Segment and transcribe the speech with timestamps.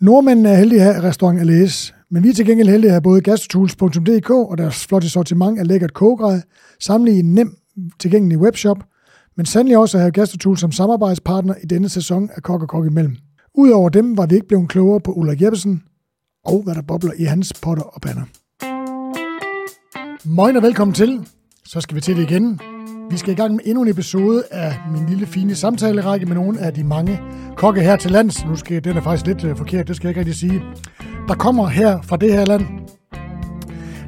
[0.00, 3.02] Nordmændene er heldige at have restaurant Alæs, men vi er til gengæld heldige at have
[3.02, 6.42] både gastrotools.dk og deres flotte sortiment af lækkert kogegrad,
[6.80, 7.56] samlet i en nem
[8.00, 8.84] tilgængelig webshop,
[9.36, 12.86] men sandelig også at have Gastrotools som samarbejdspartner i denne sæson af Kok og Kok
[12.86, 13.16] imellem.
[13.54, 15.82] Udover dem var vi ikke blevet klogere på Ulla Jeppesen
[16.44, 18.24] og hvad der bobler i hans potter og banner.
[20.24, 21.28] Moin og velkommen til.
[21.66, 22.73] Så skal vi til det igen.
[23.10, 26.60] Vi skal i gang med endnu en episode af min lille fine samtalerække med nogle
[26.60, 27.20] af de mange
[27.56, 28.46] kokke her til lands.
[28.46, 30.62] Nu skal den er faktisk lidt øh, forkert, det skal jeg ikke rigtig sige.
[31.28, 32.62] Der kommer her fra det her land,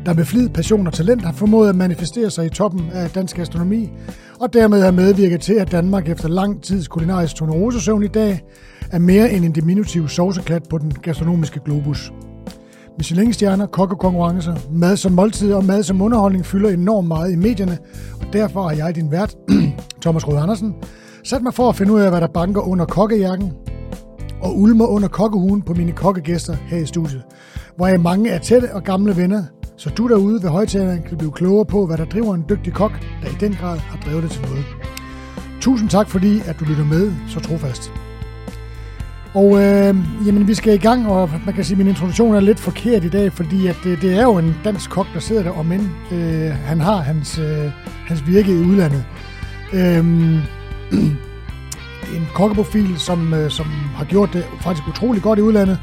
[0.07, 3.37] der med flid, passion og talent har formået at manifestere sig i toppen af dansk
[3.37, 3.91] gastronomi,
[4.41, 8.41] og dermed har medvirket til, at Danmark efter lang tids kulinarisk tonerosesøvn i dag
[8.93, 12.13] er mere end en diminutiv sovseklat på den gastronomiske globus.
[12.99, 17.79] Michelin-stjerner, kokkekonkurrencer, mad som måltid og mad som underholdning fylder enormt meget i medierne,
[18.21, 19.37] og derfor har jeg, din vært,
[20.03, 20.75] Thomas Rød Andersen,
[21.25, 23.53] sat mig for at finde ud af, hvad der banker under kokkejakken
[24.43, 27.23] og ulmer under kokkehuen på mine kokkegæster her i studiet,
[27.77, 29.43] hvor jeg mange er tætte og gamle venner,
[29.77, 32.93] så du derude ved højtaleren kan blive klogere på, hvad der driver en dygtig kok,
[33.23, 34.65] der i den grad har drevet det til noget.
[35.61, 37.93] Tusind tak, fordi at du lytter med så trofast.
[39.37, 39.95] Og øh,
[40.27, 43.05] jamen, vi skal i gang, og man kan sige, at min introduktion er lidt forkert
[43.05, 45.67] i dag, fordi at det, det er jo en dansk kok, der sidder der, og
[45.67, 47.71] men øh, han har hans, øh,
[48.07, 49.05] hans virke i udlandet.
[49.73, 49.99] Øh,
[52.17, 55.79] en kokkeprofil, som, øh, som har gjort det faktisk utrolig godt i udlandet.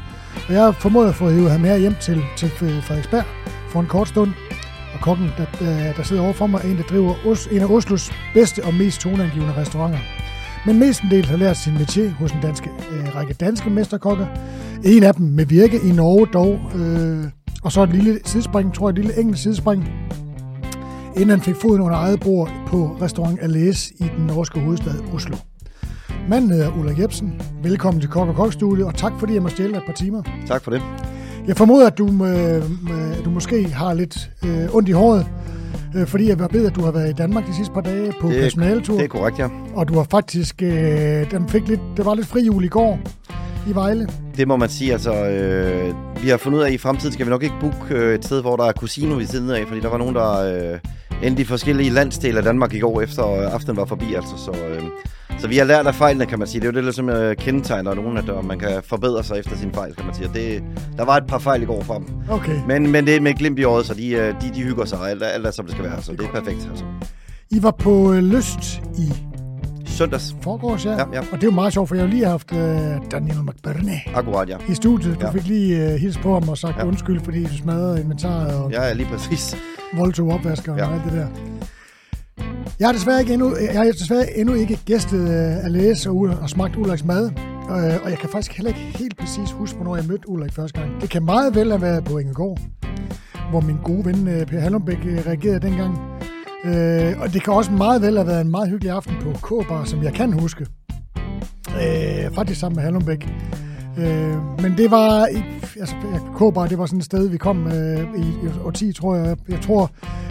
[0.48, 3.24] Og jeg har formået at få hævet ham her hjem til, til Frederiksberg
[3.68, 4.32] for en kort stund.
[4.94, 7.66] Og kokken, der, øh, der sidder overfor mig, er en, der driver Os, en af
[7.66, 9.98] Oslos bedste og mest toneangivende restauranter
[10.66, 14.26] men mestendels har lært sin métier hos en danske, øh, række danske mesterkokker.
[14.84, 17.24] En af dem med virke i Norge dog, øh,
[17.62, 19.88] og så et lille sidespring, tror jeg, et lille enkelt sidespring,
[21.16, 25.36] inden han fik foden under eget bord på restaurant Alès i den norske hovedstad Oslo.
[26.28, 27.42] Manden hedder Ulla Jebsen.
[27.62, 30.22] Velkommen til Kok og Kokstudiet, og tak fordi jeg må stjæle dig et par timer.
[30.46, 30.82] Tak for det.
[31.46, 32.62] Jeg formoder, at du, øh,
[33.24, 35.26] du måske har lidt øh, ondt i håret,
[35.94, 38.28] øh, fordi jeg ved, at du har været i Danmark de sidste par dage på
[38.28, 38.96] det, personaletur.
[38.96, 39.48] Det er korrekt, ja.
[39.74, 42.98] Og du har faktisk, øh, den fik lidt, det var lidt fri jul i går
[43.68, 44.08] i Vejle.
[44.36, 47.26] Det må man sige, altså, øh, vi har fundet ud af, at i fremtiden skal
[47.26, 49.80] vi nok ikke booke øh, et sted, hvor der er casino ved siden af, fordi
[49.80, 50.78] der var nogen, der øh,
[51.22, 54.50] endte i forskellige landsdele af Danmark i går, efter øh, aftenen var forbi, altså, så...
[54.50, 54.82] Øh,
[55.38, 56.60] så vi har lært af fejlene, kan man sige.
[56.60, 59.56] Det er jo det, der som uh, kendetegner nogen, at man kan forbedre sig efter
[59.56, 60.30] sin fejl, kan man sige.
[60.34, 60.62] Det,
[60.96, 62.06] der var et par fejl i går fra dem.
[62.30, 62.60] Okay.
[62.68, 64.98] Men, men det er med glimt i året, så de, øh, de, de hygger sig,
[64.98, 66.02] og alt, alt er, som det skal være.
[66.02, 66.68] Så det er perfekt.
[66.70, 66.84] Altså.
[67.50, 69.12] I var på uh, Lyst i
[69.86, 70.36] søndags.
[70.42, 70.90] Forgårs, ja.
[70.90, 71.20] ja, ja.
[71.20, 72.58] Og det er jo meget sjovt, for jeg har lige haft uh,
[73.10, 74.56] Daniel McBurney Akkurat, ja.
[74.68, 75.20] i studiet.
[75.20, 75.32] Du ja.
[75.32, 76.86] fik lige uh, hils på ham og sagt ja.
[76.86, 79.56] undskyld, fordi du smadrede inventaret og ja, ja, lige præcis.
[79.94, 80.86] voldtog opvasker ja.
[80.86, 81.26] og alt det der.
[82.80, 86.10] Jeg har desværre, ikke endnu, jeg har desværre endnu ikke gæstet uh, øh, at læse
[86.10, 87.30] og, og smagt Ulriks mad.
[87.70, 90.80] Øh, og jeg kan faktisk heller ikke helt præcis huske, hvornår jeg mødte Ulrik første
[90.80, 91.00] gang.
[91.00, 92.58] Det kan meget vel have været på Ingegård,
[93.50, 95.98] hvor min gode ven øh, Per Hallumbæk uh, reagerede dengang.
[96.64, 99.84] Uh, og det kan også meget vel have været en meget hyggelig aften på K-bar,
[99.84, 100.66] som jeg kan huske.
[101.68, 103.28] Uh, faktisk sammen med Hallumbæk.
[103.98, 105.28] Øh, men det var,
[105.80, 105.94] altså
[106.36, 109.36] K-bar, det var sådan et sted, vi kom øh, i, i år 10, tror jeg.
[109.48, 109.90] Jeg tror,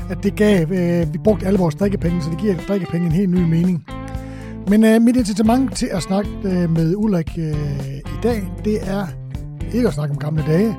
[0.09, 3.29] at det gav, øh, vi brugte alle vores drikkepenge, så det giver drikkepenge en helt
[3.29, 3.85] ny mening.
[4.67, 9.07] Men øh, mit incitament til at snakke øh, med Ulrik øh, i dag, det er
[9.73, 10.77] ikke at snakke om gamle dage,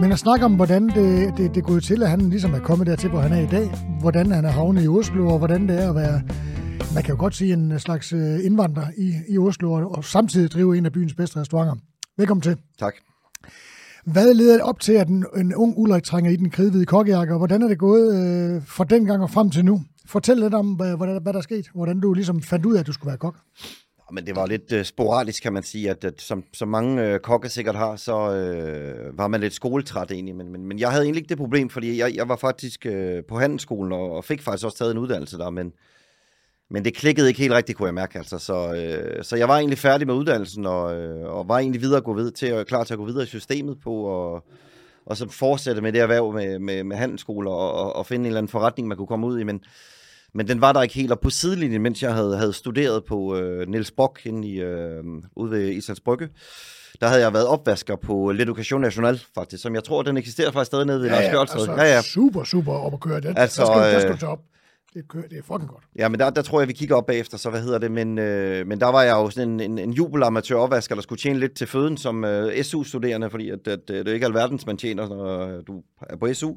[0.00, 2.86] men at snakke om, hvordan det, det, det går til, at han ligesom er kommet
[2.86, 3.70] dertil, hvor han er i dag.
[4.00, 6.22] Hvordan han er havnet i Oslo, og hvordan det er at være,
[6.94, 10.50] man kan jo godt sige, en slags øh, indvandrer i, i Oslo, og, og samtidig
[10.50, 11.74] drive en af byens bedste restauranter.
[12.16, 12.56] Velkommen til.
[12.78, 12.94] Tak.
[14.04, 17.34] Hvad leder det op til, at en, en ung Ulrik trænger i den kridhvide kokkejakke,
[17.34, 19.82] og hvordan er det gået øh, fra den gang og frem til nu?
[20.06, 21.70] Fortæl lidt om, hvad, hvad, hvad der er sket.
[21.74, 23.36] Hvordan du ligesom fandt ud af, at du skulle være kok.
[24.12, 27.20] Men det var lidt uh, sporadisk, kan man sige, at, at som, som mange uh,
[27.20, 30.36] kokke sikkert har, så uh, var man lidt skoletræt egentlig.
[30.36, 33.24] Men, men, men jeg havde egentlig ikke det problem, fordi jeg, jeg var faktisk uh,
[33.28, 35.72] på handelsskolen og, og fik faktisk også taget en uddannelse der, men
[36.70, 38.18] men det klikkede ikke helt rigtigt, kunne jeg mærke.
[38.18, 38.38] Altså.
[38.38, 41.96] Så, øh, så jeg var egentlig færdig med uddannelsen, og, øh, og var egentlig videre
[41.96, 44.44] at gå videre til, og klar til at gå videre i systemet på, og,
[45.06, 48.26] og så fortsætte med det erhverv med, med, med handelsskoler, og, og, og finde en
[48.26, 49.44] eller anden forretning, man kunne komme ud i.
[49.44, 49.60] Men,
[50.34, 51.12] men den var der ikke helt.
[51.12, 55.04] Og på sidelinjen, mens jeg havde, havde studeret på øh, Niels Bock inde i, øh,
[55.36, 56.28] ude ved Islands Brygge,
[57.00, 60.66] der havde jeg været opvasker på L'Education National, faktisk, som jeg tror, den eksisterer faktisk
[60.66, 62.02] stadig nede ved ja, ja, altså, ja, ja.
[62.02, 63.20] super, super op at køre.
[63.20, 64.38] Det, altså, der skal, der skal du op
[64.94, 65.84] det, kører, det er fucking godt.
[65.96, 68.18] Ja, men der, der tror jeg, vi kigger op bagefter, så hvad hedder det, men,
[68.18, 71.38] øh, men der var jeg jo sådan en, en, en jubelamatør opvasker, der skulle tjene
[71.38, 74.76] lidt til føden som øh, SU-studerende, fordi at, at, øh, det er ikke alverdens, man
[74.76, 76.54] tjener, når du er på SU.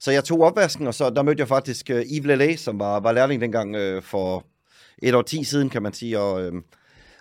[0.00, 3.00] Så jeg tog opvasken, og så der mødte jeg faktisk øh, Yves Lele, som var,
[3.00, 4.46] var lærling dengang øh, for
[4.98, 6.52] et år ti siden, kan man sige, og, øh,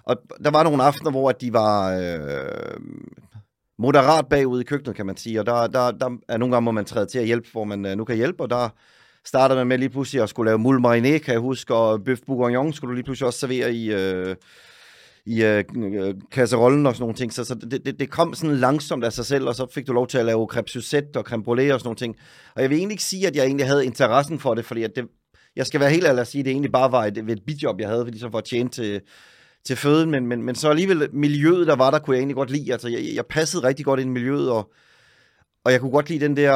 [0.03, 1.94] og der var nogle aftener, hvor de var...
[1.94, 2.81] Øh,
[3.77, 5.39] moderat bagud i køkkenet, kan man sige.
[5.39, 7.85] Og der, der, der er nogle gange, hvor man træder til at hjælpe, hvor man
[7.85, 8.69] øh, nu kan hjælpe, og der
[9.25, 12.19] startede man med lige pludselig at skulle lave moule mariné, kan jeg huske, og bøf
[12.27, 14.35] bourguignon skulle du lige pludselig også servere i, øh,
[15.25, 17.33] i øh, øh, kasserollen og sådan nogle ting.
[17.33, 19.93] Så, så det, det, det kom sådan langsomt af sig selv, og så fik du
[19.93, 22.15] lov til at lave crêpe Suzette og crème brûlée og sådan nogle ting.
[22.55, 24.95] Og jeg vil egentlig ikke sige, at jeg egentlig havde interessen for det, fordi at
[24.95, 25.05] det,
[25.55, 27.79] jeg skal være helt ærlig at sige, at det egentlig bare var et, et bidjob,
[27.79, 29.01] jeg havde, fordi så for at tjene til,
[29.65, 32.49] til føden, men, men, men så alligevel miljøet, der var der, kunne jeg egentlig godt
[32.51, 32.71] lide.
[32.71, 34.71] Altså, jeg, jeg passede rigtig godt ind i miljøet, og,
[35.65, 36.53] og jeg kunne godt lide den der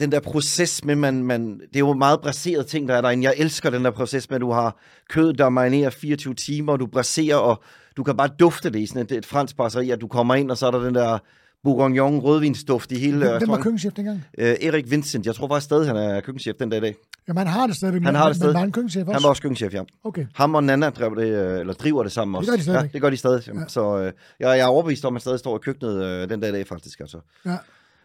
[0.00, 3.24] den der proces med, man, man, det er jo meget braseret ting, der er derinde.
[3.24, 4.76] Jeg elsker den der proces med, at du har
[5.08, 7.62] kød, der marinerer 24 timer, og du braserer, og
[7.96, 10.50] du kan bare dufte det i sådan et, et fransk brasserie, at du kommer ind,
[10.50, 11.18] og så er der den der
[11.64, 13.18] Bourgogne rødvinsduft i hele...
[13.18, 14.24] Hvem, hvem var køkkenchef dengang?
[14.38, 15.26] Uh, Erik Vincent.
[15.26, 16.94] Jeg tror faktisk stadig, han er køkkenchef den dag i dag.
[17.28, 18.02] Jamen, han har det stadig.
[18.02, 18.48] Han har det stadig.
[18.48, 19.12] Men var han køkkenchef også?
[19.12, 19.82] Han var også køkkenchef, ja.
[20.04, 20.26] Okay.
[20.34, 22.50] Ham og Nana drev det, øh, eller driver det sammen også.
[22.50, 22.82] Det gør de stadig.
[22.82, 23.42] Ja, det gør de stadig.
[23.46, 23.52] Ja.
[23.68, 26.40] Så uh, jeg, jeg er overbevist om, at han stadig står i køkkenet uh, den
[26.40, 27.00] dag i dag, faktisk.
[27.00, 27.18] Altså.
[27.46, 27.56] Ja.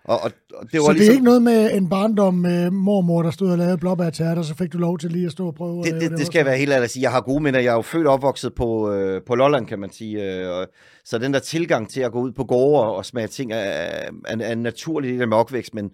[0.04, 2.72] Og, og, og det var så ligesom, det er ikke noget med en barndom med
[2.72, 5.56] mormor, der stod og lavede blåbærtærter, så fik du lov til lige at stå og
[5.56, 7.04] prøve det, det, det, det skal jeg være helt ærlig at sige.
[7.04, 7.60] Jeg har gode minder.
[7.60, 10.24] Jeg er jo født og opvokset på, øh, på Lolland, kan man sige.
[10.24, 10.68] Øh,
[11.06, 14.10] så den der tilgang til at gå ud på gårde og smage ting er, er,
[14.26, 15.92] er en naturlig del af opvækst, men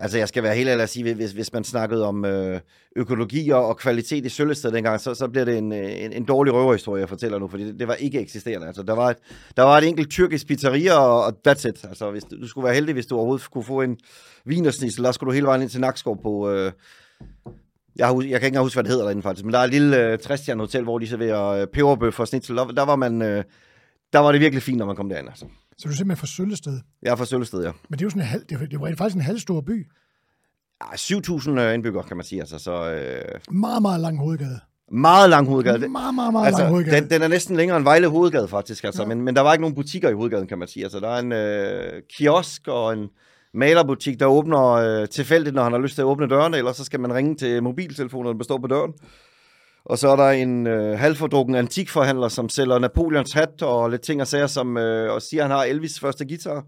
[0.00, 2.60] Altså, jeg skal være helt ærlig at sige, hvis, hvis man snakkede om øh,
[2.96, 6.54] økologi og, kvalitet i Søllested dengang, så, så bliver det en, øh, en, en dårlig
[6.54, 8.66] røverhistorie, jeg fortæller nu, fordi det, det var ikke eksisterende.
[8.66, 9.16] Altså, der, var et,
[9.56, 11.84] der var et enkelt tyrkisk pizzeria, og, og that's it.
[11.84, 13.98] Altså, hvis, du skulle være heldig, hvis du overhovedet kunne få en
[14.44, 16.50] vinersnitsel, der skulle du hele vejen ind til Nakskov på...
[16.50, 16.72] Øh,
[17.96, 19.64] jeg, har, jeg kan ikke engang huske, hvad det hedder derinde faktisk, men der er
[19.64, 22.56] et lille øh, 60 hotel, hvor de serverer øh, peberbøf og snitsel.
[22.56, 23.22] Der, der var man...
[23.22, 23.44] Øh,
[24.12, 25.28] der var det virkelig fint, når man kom derind.
[25.28, 25.46] Altså.
[25.78, 26.80] Så du er simpelthen fra Søllested?
[27.02, 27.72] Jeg er fra Søllested, ja.
[27.88, 29.86] Men det er jo sådan en halv, det var faktisk en halvstor by.
[30.82, 32.40] Ja, 7.000 indbyggere, kan man sige.
[32.40, 33.40] Altså, så, øh...
[33.50, 34.60] Meget, meget lang hovedgade.
[34.92, 35.88] Meget lang hovedgade.
[35.88, 37.00] Meget, meget, meget altså, lang hovedgade.
[37.00, 38.84] Den, den er næsten længere end Vejle hovedgade, faktisk.
[38.84, 39.08] Altså, ja.
[39.08, 40.84] men, men der var ikke nogen butikker i hovedgaden, kan man sige.
[40.84, 43.08] Altså, der er en øh, kiosk og en
[43.54, 46.84] malerbutik, der åbner øh, tilfældigt, når han har lyst til at åbne dørene, eller så
[46.84, 48.92] skal man ringe til mobiltelefonen, der består på døren.
[49.84, 54.20] Og så er der en øh, halvfordrukken antikforhandler, som sælger Napoleons hat og lidt ting
[54.20, 56.64] og sager, som øh, og siger, at han har Elvis' første guitar.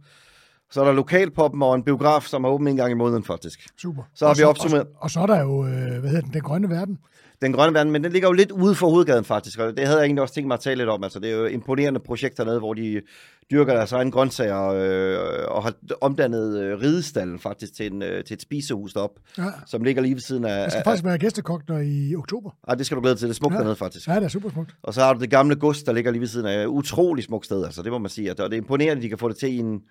[0.70, 3.66] Så er der lokalpoppen og en biograf, som er åben en gang i måneden, faktisk.
[3.78, 4.02] Super.
[4.14, 4.87] Så har og vi opsummeret.
[4.87, 6.99] Og, og så er der jo, øh, hvad hedder den, den grønne verden.
[7.42, 9.58] Den grønne verden, men den ligger jo lidt ude for hovedgaden, faktisk.
[9.58, 11.04] Og det havde jeg egentlig også tænkt mig at tale lidt om.
[11.04, 13.02] Altså, det er jo imponerende projekt hernede, hvor de
[13.50, 18.34] dyrker deres egen grøntsager øh, og har omdannet øh, ridestallen faktisk til, en, øh, til
[18.34, 19.44] et spisehus deroppe, Ja.
[19.66, 20.62] som ligger lige ved siden af...
[20.62, 22.50] Jeg skal af, faktisk være gæstekok der i oktober.
[22.69, 23.28] Ah, det skal du glæde til.
[23.28, 23.58] Det er smukt Ja.
[23.58, 24.08] dernede, faktisk.
[24.08, 24.76] Ja, det er super smukt.
[24.82, 26.66] Og så har du det gamle gods, der ligger lige ved siden af.
[26.66, 27.82] Utrolig smukt sted, altså.
[27.82, 28.30] Det må man sige.
[28.30, 29.82] Og det er imponerende, at de kan få det til i en,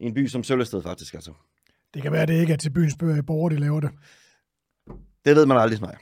[0.00, 1.14] i en by som Søllested, faktisk.
[1.14, 1.30] Altså.
[1.94, 3.90] Det kan være, at det ikke er til byens borgere, de laver det.
[5.24, 5.94] Det ved man aldrig, nej.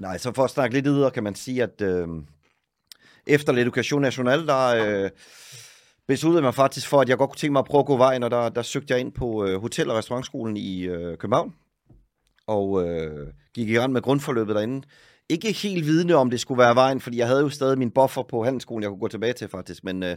[0.00, 2.08] Nej, så for at snakke lidt videre, kan man sige, at øh,
[3.26, 5.10] efter l'Education National, der øh,
[6.08, 8.22] besluttede man faktisk for, at jeg godt kunne tænke mig at prøve at gå vejen,
[8.22, 11.54] og der, der søgte jeg ind på øh, Hotel- og Restaurantskolen i øh, København,
[12.46, 14.86] og øh, gik i gang med grundforløbet derinde.
[15.28, 18.22] Ikke helt vidne om det skulle være vejen, fordi jeg havde jo stadig min buffer
[18.22, 20.16] på handelsskolen, jeg kunne gå tilbage til faktisk, men øh,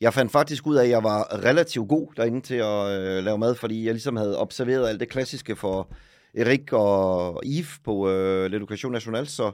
[0.00, 3.38] jeg fandt faktisk ud af, at jeg var relativt god derinde til at øh, lave
[3.38, 5.92] mad, fordi jeg ligesom havde observeret alt det klassiske for
[6.38, 9.52] Erik og Yves på øh, l'Education National, så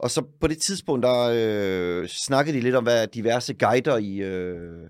[0.00, 4.16] og så på det tidspunkt, der øh, snakkede de lidt om, hvad diverse guider i,
[4.16, 4.88] øh,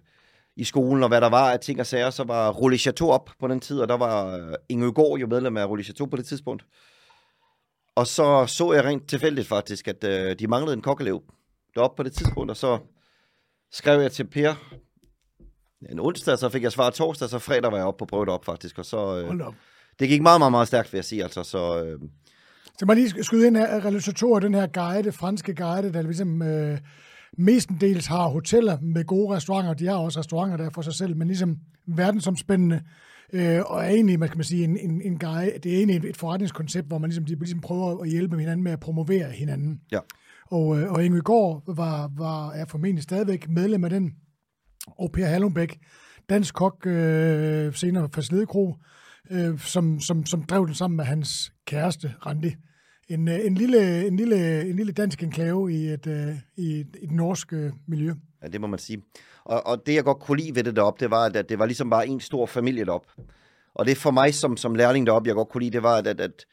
[0.56, 2.10] i skolen, og hvad der var af ting og sager.
[2.10, 5.56] Så var Rolle Chateau op på den tid, og der var øh, Inge jo medlem
[5.56, 6.64] af Rolle Chateau på det tidspunkt.
[7.94, 11.22] Og så så jeg rent tilfældigt faktisk, at øh, de manglede en kokkelev
[11.74, 12.78] deroppe på det tidspunkt, og så
[13.72, 14.54] skrev jeg til Per
[15.90, 18.44] en onsdag, så fik jeg svar torsdag, så fredag var jeg oppe på prøvet op
[18.44, 19.54] faktisk, og så øh, Hold op
[20.00, 22.00] det gik meget, meget, meget stærkt, vil jeg sige, altså, så øh,
[22.78, 26.78] Så man lige skyde ind af realisatorer, den her guide, franske guide, der ligesom øh,
[27.38, 29.74] mestendels har hoteller med gode restauranter.
[29.74, 32.82] De har også restauranter der for sig selv, men ligesom verdensomspændende.
[33.32, 35.96] Øh, og er egentlig, hvad skal man sige, en, en, en guide, det er egentlig
[35.96, 39.30] et, et forretningskoncept, hvor man ligesom, de ligesom prøver at hjælpe hinanden med at promovere
[39.30, 39.80] hinanden.
[39.92, 39.98] ja.
[40.50, 44.14] Og, øh, og Inge Gård var, var, er formentlig stadigvæk medlem af den.
[44.86, 45.78] Og Per Hallumbæk,
[46.30, 48.76] dansk kok, øh, senere fra Sledekro,
[49.30, 52.54] øh, som, som, som drev den sammen med hans kæreste, Randi.
[53.08, 56.96] En, øh, en, lille, en, lille, en lille dansk enklave i et, øh, i et,
[57.02, 58.12] et norsk øh, miljø.
[58.42, 59.02] Ja, det må man sige.
[59.44, 61.66] Og, og det, jeg godt kunne lide ved det deroppe, det var, at det var
[61.66, 63.08] ligesom bare en stor familie deroppe.
[63.74, 66.06] Og det for mig som, som lærling deroppe, jeg godt kunne lide, det var, at,
[66.06, 66.46] at, at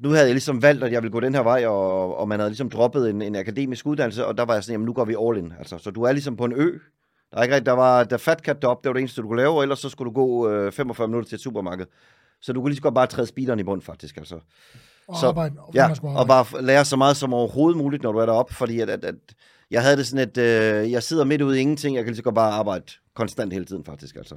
[0.00, 2.38] nu havde jeg ligesom valgt, at jeg ville gå den her vej, og, og man
[2.38, 5.04] havde ligesom droppet en, en akademisk uddannelse, og der var jeg sådan, jamen nu går
[5.04, 5.52] vi all in.
[5.58, 6.78] Altså, så du er ligesom på en ø.
[7.30, 9.26] Der, er ikke, rigtig- der var der fat cat deroppe, det var det eneste, du
[9.28, 11.86] kunne lave, og ellers så skulle du gå øh, 45 minutter til et supermarked.
[12.40, 14.16] Så du kunne lige så godt bare træde speederen i bund, faktisk.
[14.16, 14.34] Altså.
[15.08, 18.18] Og Så- arbejde, og, Ja, og bare lære så meget som overhovedet muligt, når du
[18.18, 19.14] er deroppe, fordi at, at, at
[19.70, 20.38] jeg havde det sådan, at
[20.84, 23.52] øh, jeg sidder midt ude i ingenting, jeg kan lige så godt bare arbejde konstant
[23.52, 24.34] hele tiden faktisk, altså.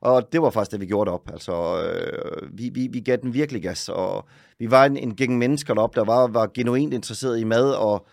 [0.00, 1.30] Og det var faktisk det, vi gjorde op.
[1.32, 4.24] Altså, øh, vi, vi, vi gav den virkelig gas, og
[4.58, 8.06] vi var en, en gæng mennesker deroppe, der var, var genuint interesseret i mad, og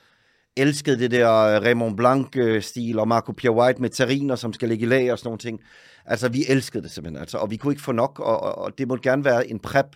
[0.57, 4.85] elskede det der øh, Raymond Blanc-stil, og Marco Pierre White med terriner, som skal ligge
[4.85, 5.59] i lag og sådan nogle ting.
[6.05, 8.77] Altså, vi elskede det simpelthen, altså, og vi kunne ikke få nok, og, og, og
[8.77, 9.95] det måtte gerne være en prep.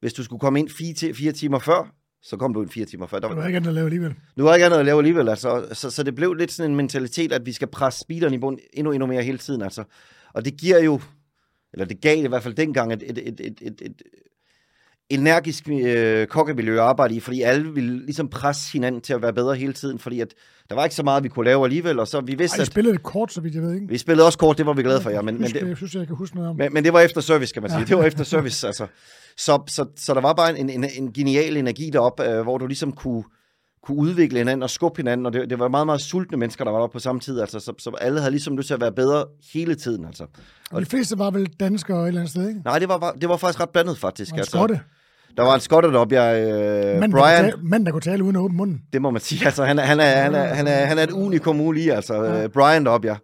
[0.00, 3.06] Hvis du skulle komme ind fire, fire timer før, så kom du ind fire timer
[3.06, 3.18] før.
[3.18, 4.14] Der var, var ikke andet at lave alligevel.
[4.36, 5.68] nu har ikke andet at lave alligevel, altså.
[5.72, 8.58] Så, så det blev lidt sådan en mentalitet, at vi skal presse speederen i bund
[8.72, 9.84] endnu, endnu mere hele tiden, altså.
[10.34, 11.00] Og det giver jo,
[11.72, 14.02] eller det gav i hvert fald dengang, et, et, et, et, et, et
[15.10, 19.32] energisk øh, kokkemiljø at arbejde i, fordi alle ville ligesom presse hinanden til at være
[19.32, 20.34] bedre hele tiden, fordi at
[20.68, 22.60] der var ikke så meget, vi kunne lave alligevel, og så vi Ej, vidste, I
[22.60, 23.88] at spillede det kort, så vidt jeg ved, ikke?
[23.88, 25.94] vi spillede også kort, det var vi glade for, ja, men, men, det, jeg synes,
[25.94, 26.56] jeg kan huske noget om.
[26.56, 27.84] men, men det var efter service, kan man sige.
[27.84, 28.86] Det var efter service, altså.
[29.36, 32.66] Så, så, så der var bare en, en, en genial energi deroppe, øh, hvor du
[32.66, 33.24] ligesom kunne,
[33.82, 36.70] kunne udvikle hinanden og skubbe hinanden, og det, det var meget, meget sultne mennesker, der
[36.70, 38.92] var deroppe på samme tid, altså, så, så alle havde ligesom lyst til at være
[38.92, 40.26] bedre hele tiden, altså.
[40.70, 42.60] Og de fleste var vel danskere et eller andet sted, ikke?
[42.64, 44.32] Nej, det var, det var faktisk ret blandet, faktisk.
[44.32, 44.50] Og altså.
[44.50, 44.80] skotte.
[45.36, 48.00] Der var en skotte deroppe, jeg, øh, Mand, der Brian, kunne tale, mand, der kunne
[48.00, 48.82] tale uden at åbne munden.
[48.92, 51.02] det må man sige, altså, han er, han er, han er, han er, han er
[51.02, 52.40] et unikum uge lige, altså, Ja.
[52.40, 52.48] ja.
[52.48, 53.16] Brian deroppe, ja.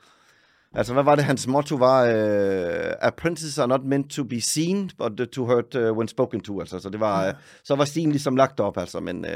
[0.75, 2.03] Altså, hvad var det, hans motto var?
[2.05, 6.61] Uh, Apprentices are not meant to be seen, but to hurt uh, when spoken to,
[6.61, 6.79] altså.
[6.79, 7.27] Så det var, Ja.
[7.27, 7.33] ja.
[7.65, 9.25] så var stilen ligesom lagt op, altså, men...
[9.25, 9.31] Uh,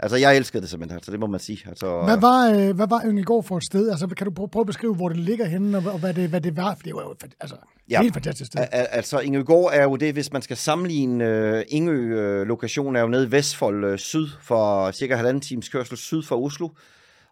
[0.00, 1.58] Altså, jeg elskede det simpelthen, altså, det må man sige.
[1.68, 3.90] Altså, Hvad var, øh, hvad var Yngegård for et sted?
[3.90, 6.28] Altså, kan du prøve, prøve at beskrive, hvor det ligger henne, og, og hvad, det,
[6.28, 6.74] hvad det var?
[6.74, 7.56] For det var jo altså,
[7.90, 8.02] ja.
[8.02, 8.60] Helt fantastisk sted.
[8.60, 13.08] Al- al- Altså, Ingøgård er jo det, hvis man skal sammenligne uh, Ingø-lokationen, er jo
[13.08, 16.68] nede i Vestfold uh, syd for cirka halvanden times kørsel syd for Oslo.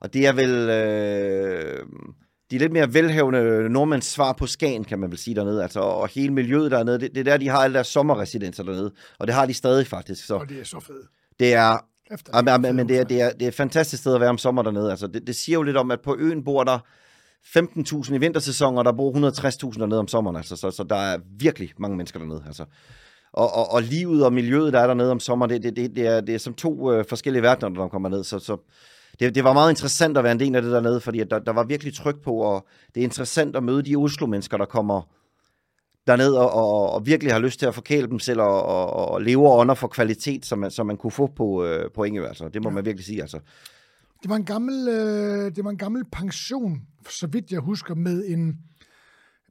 [0.01, 2.03] Og det er vel uh,
[2.51, 5.63] de lidt mere velhavende nordmænds svar på Skagen, kan man vel sige dernede.
[5.63, 8.93] Altså, og hele miljøet dernede, det, det er der, de har alle deres sommerresidenser dernede.
[9.19, 10.27] Og det har de stadig faktisk.
[10.27, 11.07] Så Og det er så fedt.
[11.41, 14.15] det er Efter, Ja, men, men det, er, det, er, det er et fantastisk sted
[14.15, 14.91] at være om sommer dernede.
[14.91, 16.79] Altså, det, det siger jo lidt om, at på øen bor der
[17.57, 19.13] 15.000 i vintersæsonen, og der bor
[19.73, 20.37] 160.000 dernede om sommeren.
[20.37, 22.43] Altså, så, så der er virkelig mange mennesker dernede.
[22.47, 22.65] Altså.
[23.33, 26.07] Og, og, og livet og miljøet, der er dernede om sommeren, det, det, det, det,
[26.07, 28.25] er, det er som to øh, forskellige verdener, når man kommer ned.
[28.25, 28.57] Så, så
[29.21, 31.39] det, det var meget interessant at være en del af det dernede, fordi at der,
[31.39, 35.03] der var virkelig tryk på, og det er interessant at møde de Oslo-mennesker, der kommer
[36.07, 39.23] derned og, og, og virkelig har lyst til at forkæle dem selv og, og, og
[39.23, 42.27] leve og ånder for kvalitet, som man, som man kunne få på, øh, på Ingø.
[42.27, 42.49] Altså.
[42.49, 42.75] Det må Ja.
[42.75, 43.21] man virkelig sige.
[43.21, 43.39] Altså.
[44.23, 48.25] Det var en gammel, øh, det var en gammel pension, så vidt jeg husker, med
[48.29, 48.57] en,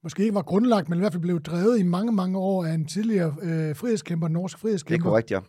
[0.04, 2.72] måske ikke var grundlagt, men i hvert fald blev drevet i mange, mange år af
[2.74, 5.40] en tidligere øh, frihedskæmper, norsk Det er frihedskæmper, korrekt, ja.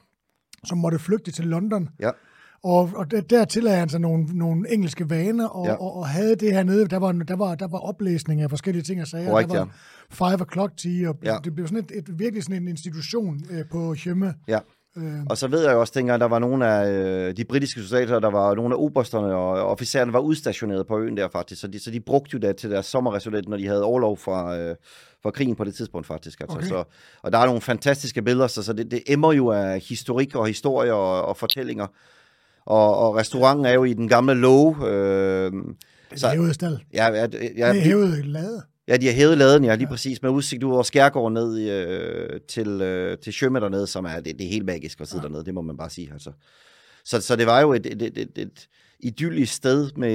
[0.65, 1.89] som måtte flygte til London.
[2.01, 2.11] Ja.
[2.65, 5.71] Og, og der, tillagde han sig nogle, nogle engelske vaner, og, ja.
[5.71, 5.77] Ja.
[5.77, 8.83] og, og havde det her nede, der var, der var, der var oplæsning af forskellige
[8.83, 9.31] ting og sager.
[9.31, 9.69] Korrekt, der var
[10.11, 11.37] five o'clock tea, og Ja.
[11.45, 14.35] det blev sådan et, et, virkelig sådan en institution øh, på Hjemme.
[14.49, 14.59] Ja.
[14.97, 17.83] Øh, Og så ved jeg jo også, dengang der var nogle af øh, de britiske
[17.83, 21.67] soldater, der var nogle af obersterne og officererne var udstationeret på øen der faktisk, så
[21.69, 24.77] de, så de brugte jo det til deres sommerresultat, når de havde overlov fra, øh,
[25.23, 26.41] fra krigen på det tidspunkt faktisk.
[26.41, 26.57] Altså.
[26.57, 26.69] Okay.
[26.69, 26.85] Så,
[27.23, 30.47] og der er nogle fantastiske billeder, så, så det, det emmer jo af historik og
[30.47, 31.87] historie og, og fortællinger.
[32.67, 34.77] Og, og restauranten er jo i den gamle låge.
[34.87, 35.53] Øh,
[36.11, 36.79] det så- er hævet stald.
[36.95, 38.63] ja, ja, Det ja, er hævet lade.
[38.89, 39.91] Ja, de har hævet laden, ja, lige ja.
[39.91, 44.15] præcis, med udsigt ud over Skærgården ned øh, til, øh, til Sjømme dernede, som er,
[44.21, 45.29] det, det er helt magisk at sidde ja.
[45.29, 46.11] dernede, det må man bare sige.
[46.13, 46.33] Altså.
[47.05, 48.69] Så, så det var jo et, et, et, et, et
[49.01, 50.15] idyllisk sted med,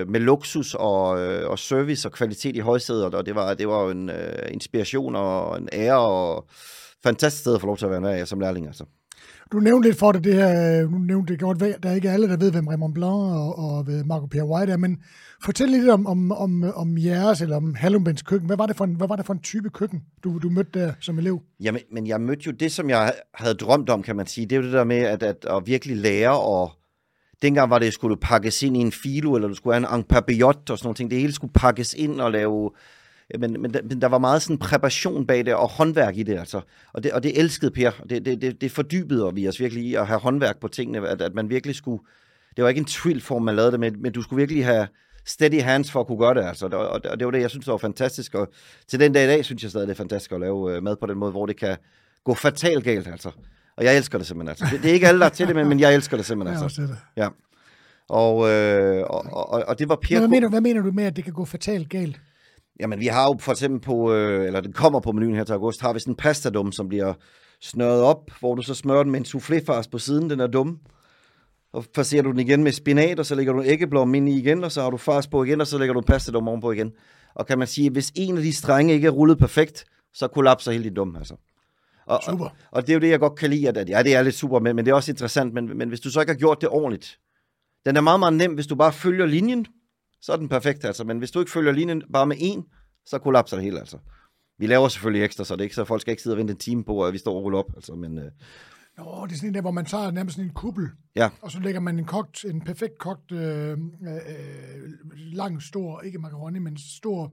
[0.00, 3.68] øh, med luksus og, øh, og service og kvalitet i højsædet, og det var, det
[3.68, 6.46] var jo en øh, inspiration og en ære og
[7.02, 8.66] fantastisk sted at få lov til at være med som lærling.
[8.66, 8.84] Altså.
[9.52, 12.10] Du nævnte lidt for det, det her, øh, nu nævnte det godt, der er ikke
[12.10, 15.02] alle, der ved, hvem Raymond Blanc og, og ved Marco Pierre White er, men
[15.44, 18.46] fortæl lidt om, om, om, om jeres, eller om Hallumbens køkken.
[18.46, 20.80] Hvad var det for en, hvad var det for en type køkken, du, du mødte
[20.80, 21.40] der som elev?
[21.60, 24.46] Jamen, men jeg mødte jo det, som jeg havde drømt om, kan man sige.
[24.46, 26.70] Det er jo det der med at, at, at virkelig lære, og
[27.42, 29.98] dengang var det, skulle du pakkes ind i en filo, eller du skulle have en
[29.98, 30.96] en papillot og sådan noget.
[30.96, 31.10] ting.
[31.10, 32.70] Det hele skulle pakkes ind og lave...
[33.38, 36.38] Men, men, der, men der var meget sådan præparation bag det, og håndværk i det,
[36.38, 36.60] altså.
[36.92, 37.90] Og det, og det elskede Per.
[38.10, 41.22] Det, det, det, det fordybede vi os virkelig i at have håndværk på tingene, at,
[41.22, 42.02] at man virkelig skulle...
[42.56, 44.88] Det var ikke en twillform, man lavede det med, men du skulle virkelig have
[45.26, 46.66] steady hands for at kunne gøre det, altså.
[46.66, 48.34] Og, og, og det var det, jeg synes var fantastisk.
[48.34, 48.48] Og
[48.88, 50.96] til den dag i dag, synes jeg stadig, det er fantastisk at lave øh, mad
[50.96, 51.76] på den måde, hvor det kan
[52.24, 53.30] gå fatalt galt, altså.
[53.76, 54.66] Og jeg elsker det simpelthen, altså.
[54.72, 56.54] Det, det er ikke alle, der er til det, men, men jeg elsker det simpelthen,
[56.54, 56.82] Jeg altså.
[56.82, 56.98] også det.
[58.08, 60.18] Og, øh, og, og, og det var Per...
[60.18, 62.20] Hvad, mener, hvad mener du med, at det kan gå fatalt galt?
[62.80, 65.52] Jamen, vi har jo for eksempel på, øh, eller den kommer på menuen her til
[65.52, 67.14] august, har vi sådan en pastadum, som bliver
[67.60, 70.78] snøret op, hvor du så smører den med en souffléfars på siden, den er dum.
[71.72, 74.64] Og passerer du den igen med spinat, og så lægger du æggeblom ind i igen,
[74.64, 76.92] og så har du fars på igen, og så lægger du pastadum ovenpå igen.
[77.34, 80.72] Og kan man sige, hvis en af de strenge ikke er rullet perfekt, så kollapser
[80.72, 81.34] hele din dum, altså.
[82.06, 82.44] Og, Super.
[82.44, 84.22] Og, og det er jo det, jeg godt kan lide, at, at ja, det er
[84.22, 86.38] lidt super, men, men det er også interessant, men, men hvis du så ikke har
[86.38, 87.18] gjort det ordentligt,
[87.86, 89.66] den er meget, meget nem, hvis du bare følger linjen,
[90.22, 91.04] så er den perfekt, altså.
[91.04, 92.64] Men hvis du ikke følger linjen bare med en,
[93.06, 93.98] så kollapser det hele, altså.
[94.58, 96.50] Vi laver selvfølgelig ekstra, så det er ikke så folk skal ikke sidde og vente
[96.50, 97.94] en time på, at vi står og ruller op, altså.
[97.94, 98.30] Men øh,
[98.98, 101.50] Nå, det er sådan en der, hvor man tager nærmest sådan en kuppel, ja, og
[101.50, 103.78] så lægger man en kogt, en perfekt kogt, øh, øh,
[105.16, 107.32] lang, stor, ikke macaroni, men stor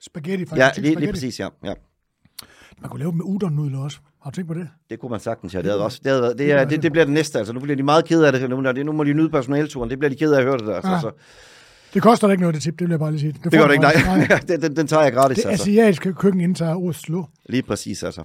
[0.00, 0.44] spaghetti.
[0.46, 1.12] Faktisk, ja lige, lige spaghetti.
[1.12, 1.48] præcis, ja.
[1.64, 1.74] ja.
[2.80, 3.98] Man kunne lave dem med udonnudler også.
[4.22, 4.68] Har du tænkt på det?
[4.90, 5.58] Det kunne man sagtens, ja.
[5.58, 7.52] Det, havde også, det, havde, det, er, det, det bliver det næste, altså.
[7.52, 8.50] Nu bliver de meget kede af det.
[8.50, 9.90] Nu, nu må de nyde personalturen.
[9.90, 10.74] Det bliver de kede af at høre det der.
[10.74, 11.00] Altså, Ja.
[11.00, 11.10] så,
[11.96, 13.32] Det koster da ikke noget, det tip, det vil jeg bare lige sige.
[13.32, 14.38] det gør får det ikke, nej.
[14.48, 15.62] den, den, den tager jeg gratis, Det altså.
[15.62, 17.24] asiatiske køkken indtager Oslo.
[17.48, 18.22] Lige præcis, altså.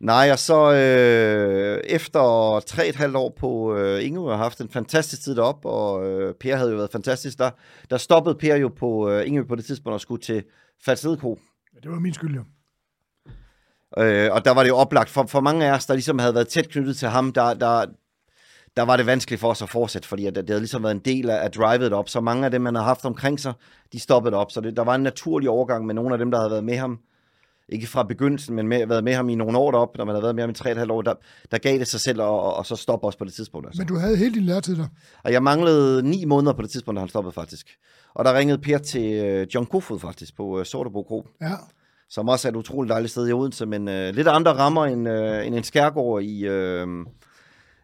[0.00, 2.20] Nej, og så øh, efter
[2.66, 6.34] tre et halvt år på øh, Inge, har haft en fantastisk tid derop, og øh,
[6.34, 7.38] Per havde jo været fantastisk.
[7.38, 7.50] Der,
[7.90, 10.42] der stoppede Per jo på øh, Inge på det tidspunkt og skulle til
[10.84, 11.38] Falsedeko.
[11.74, 12.42] Ja, det var min skyld, jo.
[14.02, 16.34] Øh, og der var det jo oplagt for, for mange af os, der ligesom havde
[16.34, 17.86] været tæt knyttet til ham, der, der,
[18.76, 21.02] der var det vanskeligt for os at fortsætte, fordi at det havde ligesom været en
[21.04, 22.08] del af, af drivet op.
[22.08, 23.52] Så mange af dem, man har haft omkring sig,
[23.92, 24.50] de stoppede op.
[24.50, 26.76] Så det, der var en naturlig overgang med nogle af dem, der havde været med
[26.76, 26.98] ham.
[27.68, 30.22] Ikke fra begyndelsen, men med, været med ham i nogle år derop, når man havde
[30.22, 31.14] været med ham i tre og et halvt år, der,
[31.50, 33.66] der gav det sig selv, og, og, og så stoppe også på det tidspunkt.
[33.66, 33.80] Altså.
[33.80, 34.86] Men du havde hele din læretid der.
[35.24, 37.66] Og jeg manglede ni måneder på det tidspunkt, da han stoppede faktisk.
[38.14, 41.54] Og der ringede Per til øh, John Kofod faktisk på øh, Sortebo Kro Ja.
[42.10, 45.08] som også er et utroligt dejligt sted i Odense, men øh, lidt andre rammer end,
[45.08, 46.86] øh, end en skærgård i, øh,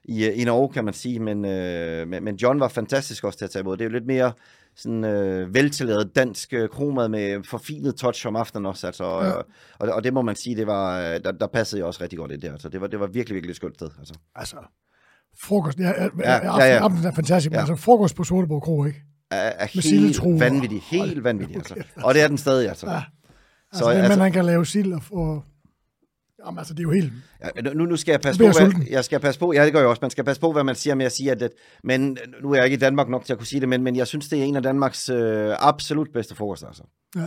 [0.05, 1.21] i, øh, i Norge, kan man sige.
[1.21, 3.77] Men, øh, men, men John var fantastisk også til at tage imod.
[3.77, 4.33] Det er jo lidt mere
[4.77, 8.87] sådan øh, veltilladet dansk øh, kromad med forfinet touch om aftenen også.
[8.87, 9.27] Altså, Ja.
[9.27, 9.33] ja.
[9.33, 9.45] og,
[9.79, 12.19] og, og det må man sige, det var, øh, der, der passede jeg også rigtig
[12.19, 12.53] godt ind der.
[12.53, 13.91] Altså, det, var, det var virkelig, virkelig et skønt sted.
[13.99, 14.15] Altså.
[14.35, 14.57] Altså,
[15.43, 15.79] frokost.
[15.79, 17.61] Ja, ja, Ja, ja, ja, er fantastisk, men Ja.
[17.61, 19.03] altså frokost på Sorteborg Kro, ikke?
[19.31, 21.57] Er, er Med helt vanvittig, helt vanvittig.
[21.57, 21.75] Altså.
[21.97, 22.91] Og det er den stadig, altså.
[22.91, 23.01] Ja.
[23.01, 23.05] Så,
[23.73, 25.43] Altså, det, altså, man, kan lave sild og få...
[26.47, 27.13] Jamen, altså, det er jo helt...
[27.57, 29.73] Ja, nu, nu skal jeg passe på, jeg hvad, jeg skal passe på, ja det
[29.73, 31.53] gør jeg også, man skal passe på, hvad man siger med at sige, at, at
[31.85, 33.97] men nu er jeg ikke i Danmark nok til at kunne sige det, men, men
[33.97, 36.83] jeg synes, det er en af Danmarks øh, absolut bedste frokoster, altså.
[37.17, 37.27] Ja.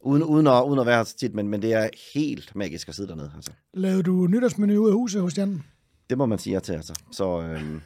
[0.00, 2.88] Uden, uden, at, uden at være her så tit, men, men det er helt magisk
[2.88, 3.52] at sidde dernede, altså.
[3.74, 5.62] Lavede du nytårsmenu ud af huset hos Jan?
[6.10, 6.94] Det må man sige ja til, altså.
[7.12, 7.80] Så øhm,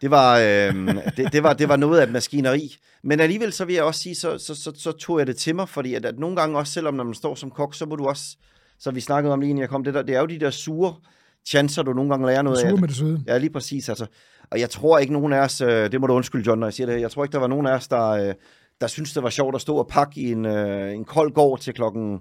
[0.00, 2.76] det, var, øhm, det, det, var, det var noget af et maskineri.
[3.02, 5.54] Men alligevel, så vil jeg også sige, så, så, så, så tog jeg det til
[5.54, 7.96] mig, fordi at, at nogle gange også, selvom når man står som kok, så må
[7.96, 8.36] du også,
[8.80, 10.50] så vi snakkede om lige inden jeg kom, det, der, det er jo de der
[10.50, 10.94] sure
[11.46, 12.70] chancer, du nogle gange lærer noget af.
[12.70, 13.24] Sure med det søde.
[13.26, 13.88] Ja, lige præcis.
[13.88, 14.06] Altså.
[14.50, 16.74] Og jeg tror ikke nogen af os, øh, det må du undskylde, John, når jeg
[16.74, 18.34] siger det her, jeg tror ikke, der var nogen af os, der, øh,
[18.80, 21.58] der synes det var sjovt at stå og pakke i en, øh, en kold gård
[21.58, 22.20] til klokken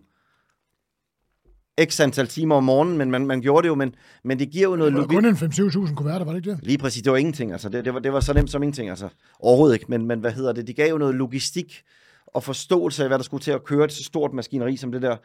[1.85, 4.69] x antal timer om morgenen, men man, man gjorde det jo, men, men det giver
[4.69, 5.15] jo noget Det var logik.
[5.15, 6.59] kun en 5-7.000 kuverter, var det ikke det?
[6.63, 7.69] Lige præcis, det var ingenting, altså.
[7.69, 9.09] Det, det, var, det var så nemt som ingenting, altså.
[9.39, 10.67] Overhovedet ikke, men, men hvad hedder det?
[10.67, 11.81] De gav jo noget logistik
[12.27, 15.01] og forståelse af, hvad der skulle til at køre et så stort maskineri som det
[15.01, 15.17] der.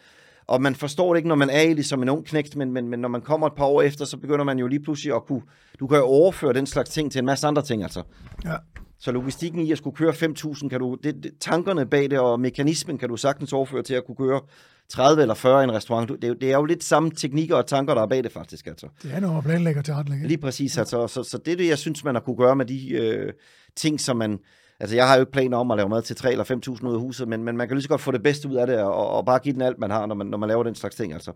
[0.46, 2.72] Og man forstår det ikke, når man er i det som en ung knægt, men,
[2.72, 5.14] men, men når man kommer et par år efter, så begynder man jo lige pludselig
[5.14, 5.42] at kunne,
[5.80, 8.02] du kan jo overføre den slags ting til en masse andre ting, altså.
[8.44, 8.56] Ja.
[8.98, 12.40] Så logistikken i at skulle køre 5.000, kan du, det, det, tankerne bag det og
[12.40, 14.40] mekanismen kan du sagtens overføre til at kunne køre
[14.88, 16.08] 30 eller 40 i en restaurant.
[16.08, 18.32] Det er, jo, det er jo lidt samme teknikker og tanker, der er bag det
[18.32, 18.86] faktisk, altså.
[19.02, 20.28] Det er noget at planlægge og tilrettelægge.
[20.28, 22.66] Lige præcis, altså, så, så det er det, jeg synes, man har kunne gøre med
[22.66, 23.32] de øh,
[23.76, 24.38] ting, som man...
[24.80, 26.94] Altså, jeg har jo ikke planer om at lave mad til 3 eller 5.000 ud
[26.94, 28.78] af huset, men, men man kan lige så godt få det bedste ud af det,
[28.80, 30.96] og, og bare give den alt, man har, når man, når man laver den slags
[30.96, 31.32] ting, altså.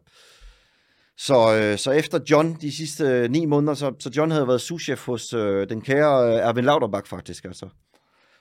[1.18, 4.61] Så, øh, så efter John de sidste øh, ni måneder, så, så John havde været
[4.61, 7.68] souschef hos øh, den kære øh, Erwin Lauterbach, faktisk, altså.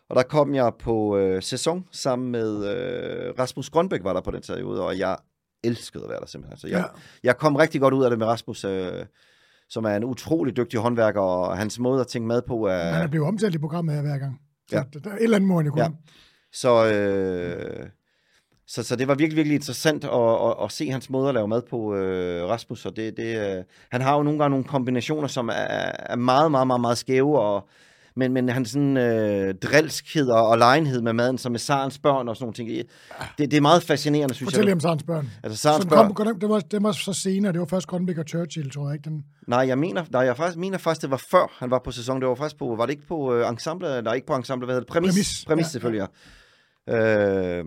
[0.09, 4.31] Og der kom jeg på øh, sæson sammen med øh, Rasmus Grønbæk, var der på
[4.31, 5.17] den periode, og jeg
[5.63, 6.53] elskede at være der simpelthen.
[6.53, 6.99] Altså, jeg, Ja.
[7.23, 9.05] jeg kom rigtig godt ud af det med Rasmus, øh,
[9.69, 12.77] som er en utrolig dygtig håndværker, og hans måde at tænke mad på er...
[12.77, 14.39] Han er blevet omtalt i programmet her hver gang.
[14.69, 14.83] Så Ja.
[14.93, 14.99] ja.
[14.99, 15.83] der er et eller andet må han jo kunne.
[15.83, 15.89] Ja.
[16.51, 17.89] Så, øh,
[18.67, 21.47] så, så det var virkelig, virkelig interessant at, at, at se hans måde at lave
[21.47, 22.85] mad på, øh, Rasmus.
[22.85, 26.51] Og det, det, øh, han har jo nogle gange nogle kombinationer, som er, er meget,
[26.51, 27.67] meget, meget, meget skæve, og,
[28.17, 32.27] men, men hans sådan, øh, drilskhed og, og legenhed med maden, som med Sarens børn
[32.27, 32.69] og sådan nogle ting,
[33.37, 34.73] det, det er meget fascinerende, synes Fortæl jeg.
[34.73, 35.29] om Sarens børn.
[35.43, 38.25] Altså, Sarens børn, kom, det, var, det var så senere, det var først Grønbæk og
[38.27, 39.09] Churchill, tror jeg ikke.
[39.09, 41.91] Den, nej, jeg mener, nej, jeg faktisk, mener faktisk, det var før han var på
[41.91, 42.21] sæson.
[42.21, 44.75] Det var faktisk på, var det ikke på øh, ensemble, nej, ikke på ensemble, hvad
[44.75, 44.93] hedder det?
[44.93, 45.13] Præmis.
[45.13, 46.07] Præmis, Præmis, ja, selvfølgelig,
[46.87, 46.95] ja.
[46.97, 47.65] Øh,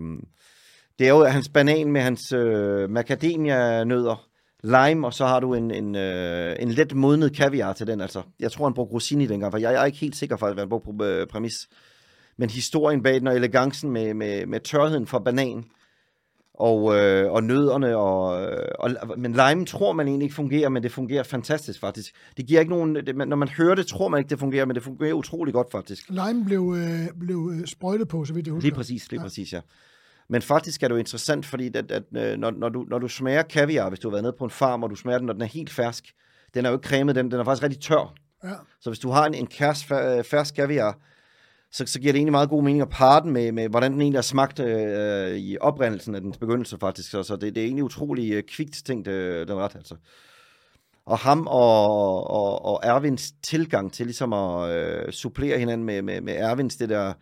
[0.99, 4.27] det er jo hans banan med hans øh, macadamia-nødder,
[4.63, 8.01] lime, og så har du en, en, øh, en let modnet kaviar til den.
[8.01, 10.47] Altså, jeg tror, han brugte rosini dengang, for jeg, jeg er ikke helt sikker for,
[10.47, 11.69] at han brugte på øh, præmis.
[12.37, 15.65] Men historien bag den og elegancen med, med, med tørheden fra banan
[16.53, 20.83] og, øh, og nødderne, og, øh, og, men lime tror man egentlig ikke fungerer, men
[20.83, 22.13] det fungerer fantastisk faktisk.
[22.37, 24.75] Det giver ikke nogen, det, når man hører det, tror man ikke, det fungerer, men
[24.75, 26.09] det fungerer utrolig godt faktisk.
[26.09, 28.69] Lime blev, øh, blev øh, sprøjtet på, så vidt jeg husker.
[28.69, 29.25] Lige præcis, lige ja.
[29.25, 29.61] præcis, ja.
[30.31, 33.07] Men faktisk er det jo interessant, fordi at, at, øh, når, når, du, når du
[33.07, 35.33] smager kaviar, hvis du har været nede på en farm, og du smager den, når
[35.33, 36.13] den er helt fersk,
[36.53, 38.13] den er jo ikke cremet, den, den er faktisk rigtig tør.
[38.43, 38.49] Ja.
[38.81, 39.83] Så hvis du har en, en kærs,
[40.25, 40.97] fersk kaviar,
[41.71, 44.01] så, så giver det egentlig meget god mening at parre den med, med hvordan den
[44.01, 47.11] egentlig har smagt øh, i oprindelsen af dens begyndelse faktisk.
[47.11, 49.95] Så, så det, det er egentlig utrolig øh, kvikt tænkt, øh, den ret altså.
[51.05, 56.21] Og ham og, og, og Ervins tilgang til ligesom at øh, supplere hinanden med, med,
[56.21, 57.13] med Ervins det der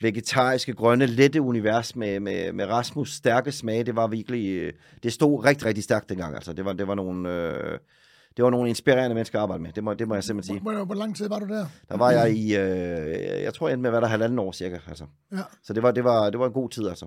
[0.00, 5.12] vegetariske, grønne, lette univers med, med, med Rasmus stærke smag, det var virkelig, øh, det
[5.12, 6.34] stod rigtig, rigtig stærkt dengang.
[6.34, 6.52] Altså.
[6.52, 7.32] Det var, det var nogle...
[7.32, 7.78] Øh,
[8.36, 9.72] det var nogle inspirerende mennesker at arbejde med.
[9.72, 10.62] Det må, det må jeg simpelthen sige.
[10.62, 11.66] Hvor, hvor lang tid var du der?
[11.88, 14.52] Der var jeg i, øh, jeg tror jeg endte med at være der halvanden år
[14.52, 14.78] cirka.
[14.88, 15.06] Altså.
[15.32, 15.42] Ja.
[15.62, 17.06] Så det var, det, var, det var en god tid altså.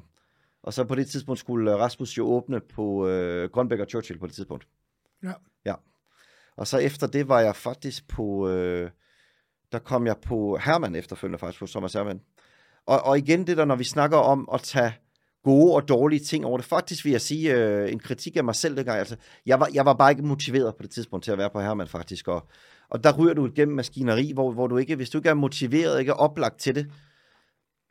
[0.64, 4.28] Og så på det tidspunkt skulle Rasmus jo åbne på øh, Grønbæk og Churchill på
[4.28, 4.68] det tidspunkt.
[5.24, 5.34] Ja.
[5.66, 5.76] Ja.
[6.58, 8.90] Og så efter det var jeg faktisk på, øh,
[9.72, 12.22] der kom jeg på Herman efterfølgende faktisk, på Thomas Herman.
[12.88, 14.94] Og, og igen det der, når vi snakker om at tage
[15.44, 16.66] gode og dårlige ting over det.
[16.66, 19.00] Faktisk vil jeg sige øh, en kritik af mig selv dengang.
[19.00, 19.16] Altså,
[19.46, 21.88] jeg, var, jeg var bare ikke motiveret på det tidspunkt til at være på Herman
[21.88, 22.28] faktisk.
[22.28, 22.48] Og,
[22.90, 26.00] og der ryger du igennem maskineri, hvor, hvor du ikke, hvis du ikke er motiveret,
[26.00, 26.88] ikke er oplagt til det,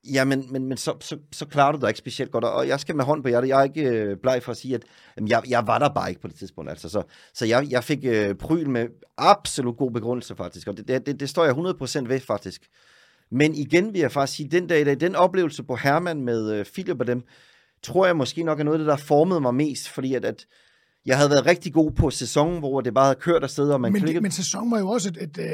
[0.05, 2.45] jamen, men, men så, så, så klarer du dig ikke specielt godt.
[2.45, 4.75] Og jeg skal med hånd på hjertet, jeg er ikke øh, bleg for at sige,
[4.75, 4.83] at
[5.17, 6.71] jamen, jeg, jeg var der bare ikke på det tidspunkt.
[6.71, 7.03] Altså, så
[7.35, 11.29] så jeg, jeg fik øh, pryl med absolut god begrundelse faktisk, og det, det, det
[11.29, 12.69] står jeg 100% ved faktisk.
[13.31, 17.01] Men igen vil jeg faktisk sige, den dag, den oplevelse på Herman med øh, Philip
[17.01, 17.23] og dem,
[17.83, 20.47] tror jeg måske nok er noget af det, der formede mig mest, fordi at, at
[21.07, 23.93] jeg havde været rigtig god på sæsonen, hvor det bare havde kørt afsted, og man
[23.93, 24.23] men, klikkede.
[24.23, 25.47] Men sæsonen var jo også et, et, et,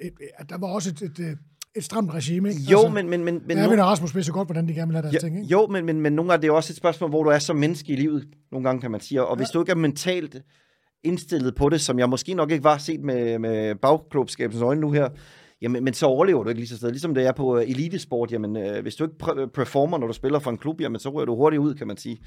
[0.00, 1.38] et, et der var også et, et, et,
[1.76, 2.60] et stramt regime, ikke?
[2.62, 3.10] Jo, altså, men...
[3.10, 5.14] men, men, men jeg mener, Rasmus ved så godt, hvordan de gerne vil have deres
[5.14, 5.48] ja, ting, ikke?
[5.48, 7.56] Jo, men, men, men nogle gange det er også et spørgsmål, hvor du er som
[7.56, 9.40] menneske i livet, nogle gange kan man sige, og ja.
[9.40, 10.42] hvis du ikke er mentalt
[11.04, 14.90] indstillet på det, som jeg måske nok ikke var set med, med bagklubskabens øjne nu
[14.90, 15.08] her,
[15.64, 16.90] jamen, men så overlever du ikke lige så sted.
[16.90, 20.38] Ligesom det er på uh, elitesport, jamen, uh, hvis du ikke performer, når du spiller
[20.38, 22.18] for en klub, jamen, så ryger du hurtigt ud, kan man sige.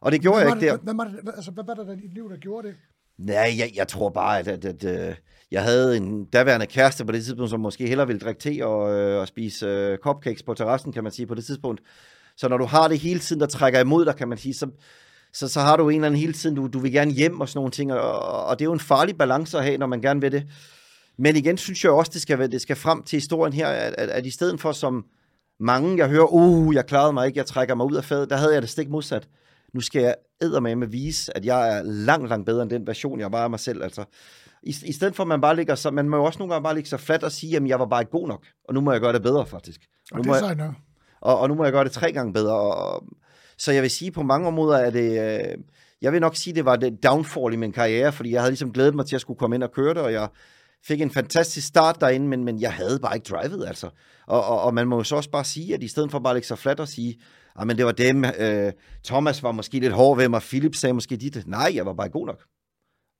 [0.00, 0.94] Og det gjorde hvad jeg ikke det, der.
[0.94, 2.76] Hvad, hvad, hvad, altså, hvad var det der i dit liv, der gjorde det?
[3.18, 5.16] Nej, jeg, jeg tror bare, at, at, at, at
[5.50, 8.92] jeg havde en daværende kæreste på det tidspunkt, som måske hellere ville drikke te og,
[8.92, 11.80] øh, og spise øh, cupcakes på terrassen, kan man sige, på det tidspunkt.
[12.36, 14.66] Så når du har det hele tiden, der trækker imod dig, kan man sige, så,
[15.32, 17.48] så, så har du en eller anden hele tiden, du, du vil gerne hjem og
[17.48, 20.00] sådan nogle ting, og, og det er jo en farlig balance at have, når man
[20.00, 20.46] gerne vil det.
[21.22, 24.08] Men igen synes jeg også, det skal, det skal frem til historien her, at, at,
[24.08, 25.04] at i stedet for som
[25.60, 28.36] mange, jeg hører, uh, jeg klarede mig ikke, jeg trækker mig ud af fadet, der
[28.36, 29.28] havde jeg det stik modsat.
[29.74, 30.14] Nu skal jeg
[30.62, 33.50] med at vise, at jeg er langt, langt bedre end den version, jeg var af
[33.50, 33.82] mig selv.
[33.82, 34.04] Altså,
[34.62, 36.64] i, I stedet for, at man bare ligger så, man må jo også nogle gange
[36.64, 38.80] bare ligge så fladt og sige, at jeg var bare ikke god nok, og nu
[38.80, 39.80] må jeg gøre det bedre, faktisk.
[40.12, 40.74] Og nu det er jeg,
[41.20, 42.54] og, og nu må jeg gøre det tre gange bedre.
[42.54, 43.04] Og, og,
[43.58, 45.40] så jeg vil sige, på mange områder er det...
[45.40, 45.58] Øh,
[46.02, 48.72] jeg vil nok sige, det var det downfall i min karriere, fordi jeg havde ligesom
[48.72, 50.28] glædet mig til at skulle komme ind og køre det, og jeg
[50.84, 53.90] fik en fantastisk start derinde, men, men jeg havde bare ikke drivet, altså.
[54.26, 56.30] Og, og, og man må jo så også bare sige, at i stedet for bare
[56.30, 57.20] at lægge sig fladt og sige,
[57.56, 58.72] ah, men det var dem, øh,
[59.04, 61.46] Thomas var måske lidt hård ved mig, Philip sagde måske dit.
[61.46, 62.42] Nej, jeg var bare god nok.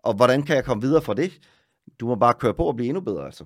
[0.04, 1.32] Og hvordan kan jeg komme videre fra det?
[2.00, 3.44] Du må bare køre på og blive endnu bedre, altså.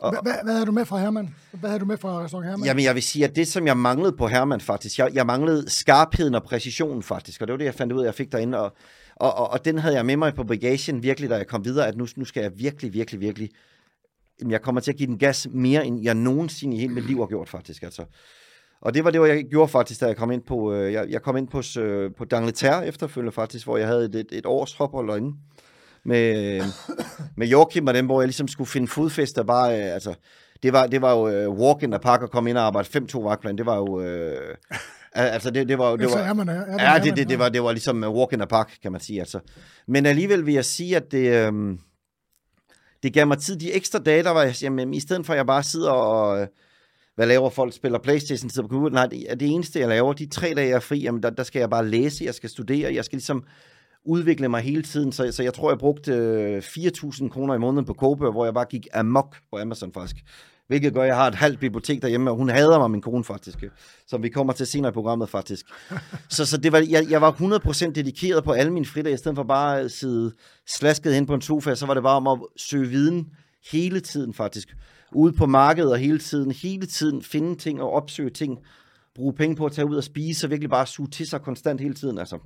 [0.00, 1.34] Og, hvad, hvad havde du med fra Herman?
[1.52, 2.66] Hvad havde du med fra Restaurant Herman?
[2.66, 5.70] Jamen, jeg vil sige, at det, som jeg manglede på Herman faktisk, jeg, jeg manglede
[5.70, 8.58] skarpheden og præcisionen faktisk, og det var det, jeg fandt ud af, jeg fik derinde,
[8.58, 8.76] og,
[9.20, 11.86] og, og, og den havde jeg med mig på bagagen virkelig, da jeg kom videre,
[11.86, 13.50] at nu, nu skal jeg virkelig, virkelig, virkelig,
[14.48, 17.18] jeg kommer til at give den gas mere, end jeg nogensinde i hele mit liv
[17.18, 18.04] har gjort faktisk, altså.
[18.80, 21.22] Og det var det, jeg gjorde faktisk, da jeg kom ind på, øh, jeg, jeg
[21.22, 24.80] kom ind på, øh, på Dangleterre efterfølgende faktisk, hvor jeg havde et, et, et års
[24.80, 25.36] ophold inde
[26.04, 26.62] med,
[27.36, 30.14] med Joachim og dem, hvor jeg ligesom skulle finde fodfæste bare, øh, altså,
[30.62, 32.88] det var, det var jo øh, walk in the park og komme ind og arbejde
[32.98, 34.56] 5-2 vagtplan, det var jo, øh,
[35.12, 37.48] altså det, det var, det var, er man, er, er ja, det, det, det, var,
[37.48, 39.40] det var ligesom walk in the park, kan man sige, altså.
[39.86, 41.78] Men alligevel vil jeg sige, at det, øh,
[43.02, 45.36] det gav mig tid, de ekstra dage, der var jeg, jamen, i stedet for at
[45.36, 46.46] jeg bare sidder og, øh,
[47.14, 50.12] hvad laver folk, spiller Playstation, sidder på computer, nej, det er det eneste, jeg laver,
[50.12, 52.50] de tre dage, jeg er fri, jamen, der, der skal jeg bare læse, jeg skal
[52.50, 53.44] studere, jeg skal ligesom,
[54.04, 57.84] udvikle mig hele tiden, så, så jeg tror, jeg brugte øh, 4.000 kroner i måneden
[57.84, 60.16] på Kobe, hvor jeg bare gik amok på Amazon faktisk.
[60.68, 63.24] Hvilket gør, at jeg har et halvt bibliotek derhjemme, og hun hader mig, min kone
[63.24, 63.64] faktisk,
[64.06, 65.66] som vi kommer til senere i programmet faktisk.
[66.28, 69.36] så så det var, jeg, jeg var 100% dedikeret på alle mine fridage, i stedet
[69.36, 70.32] for bare at sidde
[70.66, 73.26] slasket hen på en sofa, så var det bare om at søge viden
[73.72, 74.76] hele tiden faktisk.
[75.12, 78.58] Ude på markedet og hele tiden, hele tiden finde ting og opsøge ting.
[79.14, 81.80] Bruge penge på at tage ud og spise, og virkelig bare suge til sig konstant
[81.80, 82.38] hele tiden, altså.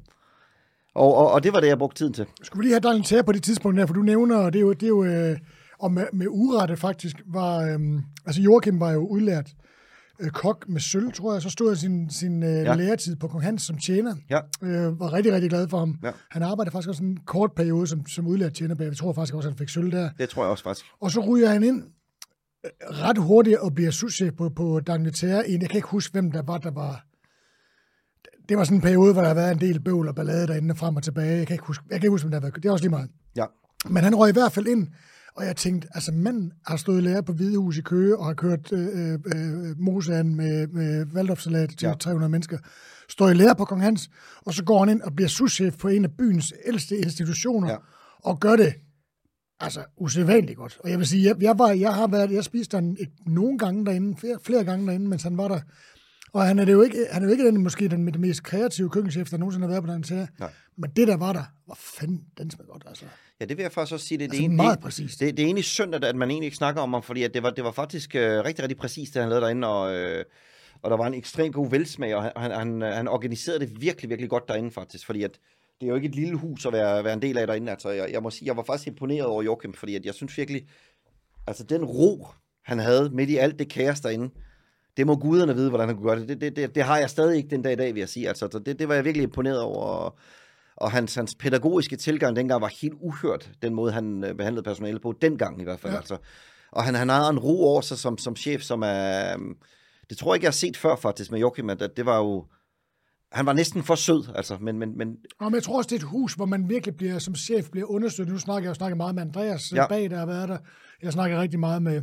[0.94, 2.26] Og, og, og det var det, jeg brugte tiden til.
[2.42, 4.60] Skulle vi lige have Daniel Tære på det tidspunkt der, for du nævner, det er
[4.60, 5.38] jo, det er jo øh,
[5.82, 7.80] og med, med urette faktisk, var, øh,
[8.26, 9.50] altså Joachim var jo udlært
[10.20, 12.74] øh, kok med sølv, tror jeg, så stod sin, sin øh, ja.
[12.74, 14.14] læretid på Kong Hans som tjener.
[14.30, 14.38] Ja.
[14.62, 15.98] Øh, var rigtig, rigtig glad for ham.
[16.02, 16.10] Ja.
[16.30, 18.74] Han arbejdede faktisk også en kort periode som, som udlært tjener.
[18.78, 20.10] Jeg tror faktisk også, han fik sølv der.
[20.18, 20.86] Det tror jeg også faktisk.
[21.00, 21.82] Og så ryger han ind
[22.64, 25.44] øh, ret hurtigt og bliver sushi på, på Daniel Tære.
[25.48, 27.04] Jeg kan ikke huske, hvem der var, der var
[28.48, 30.74] det var sådan en periode, hvor der har været en del bøvl og ballade derinde
[30.74, 31.38] frem og tilbage.
[31.38, 32.54] Jeg kan ikke huske, jeg kan ikke huske, om der har været.
[32.54, 33.10] Det er også lige meget.
[33.36, 33.44] Ja.
[33.88, 34.88] Men han røg i hvert fald ind,
[35.34, 38.34] og jeg tænkte, altså manden har stået i lære på Hvidehus i Køge, og har
[38.34, 41.88] kørt øh, øh, mosean med, med Waldorfsalat til Ja.
[41.88, 41.94] ja.
[41.94, 42.58] 300 mennesker.
[43.08, 45.88] Står i lære på Kong Hans, og så går han ind og bliver souschef på
[45.88, 47.76] en af byens ældste institutioner, Ja.
[48.18, 48.74] og gør det
[49.60, 50.78] altså usædvanligt godt.
[50.84, 53.58] Og jeg vil sige, jeg, jeg, var, jeg har været, jeg spiste den et, nogle
[53.58, 55.60] gange derinde, flere, flere gange derinde, mens han var der.
[56.32, 58.42] Og han er, det jo ikke, han er jo ikke den, måske den det mest
[58.42, 60.28] kreative køkkenchef, der nogensinde har været på den.
[60.38, 60.52] Nej.
[60.78, 63.04] Men det, der var der, var fanden, den smagte godt, altså.
[63.42, 64.18] Ja, det vil jeg faktisk også sige.
[64.18, 65.20] Det, Altså, det, er meget det, præcist.
[65.20, 67.42] Det, det er egentlig synd, at, man egentlig ikke snakker om ham, fordi at det,
[67.42, 70.24] var, det var faktisk øh, rigtig, rigtig præcist, det han lavede derinde, og, øh,
[70.82, 74.30] og der var en ekstremt god velsmag, og han, han, han, organiserede det virkelig, virkelig
[74.30, 75.38] godt derinde faktisk, fordi at
[75.80, 77.70] det er jo ikke et lille hus at være, være en del af derinde.
[77.70, 80.38] Altså, jeg, jeg må sige, jeg var faktisk imponeret over Joachim, fordi at jeg synes
[80.38, 80.66] virkelig,
[81.46, 82.26] altså den ro,
[82.64, 84.30] han havde midt i alt det kaos derinde,
[84.96, 86.28] det må guderne vide, hvordan han kunne gøre det.
[86.28, 88.28] Det, det, det, det har jeg stadig ikke den dag i dag, vil jeg sige.
[88.28, 89.84] Altså, så det, det var jeg virkelig imponeret over.
[89.84, 90.16] Og,
[90.82, 95.02] og hans, hans pædagogiske tilgang dengang var helt uhørt, den måde, han øh, behandlede personalet
[95.02, 95.92] på, dengang i hvert fald.
[95.92, 95.94] Ja.
[95.94, 96.00] Ja.
[96.00, 96.16] Altså.
[96.72, 99.32] Og han, han har en ro over sig som, som chef, som er...
[99.34, 99.56] øhm,
[100.10, 102.46] Det tror jeg ikke, jeg har set før faktisk med Joachim, at, det var jo...
[103.32, 105.94] Han var næsten for sød, altså, men, men, men Og men jeg tror også, det
[105.94, 108.32] er et hus, hvor man virkelig bliver, som chef bliver understøttet.
[108.32, 109.76] Nu snakker jeg jo snakket meget med Andreas Ja.
[109.82, 109.88] ja.
[109.88, 110.58] bag, der har været der.
[111.02, 112.02] Jeg snakker rigtig meget med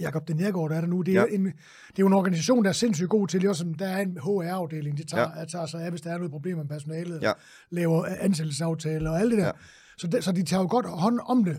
[0.00, 1.02] Jakob Den Nergård, der er der nu.
[1.02, 1.34] Det er, Ja.
[1.34, 4.00] en, det er jo en organisation, der er sindssygt god til, også, som der er
[4.00, 5.44] en HR-afdeling, de tager, Ja.
[5.44, 7.32] tager sig af, hvis der er noget problemer med personalet, Ja.
[7.70, 9.44] laver ansættelsesaftaler og alt det der.
[9.46, 9.50] Ja.
[9.98, 11.58] Så, det, så de tager jo godt hånd om det.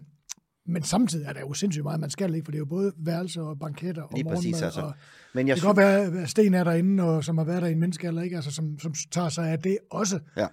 [0.66, 2.92] Men samtidig er der jo sindssygt meget, man skal ikke, for det er jo både
[2.98, 4.64] værelser og banketter og Lige præcis, morgenmad.
[4.64, 4.82] altså.
[4.82, 4.94] Og,
[5.34, 7.68] men jeg det kan godt være, at Sten er derinde, og, som har været der
[7.68, 8.36] i en menneskealder, ikke?
[8.36, 10.20] Altså, som, som tager sig af det også.
[10.38, 10.48] Ja.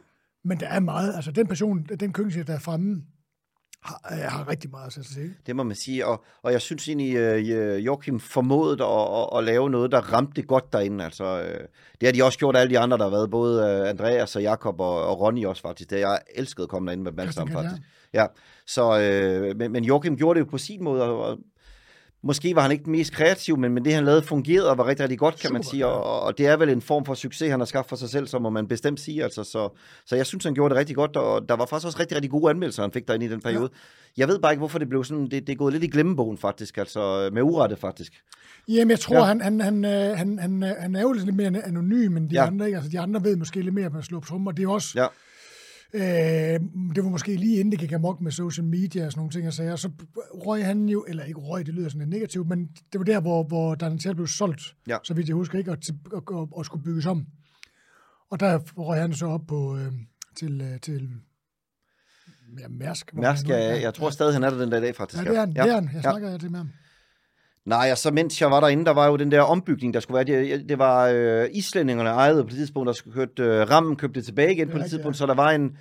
[0.44, 3.02] Men der er meget, altså den person, den køkkenchef, der er fremme,
[3.88, 5.34] har, øh, har rigtig meget at sætte sig til.
[5.46, 9.44] Det må man sige, og, og jeg synes egentlig, uh, Joachim formåede at, at, at
[9.44, 11.04] lave noget, der ramte godt derinde.
[11.04, 11.64] Altså, uh,
[12.00, 14.42] det har de også gjort, alle de andre, der har været, både uh, Andreas og
[14.42, 15.90] Jakob og, og Ronny også faktisk.
[15.90, 17.82] Det jeg elsket at komme derinde med dem alle sammen faktisk.
[18.12, 18.26] Ja,
[18.66, 21.38] så, uh, men, men Joachim gjorde det jo på sin måde, og
[22.22, 24.86] måske var han ikke den mest kreativ, men, men det han lavede fungerede og var
[24.86, 27.14] rigtig, rigtig godt, kan man Super, sige, og, og, det er vel en form for
[27.14, 29.24] succes, han har skabt for sig selv, så må man bestemt sige.
[29.24, 29.68] Altså, så,
[30.06, 32.30] så jeg synes, han gjorde det rigtig godt, og der var faktisk også rigtig, rigtig
[32.30, 33.70] gode anmeldelser, han fik derinde i den periode.
[34.16, 36.38] Jeg ved bare ikke, hvorfor det blev sådan, det, det er gået lidt i glemmebogen
[36.38, 38.12] faktisk, altså med urette faktisk.
[38.68, 39.20] Jamen, jeg tror, Ja.
[39.20, 39.26] ja.
[39.26, 42.34] han, han, han, øh, han, han, øh, han er jo lidt mere anonym end de
[42.34, 42.40] Ja.
[42.40, 42.46] ja.
[42.46, 42.66] andre.
[42.66, 42.76] Ikke?
[42.76, 44.52] Altså, de andre ved måske lidt mere at slå på trommer.
[44.52, 44.88] Det er også...
[44.96, 45.06] Ja.
[45.94, 46.02] Øh,
[46.94, 49.46] det var måske lige inden det gik amok med social media og sådan nogle ting,
[49.46, 52.66] og sager, så røg han jo, eller ikke røg, det lyder sådan lidt negativt, men
[52.92, 54.96] det var der, hvor, hvor Dantel blev solgt, Ja.
[55.04, 57.26] så vidt jeg husker ikke, og, til, og, og, og skulle bygges om.
[58.30, 59.92] Og der røg han så op på, øh,
[60.36, 61.10] til, øh, til
[62.60, 63.14] ja, Mærsk.
[63.14, 65.24] Mærsk, nu- jeg, jeg tror stadig, han er der den der dag faktisk.
[65.24, 65.52] Ja, det er han.
[65.56, 65.62] Ja.
[65.62, 65.84] Det er han.
[65.84, 66.00] Jeg Ja.
[66.10, 66.38] snakker ja.
[66.38, 66.70] til med ham.
[67.68, 70.14] Nej, og så mens jeg var derinde, der var jo den der ombygning, der skulle
[70.26, 70.40] være.
[70.42, 74.20] Det, det var øh, islændingerne ejede på det tidspunkt, der skulle kørt øh, rammen, købte
[74.20, 75.18] det tilbage igen på det tidspunkt, ja.
[75.18, 75.76] så der var en...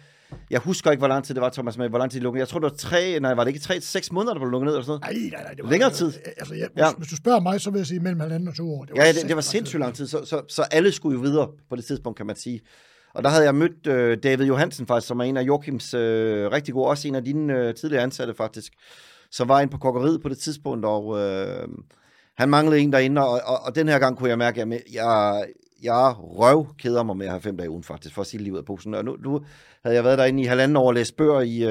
[0.49, 2.39] Jeg husker ikke, hvor lang tid det var, Thomas, men hvor lang tid det lukkede.
[2.39, 3.19] Jeg tror, det var tre...
[3.19, 5.21] Nej, var det ikke tre seks måneder, der blev lukket ned eller sådan noget?
[5.21, 5.53] Nej, nej, nej.
[5.53, 6.13] Det var, Længere tid.
[6.37, 6.87] Altså, jeg, Ja.
[6.97, 8.85] hvis, du spørger mig, så vil jeg sige mellem halvanden og to år.
[8.85, 11.47] Det Ja, det, det var sindssygt lang tid, så, så, så alle skulle jo videre
[11.69, 12.61] på det tidspunkt, kan man sige.
[13.13, 16.51] Og der havde jeg mødt øh, David Johansen faktisk, som er en af Joachims øh,
[16.51, 18.73] rigtig gode, også en af dine øh, tidligere ansatte faktisk,
[19.31, 21.67] så var inde på kokkeriet på det tidspunkt, og øh,
[22.37, 24.81] han manglede en derinde, og, og, og den her gang kunne jeg mærke, at jeg,
[24.93, 25.45] jeg,
[25.83, 28.53] jeg røv keder mig med at have fem dage ugen faktisk, for at sige livet
[28.53, 28.93] ud af posen.
[28.93, 29.41] Og nu, nu
[29.83, 31.63] havde jeg været derinde i halvanden år og læst bøger i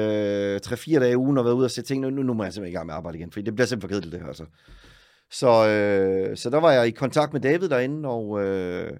[0.55, 2.01] øh, 3-4 dage ugen og været ude og se ting.
[2.01, 3.89] Nu, nu må jeg simpelthen i gang med at arbejde igen, for det bliver simpelthen
[3.89, 4.27] for kedeligt det her.
[4.27, 4.45] Altså.
[5.31, 8.91] Så, øh, så der var jeg i kontakt med David derinde, og øh,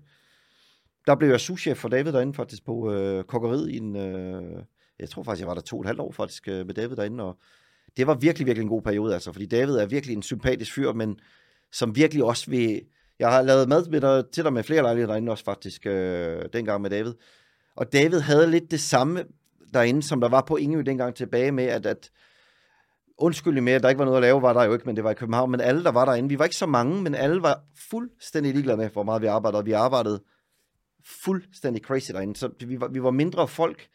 [1.07, 4.63] der blev jeg souschef for David derinde faktisk på øh, kokkeriet i en, øh,
[4.99, 6.95] jeg tror faktisk, jeg var der to og et halvt år faktisk øh, med David
[6.95, 7.37] derinde, og
[7.97, 10.93] det var virkelig, virkelig en god periode, altså, fordi David er virkelig en sympatisk fyr,
[10.93, 11.19] men
[11.71, 12.81] som virkelig også vil,
[13.19, 16.45] jeg har lavet mad med dig, til dig med flere lejligheder derinde også faktisk, øh,
[16.53, 17.13] dengang med David,
[17.75, 19.23] og David havde lidt det samme
[19.73, 22.11] derinde, som der var på Ingeø dengang tilbage med, at, at
[23.17, 25.03] undskyld med, at der ikke var noget at lave, var der jo ikke, men det
[25.03, 27.41] var i København, men alle, der var derinde, vi var ikke så mange, men alle
[27.41, 30.23] var fuldstændig ligeglade med, hvor meget vi arbejdede, og vi arbejdede
[31.23, 33.87] fuldstændig crazy derinde, så vi var, vi var mindre folk,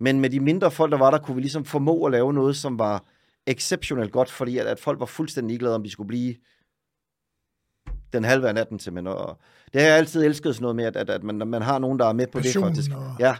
[0.00, 2.56] men med de mindre folk, der var der, kunne vi ligesom formå at lave noget,
[2.56, 3.04] som var
[3.46, 6.34] exceptionelt godt, fordi at, at folk var fuldstændig ligeglade, om de skulle blive
[8.12, 9.16] den halve af natten simpelthen.
[9.16, 9.38] Og
[9.72, 11.98] det har jeg altid elsket sådan noget med, at, at, at man, man har nogen,
[11.98, 12.90] der er med på Passion det faktisk.
[12.96, 13.36] og- Ja,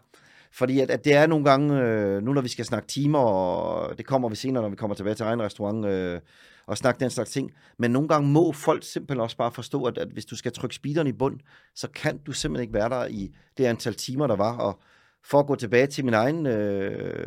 [0.52, 3.98] fordi at, at det er nogle gange, øh, nu når vi skal snakke timer, og
[3.98, 6.20] det kommer vi senere, når vi kommer tilbage til egen restaurant, øh,
[6.66, 9.98] og snakke den slags ting, men nogle gange må folk simpelthen også bare forstå, at,
[9.98, 11.40] at hvis du skal trykke speederen i bund,
[11.74, 14.78] så kan du simpelthen ikke være der i det antal timer, der var, og
[15.24, 17.26] for at gå tilbage til min egen øh,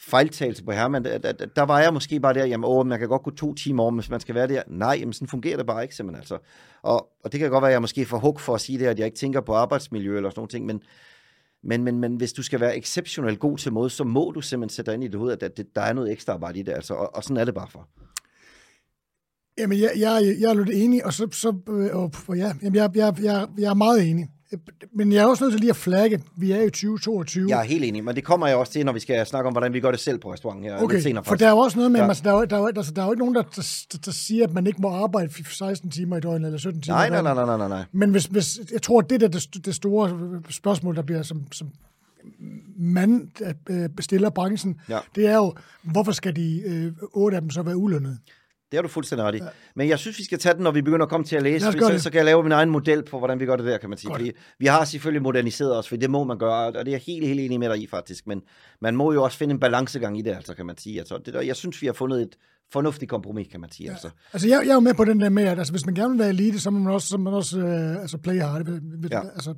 [0.00, 1.04] fejltagelse på Herman.
[1.04, 3.54] Der, der, der var jeg måske bare der, jamen, åh, man kan godt gå to
[3.54, 4.62] timer om, hvis man skal være der.
[4.66, 6.20] Nej, jamen, sådan fungerer det bare ikke, simpelthen.
[6.20, 6.38] Altså.
[6.82, 8.86] Og, og det kan godt være, at jeg måske får hug for at sige det,
[8.86, 10.82] at jeg ikke tænker på arbejdsmiljø eller sådan noget ting, men,
[11.62, 14.74] men, men, men hvis du skal være exceptionelt god til måde, så må du simpelthen
[14.74, 16.72] sætte dig ind i det hoved, at det, der er noget ekstra arbejde i det,
[16.72, 17.88] altså, og, og sådan er det bare for.
[19.58, 22.90] Jamen, jeg, jeg, jeg er lidt enig, og så, så øh, og ja, jamen, jeg,
[22.94, 24.28] jeg, jeg, jeg er meget enig.
[24.92, 26.22] Men jeg er også nødt til lige at flagge.
[26.36, 27.46] Vi er i 2022.
[27.48, 29.52] Jeg er helt enig, men det kommer jeg også til, når vi skal snakke om,
[29.52, 31.24] hvordan vi gør det selv på restauranten her okay, lidt senere.
[31.24, 32.08] for der er jo også noget med, ja.
[32.08, 34.44] altså, der, er, der, er, altså, der er jo ikke nogen, der, der, der siger,
[34.44, 37.24] at man ikke må arbejde 16 timer i døgnet, eller 17 timer nej, i døgnet.
[37.24, 37.84] Nej, nej, nej, nej, nej.
[37.92, 40.10] Men hvis, hvis, jeg tror, at det der det, det store
[40.50, 41.68] spørgsmål, der bliver som, som
[42.76, 43.30] man
[43.96, 44.98] bestiller branchen, ja.
[45.14, 48.18] det er jo, hvorfor skal de øh, otte af dem så være ulønnet?
[48.70, 49.38] Det har du fuldstændig ret i.
[49.38, 49.48] Ja.
[49.76, 51.72] Men jeg synes, vi skal tage den, når vi begynder at komme til at læse.
[51.72, 53.88] Så, så kan jeg lave min egen model på, hvordan vi gør det der, kan
[53.88, 54.10] man sige.
[54.12, 57.00] Fordi vi har selvfølgelig moderniseret os, for det må man gøre, og det er jeg
[57.00, 58.26] helt, helt enig med dig i, faktisk.
[58.26, 58.42] Men
[58.80, 60.98] man må jo også finde en balancegang i det, altså, kan man sige.
[60.98, 62.36] Altså, det der, jeg synes, vi har fundet et
[62.72, 63.86] fornuftigt kompromis, kan man sige.
[63.86, 63.92] Ja.
[63.92, 65.94] Altså, altså jeg, jeg er jo med på den der med, at altså, hvis man
[65.94, 68.66] gerne vil være elite, så må man også, så man også øh, altså, play hard.
[69.10, 69.20] Ja.
[69.20, 69.54] Altså,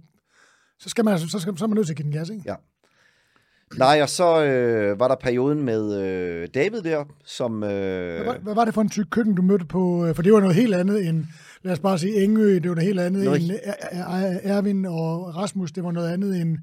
[0.78, 2.42] så, skal man, så, skal, så er man nødt til at give den gas, ikke?
[2.46, 2.54] Ja.
[3.78, 7.62] Nej, og så øh, var der perioden med øh, David der, som...
[7.62, 8.14] Øh...
[8.14, 10.06] Hvad, var, hvad var det for en tyk køkken, du mødte på?
[10.06, 11.24] Øh, for det var noget helt andet end,
[11.62, 13.42] lad os bare sige, Engø, det var noget helt andet noget...
[13.42, 13.50] end
[14.42, 16.58] Ervin og Rasmus, det var noget andet end,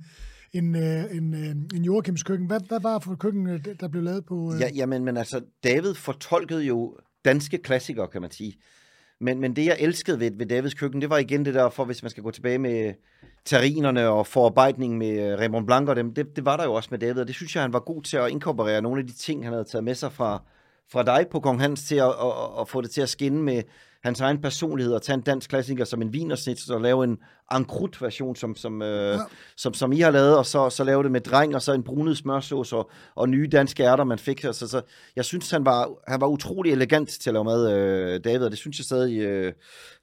[0.53, 1.35] end, øh, end,
[1.75, 2.47] end Joachims køkken.
[2.47, 4.53] Hvad, hvad var for køkken, der blev lavet på?
[4.59, 8.57] Ja, jamen, men altså, David fortolkede jo danske klassikere, kan man sige.
[9.21, 11.85] Men, men det, jeg elskede ved, ved Davids køkken, det var igen det der, for
[11.85, 12.93] hvis man skal gå tilbage med
[13.45, 16.87] terrinerne og forarbejdningen med øh, Raymond Blanc og dem, det, det var der jo også
[16.91, 19.13] med David, og det synes jeg, han var god til at inkorporere nogle af de
[19.13, 20.41] ting, han havde taget med sig fra,
[20.91, 23.43] fra dig på Kong Hans til at, at, at, at få det til at skinne
[23.43, 23.63] med,
[24.03, 27.17] hans egen personlighed og tage en dansk klassiker som en vinersnit og lave en
[27.51, 29.19] ankrut version, som, som, øh, ja.
[29.57, 31.83] som, som I har lavet, og så, så lave det med dreng, og så en
[31.83, 34.43] brunet smørsås og, og nye danske ærter, man fik.
[34.43, 34.81] Altså, så
[35.15, 38.51] jeg synes, han var, han var utrolig elegant til at lave mad, øh, David, og
[38.51, 39.53] det synes jeg stadig, øh,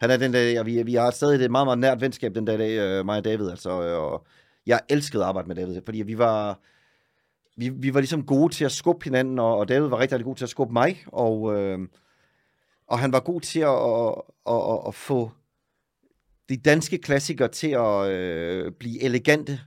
[0.01, 2.45] han er den der, ja, vi, vi har stadig et meget, meget nært venskab den
[2.45, 4.27] dag, øh, mig og David, altså, øh, og
[4.67, 6.61] jeg elskede at arbejde med David, fordi vi var,
[7.57, 10.27] vi, vi var ligesom gode til at skubbe hinanden, og, og David var rigtig, rigtig
[10.27, 11.79] god til at skubbe mig, og øh,
[12.89, 15.31] og han var god til at, at, at, at, få
[16.49, 19.61] de danske klassikere til at øh, blive elegante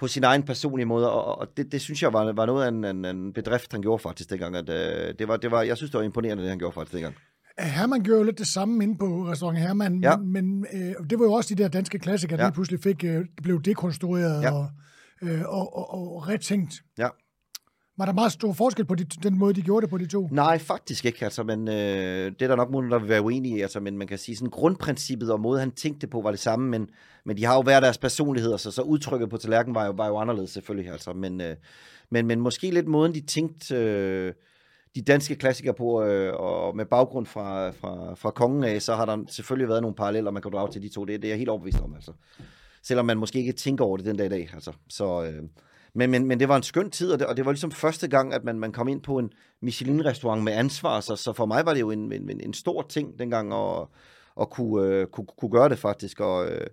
[0.00, 2.68] på sin egen personlige måde, og, og det, det synes jeg var, var noget af
[2.68, 4.56] en, en, en bedrift, han gjorde faktisk dengang.
[4.56, 6.94] At, øh, det var, det var, jeg synes, det var imponerende, det han gjorde faktisk
[6.94, 7.14] dengang.
[7.58, 10.16] Herman gjorde jo lidt det samme inde på restaurant Herman, ja.
[10.16, 12.48] men, men øh, det var jo også de der danske klassikere, der ja.
[12.48, 14.52] lige pludselig fik, øh, blev dekonstrueret ja.
[14.52, 14.68] og,
[15.22, 16.74] øh, og, og, og retænkt.
[16.98, 17.08] Ja.
[18.00, 20.28] Var der meget stor forskel på de, den måde, de gjorde det på de to?
[20.30, 21.24] Nej, faktisk ikke.
[21.24, 23.60] Altså, men, øh, det er der nok nogen, der vil være uenige i.
[23.60, 26.68] Altså, men man kan sige, sådan grundprincippet og måde, han tænkte på, var det samme.
[26.68, 26.88] Men,
[27.24, 29.92] men de har jo hver deres personligheder, så, altså, så udtrykket på tallerkenen var jo,
[29.96, 30.92] var jo anderledes selvfølgelig.
[30.92, 31.56] Altså, men, øh,
[32.10, 34.32] men, men måske lidt måden, de tænkte øh,
[34.94, 39.06] de danske klassikere på, øh, og med baggrund fra, fra, fra kongen af, så har
[39.06, 41.04] der selvfølgelig været nogle paralleller, man kan drage til de to.
[41.04, 41.94] Det, det er jeg helt overbevist om.
[41.94, 42.12] Altså.
[42.82, 44.50] Selvom man måske ikke tænker over det den dag i dag.
[44.54, 44.72] Altså.
[44.88, 45.24] Så...
[45.24, 45.42] Øh,
[45.94, 48.08] men, men, men det var en skøn tid, og det, og det var ligesom første
[48.08, 51.66] gang, at man, man kom ind på en Michelin-restaurant med ansvar, så, så for mig
[51.66, 53.86] var det jo en, en, en stor ting dengang at,
[54.40, 56.20] at kunne, øh, kunne, kunne gøre det faktisk.
[56.20, 56.66] Og, øh,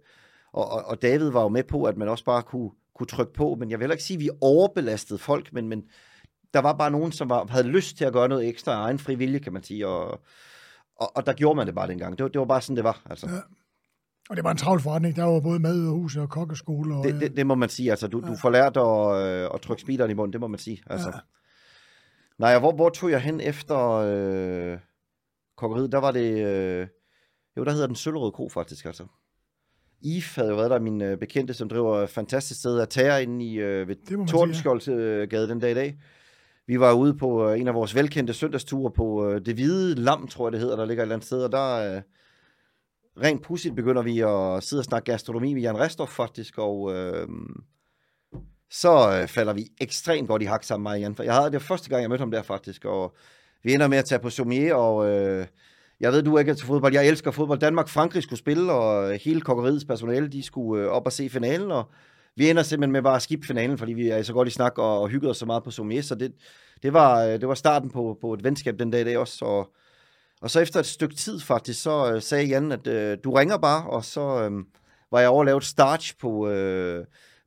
[0.54, 3.56] og, og David var jo med på, at man også bare kunne, kunne trykke på,
[3.60, 5.84] men jeg vil ikke sige, at vi overbelastede folk, men, men
[6.54, 9.00] der var bare nogen, som var, havde lyst til at gøre noget ekstra af egen
[9.00, 10.22] fri vilje, kan man sige, og,
[10.96, 12.18] og, og der gjorde man det bare dengang.
[12.18, 13.02] Det var, det var bare sådan, det var.
[13.10, 13.28] Altså.
[13.30, 13.40] Ja.
[14.30, 15.16] Og det var en travl forretning.
[15.16, 16.96] Der var både mad og hus og kokkeskole.
[16.96, 17.90] Og, det, det, det, må man sige.
[17.92, 18.32] Altså, du, ja.
[18.32, 20.34] du får lært at, øh, at trykke speederen i munden.
[20.34, 20.84] Det må man sige.
[20.90, 21.08] Altså.
[21.08, 21.20] Ja.
[22.38, 24.78] Nej, hvor, hvor tog jeg hen efter øh,
[25.58, 25.92] kokkeriet?
[25.92, 26.46] Der var det...
[26.46, 26.88] Øh,
[27.58, 29.04] jo, der hedder den Søllerøde Kro faktisk, altså.
[30.02, 33.24] IF havde jo været der, min øh, bekendte, som driver et fantastisk sted at tage
[33.24, 36.00] ind i øh, ved Tordenskjoldsgade den dag i dag.
[36.68, 40.28] Vi var ude på øh, en af vores velkendte søndagsture på øh, Det Hvide Lam,
[40.28, 41.96] tror jeg det hedder, der ligger et eller andet sted, og der...
[41.96, 42.02] Øh,
[43.24, 47.28] rent pudsigt begynder vi at sidde og snakke gastronomi med Jan Restorff faktisk, og øh,
[48.72, 51.16] så øh, falder vi ekstremt godt i hak sammen med Jan.
[51.24, 53.16] Jeg havde det første gang, jeg mødte ham der faktisk, og
[53.64, 55.48] vi ender med at tage på Sommier, og øh,
[56.00, 56.94] jeg ved, du er ikke til fodbold.
[56.94, 57.60] Jeg elsker fodbold.
[57.60, 61.30] Danmark, Frankrig skulle spille, og øh, hele kokkeriets personale, de skulle øh, op og se
[61.30, 61.84] finalen, og
[62.36, 64.78] vi ender simpelthen med bare at skifte finalen, fordi vi er så godt i snak
[64.78, 66.34] og, og hyggede os så meget på Sommier, så det,
[66.84, 69.46] det, var, øh, det var starten på, på et venskab den dag i dag også,
[69.46, 69.74] og
[70.42, 73.58] og så efter et stykke tid faktisk, så øh, sagde Jan, at øh, du ringer
[73.58, 74.52] bare, og så øh,
[75.12, 77.06] var jeg over lavet starch på øh,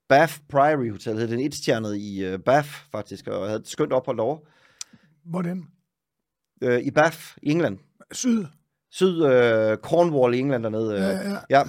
[0.08, 4.16] Bath Priory Hotel, hed den etstjernet i øh, Bath faktisk, og havde et skønt ophold
[4.16, 4.40] derovre.
[5.24, 5.64] Hvordan?
[6.62, 7.78] Øh, I Bath, England.
[8.12, 8.44] Syd?
[8.90, 10.94] Syd, øh, Cornwall i England dernede.
[10.94, 11.36] Øh, ja, ja.
[11.50, 11.62] ja.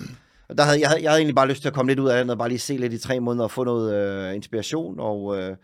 [0.58, 2.24] Der havde, jeg, havde, jeg havde egentlig bare lyst til at komme lidt ud af
[2.24, 5.38] det, og bare lige se lidt i tre måneder og få noget øh, inspiration, og...
[5.38, 5.56] Øh,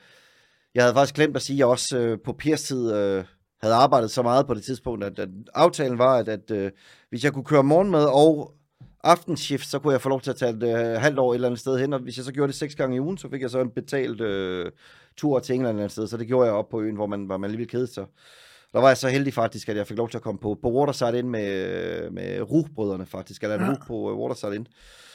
[0.75, 3.23] jeg havde faktisk glemt at sige, at jeg også øh, på Pers tid øh,
[3.61, 6.71] havde arbejdet så meget på det tidspunkt, at, at aftalen var, at, at øh,
[7.09, 8.53] hvis jeg kunne køre morgenmad og
[9.03, 11.47] aftenshift, så kunne jeg få lov til at tage et øh, halvt år et eller
[11.47, 13.41] andet sted hen, og hvis jeg så gjorde det seks gange i ugen, så fik
[13.41, 14.71] jeg så en betalt øh,
[15.17, 17.07] tur til England et eller andet sted, så det gjorde jeg op på øen, hvor
[17.07, 18.05] man, hvor man lige ville kede sig.
[18.73, 20.71] Der var jeg så heldig faktisk, at jeg fik lov til at komme på, på
[20.71, 23.67] Waterside ind med, med Ruh-brødrene faktisk, eller en Ja.
[23.69, 23.75] ja.
[23.87, 24.65] på uh, Waterside ind.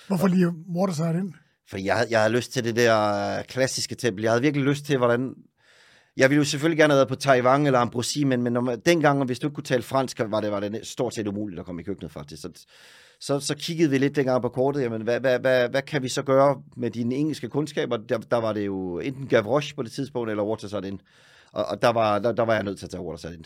[0.08, 1.32] Hvorfor lige Waterside ind?
[1.70, 4.22] For jeg, havde- jeg havde lyst til det der klassiske tempel.
[4.22, 5.34] Jeg havde virkelig lyst til, hvordan...
[6.16, 8.80] Jeg ville jo selvfølgelig gerne have været på Taiwan eller Ambrosi, men, men når man,
[8.86, 11.66] dengang, hvis du ikke kunne tale fransk, var det, var det stort set umuligt at
[11.66, 12.42] komme i køkkenet, faktisk.
[12.42, 12.48] Så,
[13.20, 16.08] så, så kiggede vi lidt dengang på kortet, jamen, hvad, hvad, hvad, hvad kan vi
[16.08, 17.96] så gøre med dine engelske kundskaber?
[17.96, 20.98] Der, der var det jo enten Gavroche på det tidspunkt, eller Waterside ind.
[21.52, 23.44] Og, og der, var, der, der var jeg nødt til at tage Waterside ind.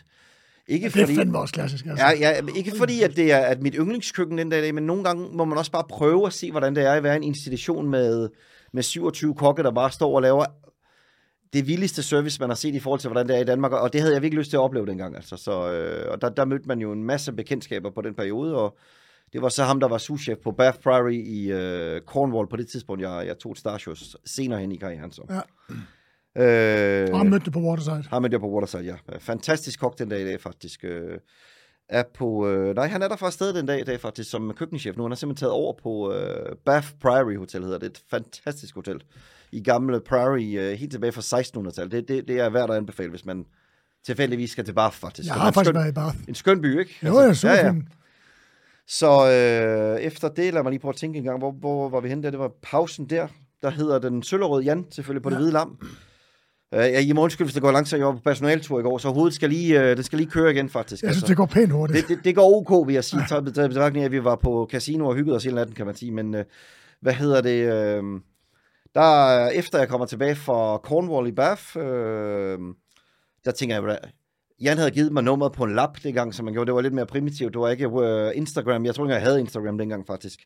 [0.69, 1.87] Ikke Det er fandme også klassisk.
[1.87, 2.05] Altså.
[2.05, 5.29] Ja, ja, ikke fordi, at det er at mit yndlingskøkken den dag, men nogle gange
[5.33, 8.29] må man også bare prøve at se, hvordan det er at være en institution med,
[8.73, 10.45] med 27 kokke, der bare står og laver
[11.53, 13.93] det vildeste service, man har set i forhold til, hvordan det er i Danmark, og
[13.93, 15.17] det havde jeg virkelig lyst til at opleve dengang.
[15.17, 15.37] Altså.
[15.37, 18.77] Så, øh, og der, der mødte man jo en masse bekendtskaber på den periode, og
[19.33, 22.69] det var så ham, der var souschef på Bath Priory i øh, Cornwall på det
[22.69, 25.13] tidspunkt, jeg, jeg tog et starshows senere hen i karrieren.
[25.13, 25.23] Så.
[25.31, 25.41] Ja.
[26.37, 28.05] Øh, Og han mødte på Waterside.
[28.11, 28.95] ham mødte jeg på Waterside, ja.
[29.19, 30.85] Fantastisk kok den dag i dag, faktisk.
[30.85, 31.19] Øh,
[31.89, 34.53] er på, øh, nej, han er der fra sted den dag i dag, faktisk, som
[34.57, 35.03] køkkenchef nu.
[35.03, 37.87] Han har simpelthen taget over på øh, Bath Priory Hotel, hedder det.
[37.87, 39.01] Et fantastisk hotel.
[39.53, 41.93] I gamle Priory, øh, helt tilbage fra 1600-tallet.
[41.93, 43.45] Det, det, det er værd at anbefale, hvis man
[44.07, 45.27] tilfældigvis skal til Bath, faktisk.
[45.29, 46.17] Jeg har faktisk skøn, været i Bath.
[46.29, 46.99] en skøn by, ikke?
[47.07, 47.75] Jo, jeg så ja, ja.
[48.89, 52.01] Så øh, efter det, lad mig lige prøve at tænke en gang, hvor, hvor var
[52.01, 52.31] vi henne der?
[52.31, 53.27] Det var pausen der.
[53.63, 55.35] Der hedder den Søllerød Jan, selvfølgelig på ja.
[55.35, 55.43] det Ja.
[55.43, 55.79] hvide lam.
[56.75, 57.99] Øh, ja, I må undskylde, hvis det går langsomt.
[57.99, 60.51] Jeg var på personaltur i går, så hovedet skal lige, øh, det skal lige køre
[60.53, 61.03] igen, faktisk.
[61.03, 62.09] Jeg synes, det går pænt hurtigt.
[62.09, 64.25] det, det, det går ok, vil jeg sige, taget taget i betragtning af, at vi
[64.25, 66.11] var på casino og hyggede os hele natten, kan man sige.
[66.13, 66.45] Men øh,
[67.01, 67.73] hvad hedder det?
[67.73, 68.03] Øh,
[68.97, 72.59] der, øh, efter jeg kommer tilbage fra Cornwall i Bath, øh,
[73.45, 73.99] der tænker jeg,
[74.61, 76.67] Jan havde givet mig nummeret på en lap dengang, som man gjorde.
[76.67, 77.53] Det var lidt mere primitivt.
[77.53, 78.85] Det var ikke øh, Instagram.
[78.85, 80.41] Jeg tror ikke, jeg havde Instagram dengang, faktisk.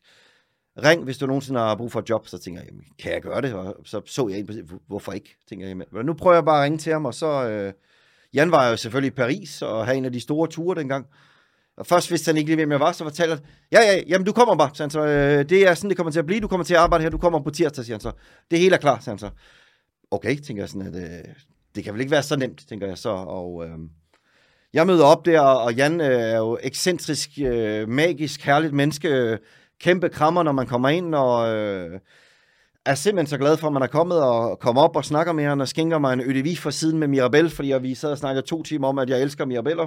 [0.83, 2.27] Ring, hvis du nogensinde har brug for et job.
[2.27, 3.53] Så tænker jeg, jamen, kan jeg gøre det?
[3.53, 5.37] Og så så jeg ind, på- hvorfor ikke?
[5.49, 7.49] Tænker jeg, men nu prøver jeg bare at ringe til ham, og så...
[7.49, 7.73] Øh,
[8.33, 11.05] Jan var jo selvfølgelig i Paris og havde en af de store ture dengang.
[11.81, 14.25] Og først vidste han ikke lige, hvem jeg var, så fortalte han, ja, ja, jamen
[14.25, 15.05] du kommer bare, sagde han så.
[15.05, 16.41] Øh, det er sådan, det kommer til at blive.
[16.41, 18.11] Du kommer til at arbejde her, du kommer på tirsdag, siger han så.
[18.51, 19.29] Det hele er klar, sagde han så.
[20.11, 21.33] Okay, tænker jeg sådan, at øh,
[21.75, 23.09] det kan vel ikke være så nemt, tænker jeg så.
[23.09, 23.77] Og øh,
[24.73, 29.09] jeg møder op der, og Jan øh, er jo ekscentrisk, øh, magisk, herligt menneske.
[29.09, 29.37] Øh,
[29.79, 31.99] kæmpe krammer, når man kommer ind, og øh,
[32.85, 35.43] er simpelthen så glad for, at man er kommet og kommer op og snakker med
[35.43, 38.45] ham, og skænker mig en ødevi for siden med Mirabel, fordi vi sad og snakkede
[38.45, 39.77] to timer om, at jeg elsker Mirabel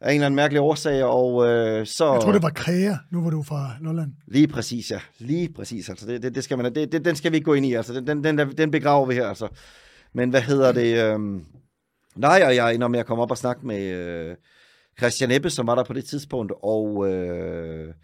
[0.00, 2.12] af en eller anden mærkelig årsag, og øh, så...
[2.12, 4.12] Jeg tror, det var Krea, nu var du fra Lolland.
[4.26, 5.00] Lige præcis, ja.
[5.18, 6.06] Lige præcis, altså.
[6.06, 8.00] Det, det, det skal man, det, det, den skal vi ikke gå ind i, altså.
[8.00, 9.48] Den, den, den, den begraver vi her, altså.
[10.12, 11.04] Men hvad hedder det?
[11.04, 11.44] Øhm...
[12.16, 14.36] Nej, og jeg med at komme op og snakke med øh,
[14.98, 17.94] Christian Ebbe, som var der på det tidspunkt, og øh,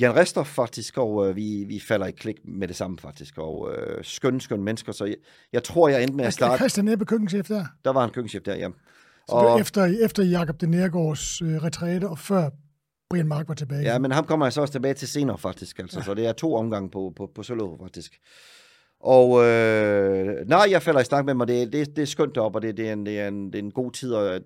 [0.00, 3.74] Jan Restoff faktisk, og øh, vi, vi falder i klik med det samme faktisk, og
[3.76, 5.16] øh, skønne, skønne mennesker, så jeg,
[5.52, 6.58] jeg tror, jeg endte med at starte.
[6.58, 7.64] Christian Ebbe køkkenchef der?
[7.84, 8.68] Der var en køkkenchef der, ja.
[9.28, 12.50] Så det var efter, efter Jakob de Nergårds øh, retræte, og før
[13.10, 13.82] Brian Mark var tilbage.
[13.82, 15.78] Ja, men ham kommer jeg så også tilbage til senere, faktisk.
[15.78, 15.98] Altså.
[15.98, 16.04] Ja.
[16.04, 18.12] Så det er to omgange på, på, på Sølov, faktisk.
[19.00, 21.48] Og øh, nej, jeg falder i snak med mig.
[21.48, 23.54] Det, det, det er skønt deroppe, og det, det, er en, det, er en, det
[23.54, 24.12] er en god tid.
[24.12, 24.40] Og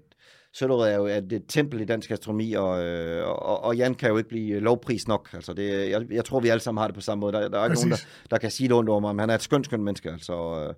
[0.53, 4.09] Sølov er jo er et tempel i dansk astronomi, og, øh, og, og Jan kan
[4.09, 5.29] jo ikke blive lovpris nok.
[5.33, 7.33] Altså det, jeg, jeg tror, vi alle sammen har det på samme måde.
[7.33, 7.85] Der, der er ikke Præcis.
[7.85, 9.83] nogen, der, der kan sige det ondt over mig, men han er et skønt, skønt
[9.83, 10.11] menneske.
[10.11, 10.75] Altså, øh,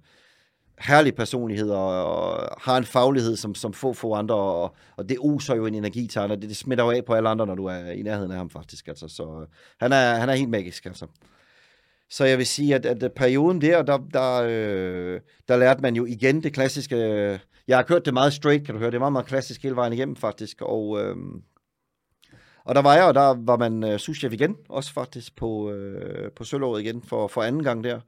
[0.81, 5.17] herlig personlighed og, og har en faglighed, som, som få, få andre, og, og det
[5.21, 6.37] oser jo en energi til andre.
[6.37, 8.51] Det, det smitter jo af på alle andre, når du er i nærheden af ham,
[8.51, 8.89] faktisk.
[8.89, 9.47] Altså, så øh,
[9.81, 11.07] han er, han er helt magisk, altså.
[12.11, 16.05] Så jeg vil sige, at, at perioden der, der, der, øh, der lærte man jo
[16.05, 16.97] igen det klassiske...
[16.97, 18.91] Øh, jeg har kørt det meget straight, kan du høre.
[18.91, 20.63] Det er meget, meget klassisk hele vejen igennem, faktisk.
[20.63, 21.17] Og, øh,
[22.65, 26.33] og der var jeg, og der var man øh, souschef igen, også faktisk på, øh,
[26.33, 28.01] på Sølvåret igen, for, for anden gang der.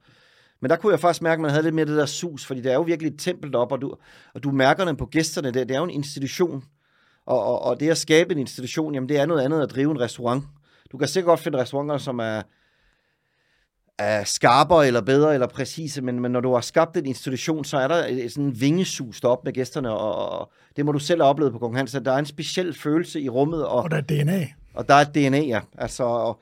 [0.61, 2.61] Men der kunne jeg faktisk mærke, at man havde lidt mere det der sus, fordi
[2.61, 3.95] det er jo virkelig et tempel deroppe, og du,
[4.33, 5.63] og du mærker den på gæsterne der.
[5.63, 6.63] Det er jo en institution,
[7.25, 9.91] og, og, og det at skabe en institution, jamen det er noget andet at drive
[9.91, 10.43] en restaurant.
[10.91, 12.41] Du kan sikkert godt finde restauranter, som er,
[13.97, 17.77] er skarpere eller bedre eller præcise, men, men når du har skabt en institution, så
[17.77, 21.21] er der et, sådan en vingesus op med gæsterne, og, og det må du selv
[21.21, 23.91] have oplevet på Kong Hans, at der er en speciel følelse i rummet, og, Og
[23.91, 24.47] der er DNA.
[24.73, 25.59] og der er DNA, ja.
[25.77, 26.41] Altså, og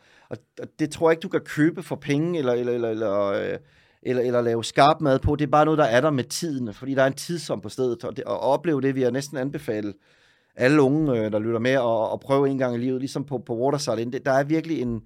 [0.59, 3.57] og det tror jeg ikke, du kan købe for penge, eller, eller, eller, eller, øh,
[4.03, 5.35] eller, eller lave skarp mad på.
[5.35, 7.69] Det er bare noget, der er der med tiden, fordi der er en tidsom på
[7.69, 8.03] stedet.
[8.03, 9.93] Og, det, og opleve det, vil jeg næsten anbefale
[10.55, 13.37] alle unge, øh, der lytter med, og, og prøve en gang i livet, ligesom på,
[13.37, 14.19] på Waterside.
[14.19, 15.01] Der er virkelig en,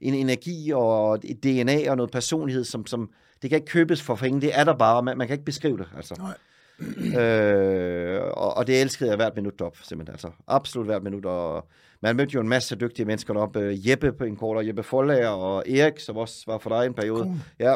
[0.00, 3.10] en energi og et DNA og noget personlighed, som, som
[3.42, 4.40] det kan ikke købes for penge.
[4.40, 5.88] Det er der bare, man, man kan ikke beskrive det.
[5.96, 6.14] Altså.
[6.18, 6.34] Nej.
[7.22, 10.12] øh, og, og det elskede jeg hvert minut op, simpelthen.
[10.12, 11.26] Altså, absolut hvert minut.
[11.26, 11.66] Og
[12.02, 13.56] man mødte jo en masse dygtige mennesker op.
[13.56, 16.86] Øh, Jeppe på en kort, og Jeppe Forlager, og Erik, som også var for dig
[16.86, 17.22] en periode.
[17.22, 17.36] Cool.
[17.58, 17.74] Ja.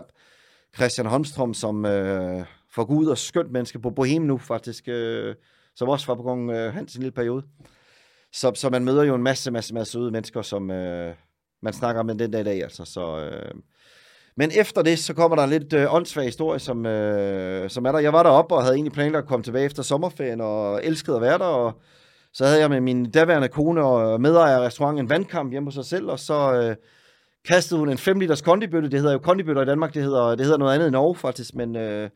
[0.76, 2.44] Christian Holmstrøm, som øh,
[2.74, 4.88] for Gud og skønt menneske på Bohem nu, faktisk.
[4.88, 5.34] Øh,
[5.76, 7.42] som også var på gang øh, hans en lille periode.
[8.32, 11.14] Så, så man møder jo en masse, masse, masse søde mennesker, som øh,
[11.62, 12.62] man snakker med den dag i dag.
[12.62, 13.54] Altså, så, øh,
[14.36, 17.92] men efter det, så kommer der en lidt øh, åndssvag historie, som, øh, som er
[17.92, 17.98] der.
[17.98, 21.22] Jeg var deroppe og havde egentlig planlagt at komme tilbage efter sommerferien, og elskede at
[21.22, 21.80] være der, og
[22.32, 25.74] så havde jeg med min daværende kone og medejer af restauranten en vandkamp hjemme hos
[25.74, 26.76] sig selv, og så øh,
[27.48, 28.88] kastede hun en 5 liters kondibøtte.
[28.90, 31.54] Det hedder jo kondibøtter i Danmark, det hedder, det hedder noget andet i Norge faktisk,
[31.54, 32.08] men øh,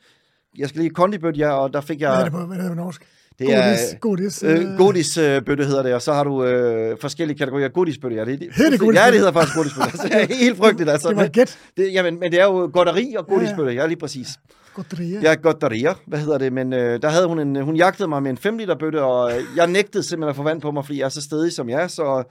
[0.59, 2.09] jeg skal lige kondibøtte, ja, og der fik jeg...
[2.11, 3.03] Hvad er det på, hvad er det på norsk?
[3.39, 4.43] Det er Godis, godis.
[4.43, 7.69] øh, godisbøtte hedder det, og så har du øh, forskellige kategorier.
[7.69, 8.25] Godisbøtte, ja.
[8.25, 9.11] Det, det, Hedder det Ja, godisbøtte?
[9.13, 9.91] det hedder faktisk godisbøtte.
[9.93, 11.09] Altså, det er helt frygteligt, altså.
[11.09, 11.59] Det var et gæt.
[11.77, 14.29] det, jamen, men det er jo godteri og godisbøtte, ja, lige præcis.
[14.77, 15.21] Godteria.
[15.21, 18.31] Ja, godterier, hvad hedder det, men øh, der havde hun en, hun jagtede mig med
[18.31, 20.99] en 5 liter bøtte, og øh, jeg nægtede simpelthen at få vand på mig, fordi
[20.99, 22.23] jeg er så stedig som jeg er, så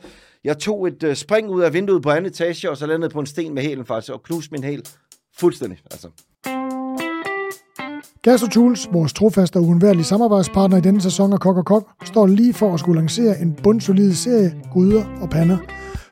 [0.43, 3.19] jeg tog et øh, spring ud af vinduet på anden etage, og så landede på
[3.19, 4.81] en sten med hælen faktisk, og knuste min hæl
[5.39, 6.07] fuldstændig, altså.
[8.21, 12.27] Gastro Tools, vores trofaste og uundværlige samarbejdspartner i denne sæson af Kok og Kok, står
[12.27, 15.57] lige for at skulle lancere en bundsolid serie gryder og pander,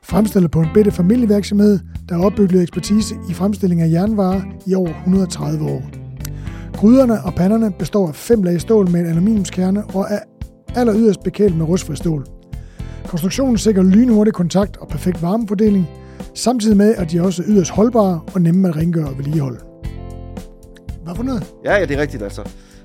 [0.02, 1.78] fremstillet på en bitte familievirksomhed,
[2.08, 6.03] der har opbygget ekspertise i fremstilling af jernvarer i over 130 år.
[6.74, 10.18] Gryderne og panderne består af fem lag stål med en aluminiumskerne og er
[10.74, 12.26] aller yderst bekælet med rustfri stål.
[13.06, 15.86] Konstruktionen sikrer lynhurtig kontakt og perfekt varmefordeling,
[16.34, 19.58] samtidig med, at de også er yderst holdbare og nemme at rengøre og vedligeholde.
[21.04, 21.54] Hvad for noget?
[21.64, 22.42] Ja, ja, det er rigtigt, altså.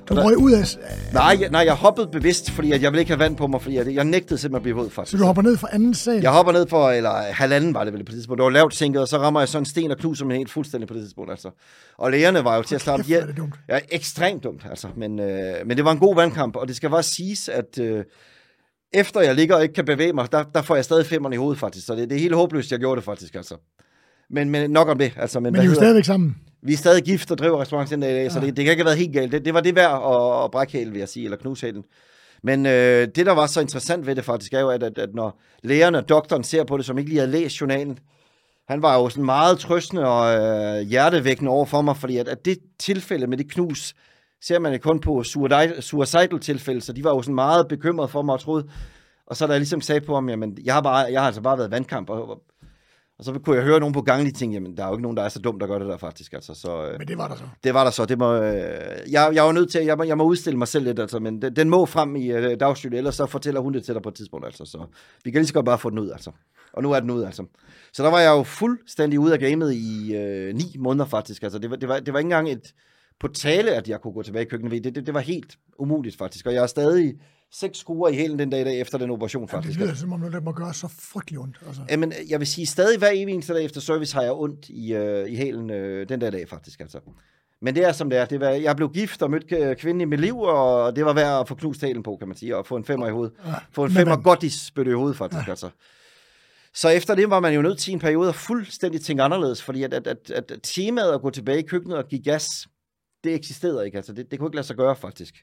[0.10, 0.66] Du røg ud af...
[1.14, 3.62] Nej, jeg, nej, jeg hoppede bevidst, fordi at jeg ville ikke have vand på mig,
[3.62, 5.12] fordi jeg, jeg nægtede simpelthen at blive våd, faktisk.
[5.12, 6.22] Så du hopper ned fra anden sal?
[6.22, 8.38] Jeg hopper ned for, eller halvanden var det vel på det tidspunkt.
[8.38, 10.52] Det var lavt sænket, og så rammer jeg sådan en sten og knuser mig helt
[10.52, 11.32] fuldstændig på det tidspunkt.
[11.32, 11.50] Altså.
[11.98, 13.28] Og lægerne var jo til at slappe hjælp.
[13.28, 13.56] det dumt.
[13.70, 14.88] Ja, ekstremt dumt, altså.
[14.96, 18.04] Men, øh, men det var en god vandkamp, og det skal bare siges, at øh,
[18.94, 21.38] efter jeg ligger og ikke kan bevæge mig, der, der får jeg stadig femmerne i
[21.38, 21.86] hovedet, faktisk.
[21.86, 23.56] Så det, det er helt håbløst, jeg gjorde det faktisk, altså.
[24.30, 25.14] Men, men nok om det.
[25.18, 26.36] Altså, men, Men I er jo stadigvæk sammen.
[26.62, 28.72] Vi er stadig gift og driver restaurant den dag i dag, så det, det kan
[28.72, 29.32] ikke have været helt galt.
[29.32, 31.84] Det, det var det værd at, at brække hælen, vil jeg sige, eller knuse hælen.
[32.44, 35.10] Men øh, det, der var så interessant ved det faktisk, er jo, at, at, at
[35.14, 38.00] når lægerne og doktoren ser på det, som ikke lige havde læst journalen,
[38.68, 42.46] han var jo sådan meget trøstende og øh, hjertevækkende over for mig, fordi at, at
[42.46, 43.94] det tilfælde med det knus,
[44.42, 48.08] ser man det kun på suicide- suicidal tilfælde, så de var jo sådan meget bekymrede
[48.08, 48.70] for mig og troede,
[49.28, 51.42] og så da jeg ligesom sagde på ham, jamen, jeg har, bare, jeg har altså
[51.42, 52.42] bare været vandkamp, og,
[53.20, 55.02] og, så kunne jeg høre nogen på gangen, de tænkte, jamen, der er jo ikke
[55.02, 56.86] nogen, der er så dum, der gør det der faktisk, altså, så...
[56.86, 57.44] Øh, Men det var der så.
[57.64, 58.06] det var der så.
[58.06, 60.86] Det må, øh, jeg, jeg var nødt til, jeg må, jeg må udstille mig selv
[60.86, 63.86] lidt, altså, men den, den må frem i øh, dagslyset, ellers så fortæller hun det
[63.86, 64.66] til dig på et tidspunkt, altså.
[64.66, 64.86] Så
[65.24, 66.32] vi kan lige så godt bare få den ud, altså.
[66.74, 67.46] Og nu er den ud, altså.
[67.94, 71.44] Så der var jeg jo fuldstændig ude af gamet i øh, ni måneder, faktisk.
[71.44, 72.74] Altså, det var, det, var, det var ikke engang et
[73.20, 74.84] på tale, at jeg kunne gå tilbage i køkkenet.
[74.84, 76.46] Det, det, det var helt umuligt, faktisk.
[76.46, 77.16] Og jeg er stadig
[77.52, 79.80] seks skruer i hælen den dag i dag efter den operation, Jamen, det faktisk.
[79.80, 81.58] lyder som om, det må gøre så frygtelig ondt.
[81.68, 81.82] Altså.
[81.90, 84.94] Jamen, jeg vil sige, stadig hver evig eneste dag efter service har jeg ondt i,
[84.94, 86.80] øh, i hælen øh, den der dag, faktisk.
[86.80, 87.00] Altså.
[87.62, 88.26] Men det er som det er.
[88.26, 91.40] Det var, jeg blev gift og mødte kvinden i mit liv, og det var værd
[91.40, 93.34] at få knust hælen på, kan man sige, og få en femmer i hovedet.
[93.72, 95.48] Få en femmer man- godis bøtte i hovedet, faktisk.
[95.48, 95.52] Ja.
[95.52, 95.70] Altså.
[96.74, 99.64] Så efter det var man jo nødt til i en periode at fuldstændig tænke anderledes,
[99.64, 102.48] fordi at, at, at, at temaet at gå tilbage i køkkenet og give gas,
[103.24, 103.98] det eksisterede ikke.
[103.98, 105.36] Altså, det, det kunne ikke lade sig gøre, faktisk.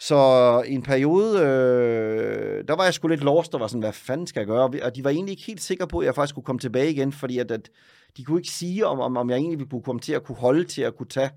[0.00, 3.92] Så i en periode, øh, der var jeg sgu lidt lost, og var sådan, hvad
[3.92, 4.70] fanden skal jeg gøre?
[4.82, 7.12] Og de var egentlig ikke helt sikre på, at jeg faktisk kunne komme tilbage igen,
[7.12, 7.70] fordi at, at
[8.16, 10.36] de kunne ikke sige, om, om, om jeg egentlig ville kunne komme til at kunne
[10.36, 11.30] holde til at kunne tage.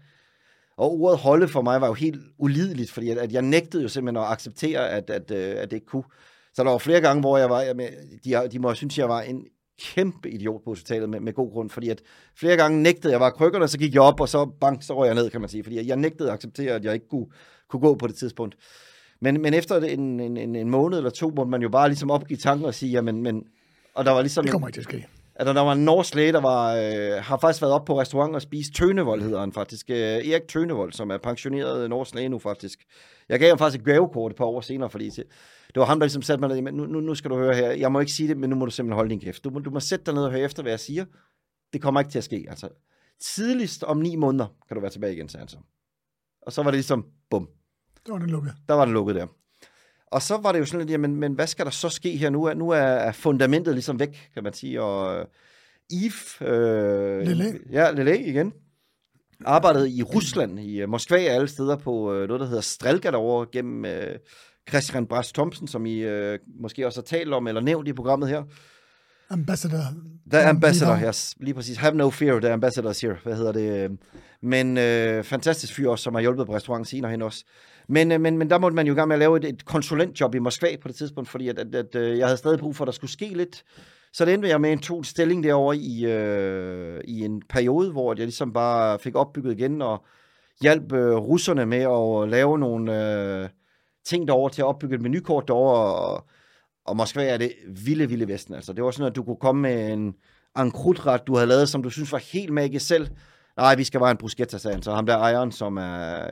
[0.77, 3.89] Og ordet holde for mig var jo helt ulideligt, fordi at, at jeg nægtede jo
[3.89, 6.03] simpelthen at acceptere, at, at, øh, at det ikke kunne.
[6.53, 7.87] Så der var flere gange, hvor jeg var, jamen,
[8.25, 9.45] de, de må synes, jeg var en
[9.81, 12.01] kæmpe idiot på hospitalet med, med god grund, fordi at
[12.35, 15.05] flere gange nægtede jeg var krykkerne, så gik jeg op, og så bang, så røg
[15.05, 17.27] jeg ned, kan man sige, fordi jeg nægtede at acceptere, at jeg ikke kunne,
[17.71, 18.55] kunne gå på det tidspunkt.
[19.19, 22.11] Men, men efter en, en, en, en måned eller to, måtte man jo bare ligesom
[22.11, 23.43] opgive tanken og sige, jamen, men,
[23.93, 25.07] og der var ligesom, Det kommer ikke til at ske.
[25.35, 27.99] at der, der var en norsk læge, der var, øh, har faktisk været op på
[28.01, 29.89] restaurant og spist Tønevold, hedder han faktisk.
[29.89, 32.79] Øh, Erik Tønevold, som er pensioneret norsk læge nu faktisk.
[33.29, 36.05] Jeg gav ham faktisk et gavekort et par år senere, fordi det var ham, der
[36.05, 38.29] ligesom satte mig ned, nu, nu, nu skal du høre her, jeg må ikke sige
[38.29, 39.43] det, men nu må du simpelthen holde din kæft.
[39.43, 41.05] Du, må- du må sætte dig ned og høre efter, hvad jeg siger.
[41.73, 42.45] Det kommer ikke til at ske.
[42.49, 42.69] Altså,
[43.21, 45.57] tidligst om ni måneder kan du være tilbage igen, sagde han så.
[46.41, 47.47] Og så var det ligesom, bum,
[48.05, 48.53] Det var den lukket.
[48.67, 49.27] der var den lukket der.
[50.07, 52.29] Og så var det jo sådan lidt, jamen, men hvad skal der så ske her
[52.29, 52.43] nu?
[52.45, 54.81] Er, nu er, fundamentet ligesom væk, kan man sige.
[54.81, 55.25] Og øh,
[55.93, 56.41] Yves...
[56.41, 57.71] Øh, Lelé.
[57.71, 58.53] Ja, Lelé igen.
[59.45, 63.47] Arbejdede i Rusland, i øh, Moskva alle steder på øh, noget, der hedder Strelka derovre,
[63.51, 64.15] gennem øh,
[64.69, 68.29] Christian Brast Thomsen, som I øh, måske også har talt om, eller nævnt i programmet
[68.29, 68.43] her.
[69.29, 69.83] Ambassador.
[70.31, 71.77] The Ambassador, Lige yes, lige præcis.
[71.77, 73.17] Have no fear, the ambassadors here.
[73.23, 73.97] Hvad hedder det?
[74.41, 77.45] Men øh, fantastisk fyr også, som har hjulpet på restauranten senere hen også.
[77.91, 79.65] Men, øh, men, men der måtte man jo i gang med at lave et, et
[79.65, 82.75] konsulentjob i Moskva på det tidspunkt, fordi at, at, at, øh, jeg havde stadig brug
[82.75, 83.63] for, at der skulle ske lidt.
[84.13, 88.13] Så det endte jeg med en to stilling derovre i, øh, i en periode, hvor
[88.13, 90.05] jeg ligesom bare fik opbygget igen og
[90.61, 93.13] hjalp øh, russerne med at lave nogle
[93.43, 93.49] øh,
[94.05, 95.95] ting derovre til at opbygge et menukort derovre.
[95.95, 96.25] Og,
[96.85, 97.51] og Moskva er det
[97.85, 98.55] vilde, vilde vesten.
[98.55, 100.13] Altså, det var sådan, at du kunne komme med en,
[100.57, 103.07] en krudret, du havde lavet, som du synes var helt magisk selv.
[103.57, 104.83] Nej, vi skal bare en bruschetta, sagde han.
[104.83, 106.27] Så ham der ejeren, som er...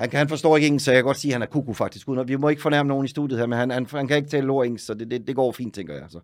[0.00, 1.72] Han, kan, han forstår ikke engelsk, så jeg kan godt sige, at han er kuku
[1.72, 2.08] faktisk.
[2.08, 4.28] Uden, vi må ikke fornærme nogen i studiet her, men han, han, han kan ikke
[4.28, 6.02] tale lort engelsk, så det, det, det går fint, tænker jeg.
[6.02, 6.20] Altså.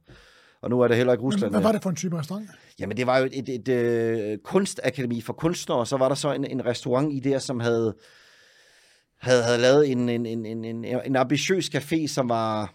[0.63, 1.53] Og nu er det heller ikke Men, Rusland.
[1.53, 2.51] hvad var det for en type restaurant?
[2.81, 6.15] Jamen, det var jo et, et, et øh, kunstakademi for kunstnere, og så var der
[6.15, 7.95] så en, en restaurant i der, som havde,
[9.21, 12.75] havde, havde lavet en, en, en, en, en, en ambitiøs café, som var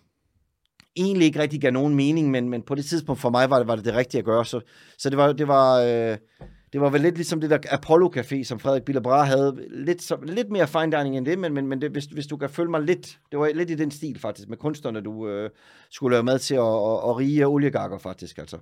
[0.95, 3.67] egentlig ikke rigtig gav nogen mening, men, men på det tidspunkt for mig var det
[3.67, 4.45] var det, det rigtige at gøre.
[4.45, 4.61] Så,
[4.97, 6.17] så det var, det var, øh,
[6.74, 9.65] det var vel lidt ligesom det der Apollo Café, som Frederik Billebra havde.
[9.69, 12.38] Lidt, så, lidt mere fine dining end det, men, men, men det, hvis, hvis du
[12.38, 15.49] kan følge mig lidt, det var lidt i den stil faktisk, med kunstnerne, du øh,
[15.89, 18.57] skulle lave mad til at, at, at rige oliegakker faktisk, altså.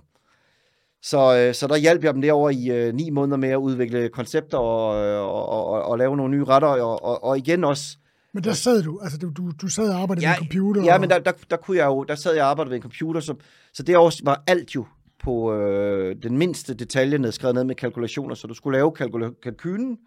[1.01, 4.09] Så, øh, så der hjalp jeg dem derovre i øh, ni måneder med at udvikle
[4.09, 7.63] koncepter og, øh, og, og, og, og lave nogle nye retter, og, og, og igen
[7.63, 7.97] også,
[8.33, 10.83] Men der sad du, altså du, du, du sad og arbejdede med en computer.
[10.83, 12.77] Ja, og, men der, der, der, kunne jeg jo, der sad jeg og arbejdede ved
[12.77, 13.35] en computer, så,
[13.73, 14.85] så derovre var alt jo
[15.23, 19.97] på øh, den mindste detalje nedskrevet ned med kalkulationer, så du skulle lave kalkul- kalkylen,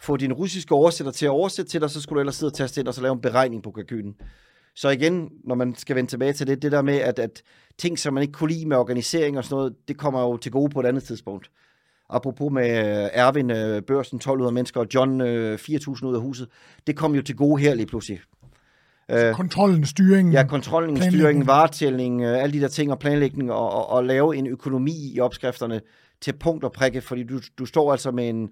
[0.00, 2.54] få din russiske oversætter til at oversætte til dig, så skulle du ellers sidde og
[2.54, 4.14] taste ind og så lave en beregning på kalkylen.
[4.74, 7.42] Så igen, når man skal vende tilbage til det, det der med, at, at
[7.78, 10.52] ting, som man ikke kunne lide med organisering og sådan noget, det kommer jo til
[10.52, 11.50] gode på et andet tidspunkt.
[12.10, 16.48] Apropos med øh, Erwin, øh, børsen 1200 mennesker, og John øh, 4000 ud af huset,
[16.86, 18.20] det kom jo til gode her lige pludselig.
[19.10, 20.32] Øh, Kontrollen, styringen.
[20.32, 24.36] Ja, kontrollen, styringen, varetælling, øh, alle de der ting og planlægning, og, og, og lave
[24.36, 25.80] en økonomi i opskrifterne
[26.20, 28.48] til punkt og prikke, fordi du, du står altså med en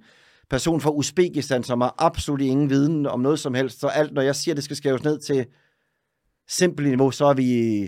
[0.51, 4.23] person fra Uzbekistan, som har absolut ingen viden om noget som helst, så alt, når
[4.23, 5.47] jeg siger, det skal skæres ned til
[6.49, 7.81] simpelt niveau, så er vi...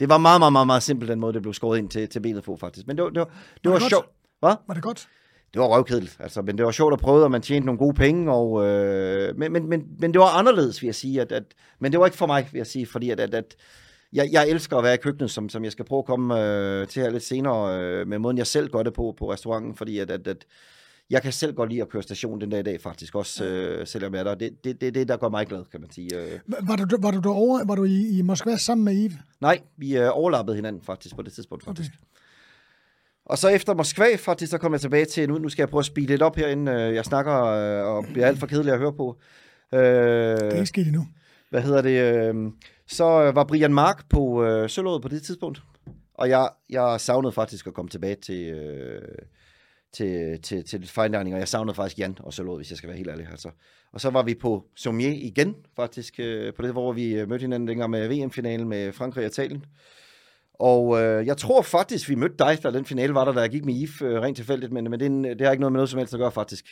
[0.00, 2.20] Det var meget, meget, meget, meget simpelt, den måde, det blev skåret ind til, til
[2.20, 2.86] benet på, faktisk.
[2.86, 3.34] Men det var, det var, det
[3.64, 4.06] Var var, det sjovt.
[4.40, 4.54] Hvad?
[4.66, 5.08] Var det godt?
[5.52, 7.94] Det var røvkedeligt, altså, men det var sjovt at prøve, og man tjente nogle gode
[7.94, 11.42] penge, og, øh, men, men, men, men det var anderledes, vil jeg sige, at, at,
[11.80, 13.56] men det var ikke for mig, vil jeg sige, fordi at, at, at
[14.12, 16.88] jeg, jeg elsker at være i køkkenet, som, som jeg skal prøve at komme øh,
[16.88, 19.98] til her lidt senere, øh, med måden jeg selv gør det på, på restauranten, fordi
[19.98, 20.44] at, at, at
[21.10, 23.86] jeg kan selv godt lide at køre station den dag i dag, faktisk, også øh,
[23.86, 24.34] selvom jeg er der.
[24.34, 26.08] Det er det, det, det, der gør mig glad, kan man sige.
[26.16, 26.38] Øh.
[26.46, 29.18] Var- du, var du derovre, var du i, i Moskva sammen med Eve?
[29.40, 31.90] Nej, vi øh, overlappede hinanden faktisk på det tidspunkt, faktisk.
[31.90, 32.11] Okay.
[33.26, 35.78] Og så efter Moskva, faktisk, så kom jeg tilbage til, nu, nu skal jeg prøve
[35.80, 36.72] at speede lidt op herinde.
[36.72, 39.18] Øh, Jeg snakker øh, og bliver alt for kedelig at høre på.
[39.74, 41.06] Øh, Det er ikke sket endnu.
[41.50, 42.28] hvad hedder det?
[42.34, 42.34] Øh,
[42.86, 45.62] så øh, var Brian Mark på øh, Sølvåret på det tidspunkt.
[46.14, 49.02] Og jeg, jeg savnede faktisk at komme tilbage til, øh,
[49.92, 52.88] til, til, til fine dining, og jeg savnede faktisk Jan og Sølvåret, hvis jeg skal
[52.88, 53.26] være helt ærlig.
[53.30, 53.48] Altså.
[53.92, 57.42] Og så var vi på Sommier igen, faktisk, øh, på det, hvor vi øh, mødte
[57.42, 59.64] hinanden dengang med VM-finalen med Frankrig og Italien.
[60.62, 63.50] Og øh, jeg tror faktisk, vi mødte dig, da den finale var der, da jeg
[63.50, 65.60] gik med IF, øh, rent tilfældigt, men, men det, er en- øh, det har ikke
[65.60, 66.64] noget med noget som helst at gøre, faktisk.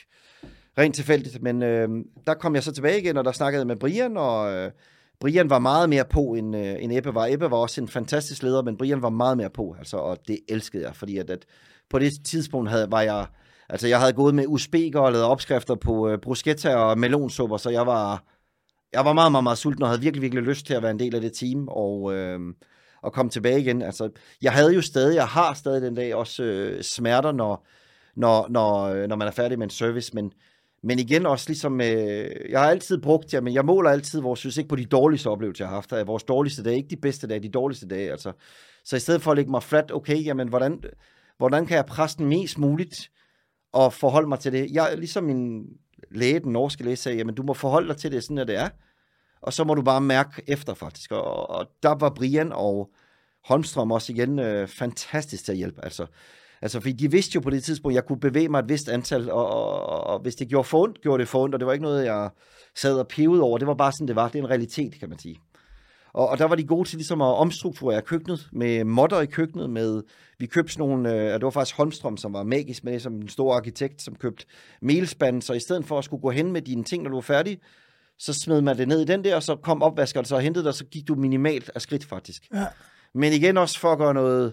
[0.78, 1.88] Rent tilfældigt, men øh,
[2.26, 4.70] der kom jeg så tilbage igen, og der snakkede jeg med Brian, og øh,
[5.20, 7.26] Brian var meget mere på, end, øh, end Ebbe var.
[7.30, 10.38] Ebbe var også en fantastisk leder, men Brian var meget mere på, altså, og det
[10.48, 11.44] elskede jeg, fordi at, at
[11.90, 13.26] på det tidspunkt havde, var jeg,
[13.68, 17.70] altså jeg havde gået med usbeker og lavet opskrifter på øh, bruschetta og melonsupper, så
[17.70, 18.24] jeg var,
[18.92, 20.98] jeg var meget, meget, meget sulten og havde virkelig, virkelig lyst til at være en
[20.98, 22.40] del af det team, og, øh,
[23.02, 23.82] og komme tilbage igen.
[23.82, 24.10] Altså,
[24.42, 27.66] jeg havde jo stadig, jeg har stadig den dag også øh, smerter, når,
[28.16, 30.32] når, når, øh, når man er færdig med en service, men,
[30.82, 34.66] men igen også ligesom, øh, jeg har altid brugt, jamen jeg måler altid vores succes
[34.68, 36.06] på de dårligste oplevelser, jeg har haft.
[36.06, 38.10] Vores dårligste dage, ikke de bedste dage, de dårligste dage.
[38.10, 38.32] Altså.
[38.84, 40.82] Så i stedet for at lægge mig flat, okay, jamen hvordan,
[41.38, 43.10] hvordan kan jeg presse den mest muligt
[43.72, 44.70] og forholde mig til det?
[44.72, 45.64] Jeg, ligesom min
[46.10, 48.56] læge, den norske læge, sagde, jamen du må forholde dig til det, sådan at det
[48.56, 48.68] er.
[49.42, 51.12] Og så må du bare mærke efter, faktisk.
[51.12, 52.90] Og, og der var Brian og
[53.44, 55.84] Holmstrøm også igen øh, fantastisk til at hjælpe.
[55.84, 56.06] Altså,
[56.62, 58.88] altså, fordi de vidste jo på det tidspunkt, at jeg kunne bevæge mig et vist
[58.88, 61.60] antal, og, og, og, og hvis det gjorde for ondt, gjorde det for ondt, og
[61.60, 62.30] det var ikke noget, jeg
[62.74, 63.58] sad og pivede over.
[63.58, 64.28] Det var bare sådan, det var.
[64.28, 65.40] Det er en realitet, kan man sige.
[66.12, 69.70] Og, og der var de gode til ligesom at omstrukturere køkkenet, med modder i køkkenet,
[69.70, 70.02] med,
[70.38, 73.28] vi købte sådan nogle, øh, det var faktisk Holmstrøm, som var magisk med, som en
[73.28, 74.44] stor arkitekt, som købte
[74.82, 75.42] melspanden.
[75.42, 77.58] så i stedet for at skulle gå hen med dine ting, når du var færdig,
[78.20, 80.64] så smed man det ned i den der, og så kom opvaskeren så og hentede
[80.64, 82.42] dig, og så gik du minimalt af skridt faktisk.
[82.54, 82.66] Ja.
[83.14, 84.52] Men igen også for at gøre noget...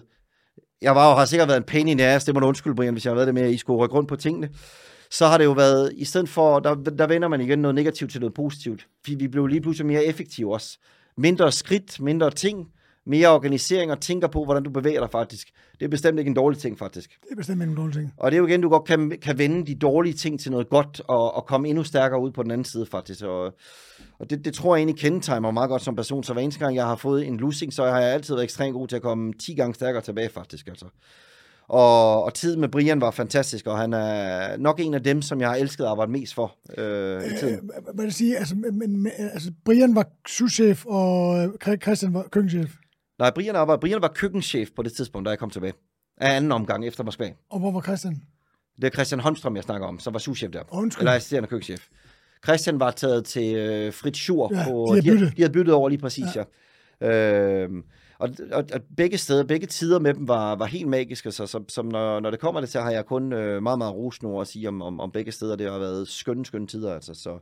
[0.82, 2.76] Jeg var jo, har sikkert været en pain in the ass, det må du undskylde,
[2.76, 4.48] Brian, hvis jeg har været det med, at I skulle rykke rundt på tingene.
[5.10, 8.10] Så har det jo været, i stedet for, der, der vender man igen noget negativt
[8.12, 8.86] til noget positivt.
[9.04, 10.78] Fordi vi blev lige pludselig mere effektive også.
[11.16, 12.68] Mindre skridt, mindre ting,
[13.08, 15.48] mere organisering og tænker på, hvordan du bevæger dig faktisk.
[15.78, 17.10] Det er bestemt ikke en dårlig ting, faktisk.
[17.22, 18.12] Det er bestemt ikke en dårlig ting.
[18.16, 20.68] Og det er jo igen, du godt kan, kan vende de dårlige ting til noget
[20.68, 23.24] godt, og, og komme endnu stærkere ud på den anden side, faktisk.
[23.24, 23.54] Og,
[24.18, 26.24] og det, det tror jeg egentlig kendetegner mig meget godt som person.
[26.24, 28.74] Så hver eneste gang, jeg har fået en losing, så har jeg altid været ekstremt
[28.74, 30.68] god til at komme 10 gange stærkere tilbage, faktisk.
[30.68, 30.86] Altså.
[31.68, 35.40] Og, og tid med Brian var fantastisk, og han er nok en af dem, som
[35.40, 37.70] jeg har elsket at arbejde mest for øh, i tiden.
[37.76, 38.36] Øh, hvad vil sige?
[38.36, 42.74] Altså, men, men, altså, Brian var souschef, og øh, Christian var køkkenchef.
[43.18, 45.72] Nej, Brian var, Brian var køkkenchef på det tidspunkt, da jeg kom tilbage.
[46.16, 47.32] Af anden omgang efter Moskva.
[47.50, 48.22] Og hvor var Christian?
[48.76, 50.62] Det er Christian Holmstrøm, jeg snakker om, som var souschef der.
[50.70, 51.02] Undskyld.
[51.02, 51.86] Eller assisterende køkkenchef.
[52.44, 54.54] Christian var taget til øh, Fritz Schur.
[54.54, 55.20] Ja, på, de havde.
[55.20, 56.44] De, de havde byttet over lige præcis, ja.
[57.00, 57.64] ja.
[57.64, 57.70] Øh,
[58.18, 61.68] og, og, og begge steder, begge tider med dem var, var helt magiske, så som,
[61.68, 64.46] som når, når det kommer det til, har jeg kun øh, meget, meget rosende at
[64.46, 65.56] sige om, om, om begge steder.
[65.56, 67.14] Det har været skønne, skønne tider, altså.
[67.14, 67.38] Så.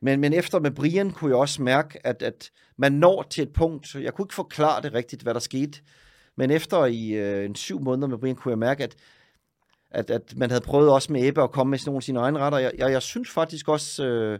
[0.00, 3.52] Men, men efter med Brian kunne jeg også mærke, at, at man når til et
[3.52, 5.80] punkt, jeg kunne ikke forklare det rigtigt, hvad der skete,
[6.36, 8.96] men efter i øh, en syv måneder med Brian, kunne jeg mærke, at,
[9.90, 12.20] at, at man havde prøvet også med Ebbe at komme med sådan nogle af sine
[12.20, 12.58] egne retter.
[12.58, 14.38] Jeg, jeg, jeg synes faktisk også, øh,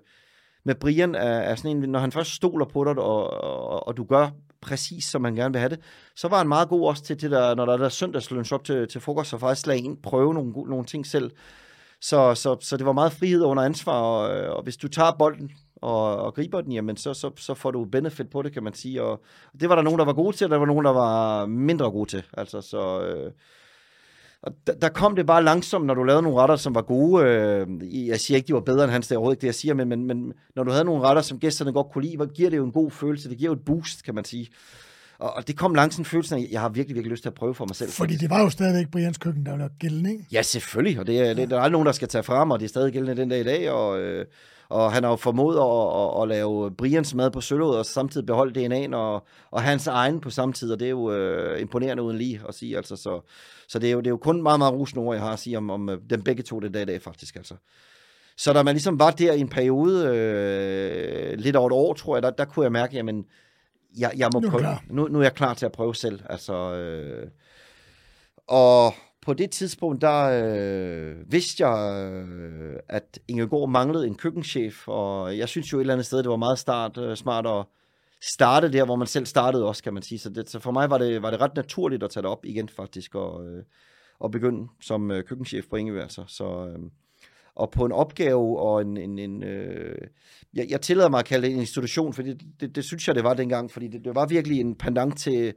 [0.65, 3.97] med Brian er, er sådan en, når han først stoler på dig, og, og, og
[3.97, 4.31] du gør
[4.61, 5.81] præcis, som man gerne vil have det,
[6.17, 8.65] så var han meget god også til det der, når der er der søndagslunch op
[8.65, 11.31] til, til frokost, så faktisk lade en prøve nogle, nogle ting selv.
[12.01, 15.51] Så, så, så det var meget frihed under ansvar, og, og hvis du tager bolden
[15.77, 18.75] og, og griber den, jamen så, så, så får du benefit på det, kan man
[18.75, 19.03] sige.
[19.03, 19.21] Og,
[19.61, 21.91] det var der nogen, der var gode til, og der var nogen, der var mindre
[21.91, 22.23] gode til.
[22.33, 23.01] Altså, så...
[23.01, 23.33] Øh,
[24.43, 27.25] og der, der kom det bare langsomt, når du lavede nogle retter, som var gode.
[27.25, 29.55] Øh, jeg siger ikke, de var bedre end hans, det er overhovedet ikke det, jeg
[29.55, 32.51] siger, men, men, men når du havde nogle retter, som gæsterne godt kunne lide, giver
[32.51, 33.29] det jo en god følelse.
[33.29, 34.49] Det giver jo et boost, kan man sige.
[35.19, 37.35] Og, og det kom langsomt følelsen af, at jeg har virkelig, virkelig lyst til at
[37.35, 37.91] prøve for mig selv.
[37.91, 40.25] Fordi det var jo stadigvæk Brians køkken, der var gældende, ikke?
[40.33, 42.61] Ja, selvfølgelig, og det er, det, der er aldrig nogen, der skal tage frem, og
[42.61, 44.27] det er stadig gældende den dag i dag, og, øh,
[44.69, 48.27] og han har jo formået at, at, at lave Brians mad på sølvåret, og samtidig
[48.27, 52.03] beholde DNA'en, og, og hans egen på samme tid, og det er jo øh, imponerende
[52.03, 53.21] uden lige at sige, altså, så,
[53.69, 55.39] så det, er jo, det er jo kun meget, meget rusende ord, jeg har at
[55.39, 57.55] sige om, om dem begge to den dag i dag, faktisk, altså.
[58.39, 62.17] Så da man ligesom var der i en periode, øh, lidt over et år, tror
[62.17, 63.25] jeg, der, der kunne jeg mærke, jamen,
[63.99, 64.61] jeg, jeg må Nu er prøve.
[64.61, 64.85] klar.
[64.91, 66.21] Nu, nu er jeg klar til at prøve selv.
[66.31, 67.31] Altså, øh,
[68.47, 75.39] og på det tidspunkt, der øh, vidste jeg, øh, at Ingegaard manglede en køkkenchef, og
[75.39, 77.65] jeg synes jo et eller andet sted, det var meget start, øh, smart at
[78.23, 80.19] starte der, hvor man selv startede også, kan man sige.
[80.19, 82.45] Så, det, så for mig var det, var det ret naturligt at tage det op
[82.45, 83.63] igen, faktisk, og, øh,
[84.19, 86.03] og begynde som øh, køkkenchef på Ingevær.
[86.03, 86.25] Altså.
[86.27, 86.79] Så, øh,
[87.57, 88.97] og på en opgave og en...
[88.97, 89.99] en, en øh,
[90.55, 93.15] jeg, jeg tillader mig at kalde det en institution, for det, det, det synes jeg,
[93.15, 95.55] det var dengang, fordi det, det var virkelig en pendant til,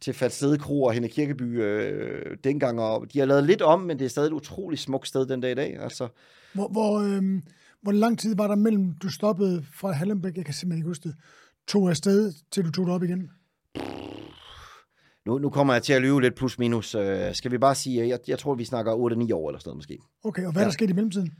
[0.00, 3.98] til Falstede Kro og Henne Kirkeby øh, dengang, og de har lavet lidt om, men
[3.98, 5.78] det er stadig et utroligt smukt sted den dag i dag.
[5.80, 6.08] Altså,
[6.52, 7.42] Hvor, hvor, øhm,
[7.82, 11.08] hvor lang tid var der mellem, du stoppede fra Hallenbæk, jeg kan simpelthen ikke huske
[11.08, 11.16] det,
[11.68, 13.30] tog afsted, til du tog det op igen?
[15.26, 16.94] Nu, nu kommer jeg til at lyve lidt plus minus.
[16.94, 19.76] Øh, skal vi bare sige, jeg, jeg tror, vi snakker 8-9 år eller sådan noget
[19.76, 19.98] måske.
[20.24, 20.68] Okay, og hvad er Ja.
[20.68, 21.32] der sket i mellemtiden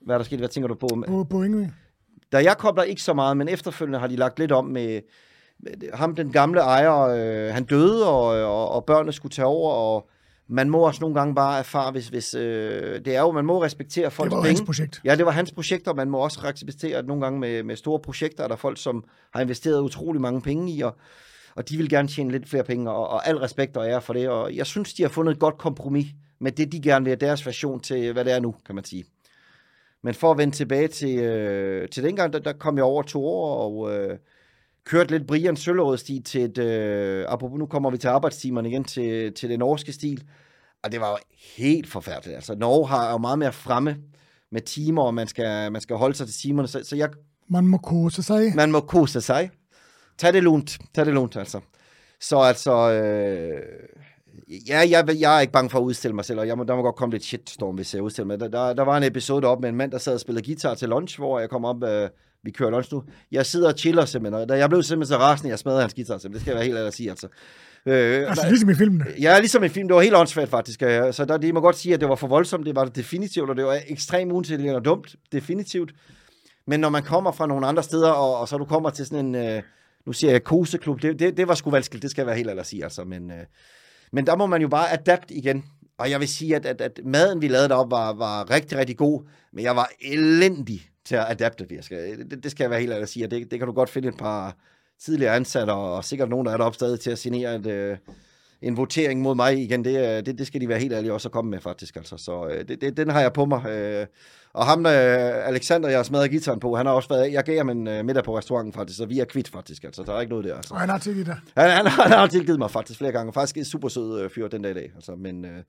[0.00, 0.38] Hvad er der sket?
[0.38, 0.88] Hvad tænker du på?
[1.08, 1.66] på, på Ingrid?
[2.32, 5.00] Da jeg kobler ikke så meget, men efterfølgende har de lagt lidt om med,
[5.58, 9.72] med ham, den gamle ejer, øh, han døde, og, og, og børnene skulle tage over,
[9.72, 10.08] og
[10.48, 13.62] man må også nogle gange bare erfare, hvis, hvis øh, det er jo, man må
[13.62, 14.48] respektere Det folks var jo penge.
[14.58, 15.00] hans projekt.
[15.04, 17.76] Ja, det var hans projekt, og man må også respektere, at nogle gange med, med
[17.76, 19.04] store projekter er der folk, som
[19.34, 20.96] har investeret utrolig mange penge i, og,
[21.56, 24.12] og de vil gerne tjene lidt flere penge, og, og al respekt og ære for
[24.12, 24.28] det.
[24.28, 26.06] Og jeg synes, de har fundet et godt kompromis
[26.40, 28.84] med det, de gerne vil have deres version til, hvad det er nu, kan man
[28.84, 29.04] sige.
[30.02, 33.26] Men for at vende tilbage til, øh, til dengang, der, der kom jeg over to
[33.26, 34.18] år og øh,
[34.84, 39.32] kørte lidt Brian Søllerød-stil til et, øh, apropos nu kommer vi til arbejdstimerne igen, til,
[39.32, 40.24] til det norske stil.
[40.82, 41.16] Og det var jo
[41.56, 42.36] helt forfærdeligt.
[42.36, 43.96] Altså, Norge har jo meget mere fremme
[44.52, 46.68] med timer, og man skal, man skal holde sig til timerne.
[46.68, 47.08] Så, så jeg,
[47.48, 48.52] Man må kose sig.
[48.54, 49.50] man må kose sig.
[50.18, 50.78] Tag det lunt.
[50.94, 51.60] Tag det lunt, altså.
[52.20, 53.62] Så altså, øh,
[54.68, 56.76] ja, jeg, jeg er ikke bange for at udstille mig selv, og jeg må, der
[56.76, 58.40] må godt komme lidt shitstorm, hvis jeg udstiller mig.
[58.40, 60.74] Der, der, der var en episode deroppe med en mand, der sad og spillede guitar
[60.74, 62.08] til lunch, hvor jeg kom op, øh,
[62.42, 63.02] vi kører lunch nu.
[63.32, 66.18] Jeg sidder og chiller simpelthen, og jeg blev simpelthen så rasende, jeg smadrede hans guitar,
[66.18, 66.32] simpelthen.
[66.34, 67.28] det skal jeg være helt ærlig at sige, altså.
[67.86, 69.04] Øh, Altså ligesom i filmene.
[69.20, 69.88] Ja, ligesom en film.
[69.88, 70.82] Det var helt åndssvagt, faktisk.
[70.82, 72.66] Øh, Så der, det må godt sige, at det var for voldsomt.
[72.66, 75.16] Det var det definitivt, og det var ekstremt uintelligent og dumt.
[75.32, 75.92] Definitivt.
[76.66, 79.26] Men når man kommer fra nogle andre steder, og, og så du kommer til sådan
[79.26, 79.62] en, øh,
[80.06, 82.48] nu siger jeg koseklub, det, det, det var sgu vanskeligt, det skal jeg være helt
[82.48, 83.04] ærlig at sige, altså.
[83.04, 83.44] Men, øh,
[84.12, 85.64] men der må man jo bare adapt igen.
[85.98, 88.96] Og jeg vil sige, at, at, at maden, vi lavede deroppe, var, var rigtig, rigtig
[88.96, 91.66] god, men jeg var elendig til at adapte.
[91.70, 93.68] Jeg skal, det, det skal jeg være helt ærlig at sige, og det, det kan
[93.68, 94.56] du godt finde et par
[95.00, 97.96] tidligere ansatte, og sikkert nogen, der er deroppe stadig til at signere et, øh,
[98.62, 101.28] en votering mod mig igen, det, øh, det, det skal de være helt ærlige også
[101.28, 101.96] at komme med, faktisk.
[101.96, 102.16] Altså.
[102.16, 103.66] Så øh, det, det, den har jeg på mig.
[103.66, 104.06] Øh,
[104.54, 107.56] og ham, øh, Alexander, jeg har smadret gitaren på, han har også været, jeg gav
[107.56, 110.20] ham en øh, middag på restauranten faktisk, så vi er kvitt faktisk, altså, der er
[110.20, 110.56] ikke noget der.
[110.56, 110.74] Altså.
[110.74, 111.36] Og han har tilgivet dig.
[111.56, 113.32] Han, han, han har tilgivet mig faktisk flere gange.
[113.32, 114.92] Faktisk en super sød øh, fyr den dag i dag.
[114.94, 115.62] Altså, men øh,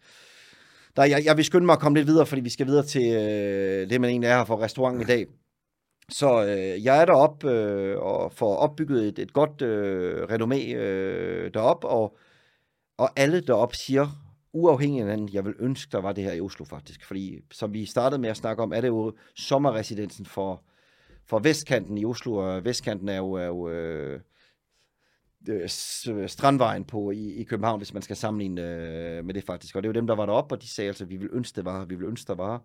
[0.95, 3.15] der, jeg, jeg vil skynde mig at komme lidt videre, fordi vi skal videre til
[3.15, 5.25] øh, det, man egentlig er her for restauranten i dag.
[6.09, 11.53] Så øh, jeg er deroppe øh, og får opbygget et, et godt øh, renommé øh,
[11.53, 12.17] deroppe, og,
[12.97, 14.24] og alle deroppe siger,
[14.55, 17.05] uafhængig af hinanden, jeg vil ønske, der var det her i Oslo faktisk.
[17.05, 20.63] Fordi som vi startede med at snakke om, er det jo sommerresidensen for,
[21.25, 24.19] for Vestkanten i Oslo, og Vestkanten er jo, er jo øh,
[25.49, 25.69] øh,
[26.09, 29.75] øh, Strandvejen på i, i København, hvis man skal sammenligne øh, med det faktisk.
[29.75, 31.55] Og det er jo dem, der var deroppe, og de sagde altså, vi vil ønske,
[31.55, 32.59] det var her, vi vil ønske, der var her.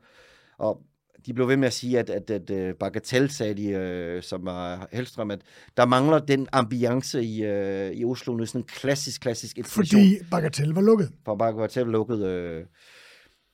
[0.58, 0.82] Og
[1.26, 4.44] de blev ved med at sige, at, at, at, at Bagatell sagde de, øh, som
[4.44, 5.40] var Hellstrøm, at
[5.76, 10.16] der mangler den ambiance i, øh, i Oslo nu, sådan en klassisk, klassisk institution Fordi
[10.30, 11.10] Bagatelle var lukket.
[11.24, 12.26] for Bagatell lukket.
[12.26, 12.64] Øh.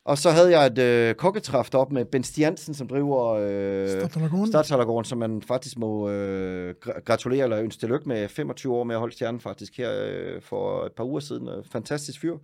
[0.04, 3.88] Og så havde jeg et øh, kokketræft op med Ben Stiansen, som driver øh.
[4.46, 8.94] Stadshallergården, som man faktisk må øh, gra- gratulere eller ønske tillykke med 25 år med
[8.94, 11.48] at holde stjernen faktisk her øh, for et par uger siden.
[11.48, 12.36] Øh, fantastisk fyr.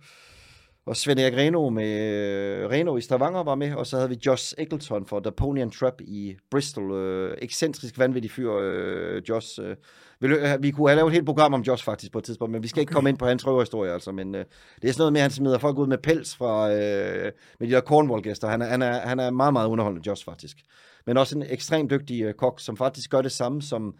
[0.85, 4.17] Og Svend Erik Reno med øh, Reno i Stavanger var med, og så havde vi
[4.25, 6.91] Josh Eggleton for The Pony and Trap i Bristol.
[6.91, 9.59] Øh, ekscentrisk vanvittig fyr, øh, Josh.
[9.61, 9.75] Øh.
[10.19, 12.51] Vi, lø- vi kunne have lavet et helt program om Josh faktisk på et tidspunkt,
[12.51, 12.81] men vi skal okay.
[12.81, 14.11] ikke komme ind på hans røverhistorie, altså.
[14.11, 14.45] Men øh,
[14.81, 17.67] det er sådan noget med, at han smider folk ud med pels fra, øh, med
[17.67, 18.47] de der Cornwall-gæster.
[18.47, 20.57] Han er, han, er, han er meget, meget underholdende, Josh faktisk.
[21.05, 23.95] Men også en ekstremt dygtig øh, kok, som faktisk gør det samme som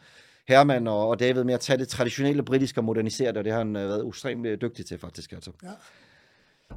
[0.47, 3.51] Herman og, og David med at tage det traditionelle britiske og modernisere det, og det
[3.51, 5.31] har han øh, været ekstremt øh, dygtig til faktisk.
[5.31, 5.51] Altså.
[5.63, 5.69] Ja.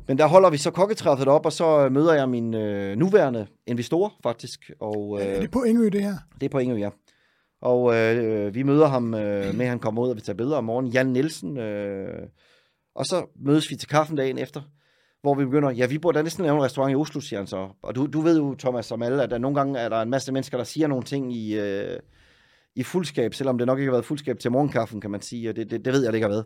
[0.09, 3.47] Men der holder vi så kokketræffet op, og så øh, møder jeg min øh, nuværende
[3.67, 6.15] investor faktisk, og Er øh, det på Ingø, det her?
[6.41, 6.91] det er på Ingø, ja.
[7.63, 10.65] Og øh, vi møder ham øh, med, han kommer ud og vi tager billeder om
[10.65, 12.29] morgenen, Jan Nielsen, øh,
[12.95, 14.63] og så mødes vi til kaffen dagen efter,
[15.23, 17.47] hvor vi begynder, ja, vi burde da næsten lave en restaurant i Oslo, siger han
[17.47, 17.69] så.
[17.83, 20.11] Og du, du ved jo, Thomas, som alle, at der nogle gange er der en
[20.11, 21.99] masse mennesker, der siger nogle ting i, øh,
[22.75, 25.57] i fuldskab, selvom det nok ikke har været fuldskab til morgenkaffen, kan man sige, og
[25.57, 26.45] det, det, det ved jeg, det ikke har været.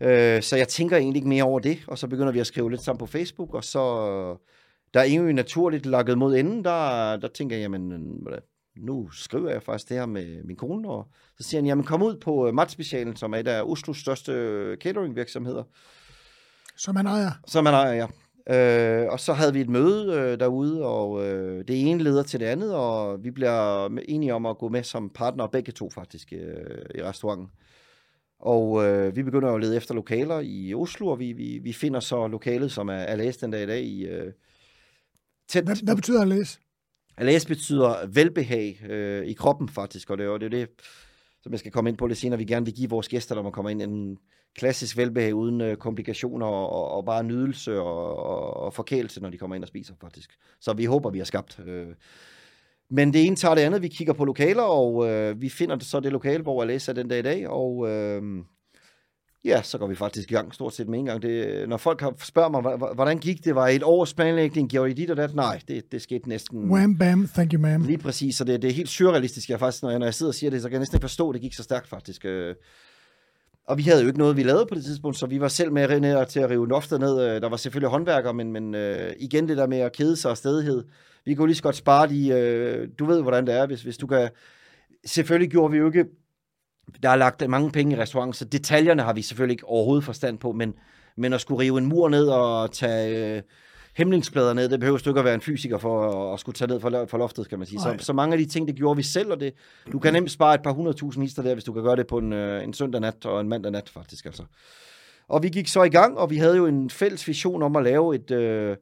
[0.00, 2.70] Øh, så jeg tænker egentlig ikke mere over det, og så begynder vi at skrive
[2.70, 3.80] lidt sammen på Facebook, og så,
[4.94, 8.38] der er egentlig naturligt lakket mod enden, der, der tænker jeg, jamen, øh,
[8.76, 12.02] nu skriver jeg faktisk det her med min kone, og så siger han, jamen kom
[12.02, 15.62] ud på øh, Matspecialen, som er et af Oslos største øh, cateringvirksomheder,
[16.76, 17.30] Som han ejer.
[17.46, 18.06] som man ejer, ja.
[18.50, 22.40] Øh, og så havde vi et møde øh, derude, og øh, det ene leder til
[22.40, 26.32] det andet, og vi bliver enige om at gå med som partner, begge to faktisk,
[26.32, 27.48] øh, i restauranten.
[28.42, 31.72] Og øh, vi begynder jo at lede efter lokaler i Oslo, og vi, vi, vi
[31.72, 34.32] finder så lokalet, som er Alas den dag i dag, i øh,
[35.48, 36.58] tæt Hvad, hvad betyder at læse?
[37.16, 40.68] Alas betyder velbehag øh, i kroppen faktisk, og det er jo det, er det,
[41.42, 43.42] som jeg skal komme ind på lidt senere, vi gerne vil give vores gæster, når
[43.42, 44.18] man kommer ind, en
[44.54, 49.30] klassisk velbehag uden øh, komplikationer og, og, og bare nydelse og, og, og forkælelse, når
[49.30, 50.30] de kommer ind og spiser faktisk.
[50.60, 51.60] Så vi håber, vi har skabt.
[51.66, 51.94] Øh.
[52.94, 56.00] Men det ene tager det andet, vi kigger på lokaler, og øh, vi finder så
[56.00, 58.22] det lokale, hvor Alas er den dag i dag, og øh,
[59.44, 61.22] ja, så går vi faktisk i gang stort set med en gang.
[61.22, 63.54] Det, når folk har spørger mig, "Hva- hva- hvordan gik det?
[63.54, 64.70] Var et års planlægning?
[64.70, 65.34] Gjorde I dit og dat?
[65.34, 66.70] Nej, det, det skete næsten...
[66.70, 67.86] Wham, bam, thank you, ma'am.
[67.86, 69.50] Lige præcis, så det, det er helt surrealistisk.
[69.50, 71.04] Jeg faktisk, når jeg, når jeg sidder og siger det, så kan jeg næsten ikke
[71.04, 72.24] forstå, at det gik så stærkt faktisk.
[72.24, 72.54] Øh,
[73.66, 75.72] og vi havde jo ikke noget, vi lavede på det tidspunkt, så vi var selv
[75.72, 77.20] med ned til at rive loftet ned.
[77.20, 80.30] Øh, der var selvfølgelig håndværkere, men, men øh, igen det der med at kede sig
[80.30, 80.84] og stedighed.
[81.24, 83.96] Vi kunne lige så godt spare de, øh, du ved hvordan det er, hvis, hvis
[83.96, 84.30] du kan...
[85.06, 86.04] Selvfølgelig gjorde vi jo ikke,
[87.02, 90.38] der er lagt mange penge i restauranten, så detaljerne har vi selvfølgelig ikke overhovedet forstand
[90.38, 90.74] på, men,
[91.16, 93.42] men at skulle rive en mur ned og tage øh,
[93.96, 96.68] hæmningsplader ned, det behøver du ikke at være en fysiker for at, at skulle tage
[96.68, 97.80] ned for loftet, kan man sige.
[97.80, 99.52] Så, så mange af de ting, det gjorde vi selv, og det,
[99.92, 102.18] du kan nemt spare et par hundredtusind hister der, hvis du kan gøre det på
[102.18, 104.26] en, øh, en søndag nat og en mandag nat, faktisk.
[104.26, 104.42] Altså.
[105.28, 107.82] Og vi gik så i gang, og vi havde jo en fælles vision om at
[107.84, 108.76] lave et øh,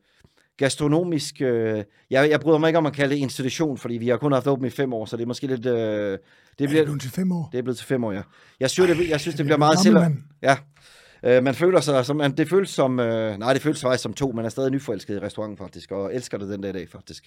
[0.57, 1.41] gastronomisk...
[1.41, 4.33] Øh, jeg, jeg bryder mig ikke om at kalde det institution, fordi vi har kun
[4.33, 5.67] haft åbent i fem år, så det er måske lidt...
[5.67, 6.19] Øh, det,
[6.59, 7.49] Det bliver, er til fem år.
[7.53, 8.23] det er blevet til fem år, ja.
[8.61, 9.97] Jeg synes, det, jeg synes, det det bliver er meget selv...
[10.43, 10.57] Ja.
[11.23, 12.17] Øh, man føler sig som...
[12.17, 13.01] man- Det føles som...
[13.01, 14.33] Øh, nej, det føles faktisk som to.
[14.33, 17.25] Man er stadig nyforelsket i restauranten, faktisk, og elsker det den dag i dag, faktisk.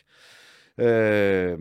[0.77, 1.59] Øh,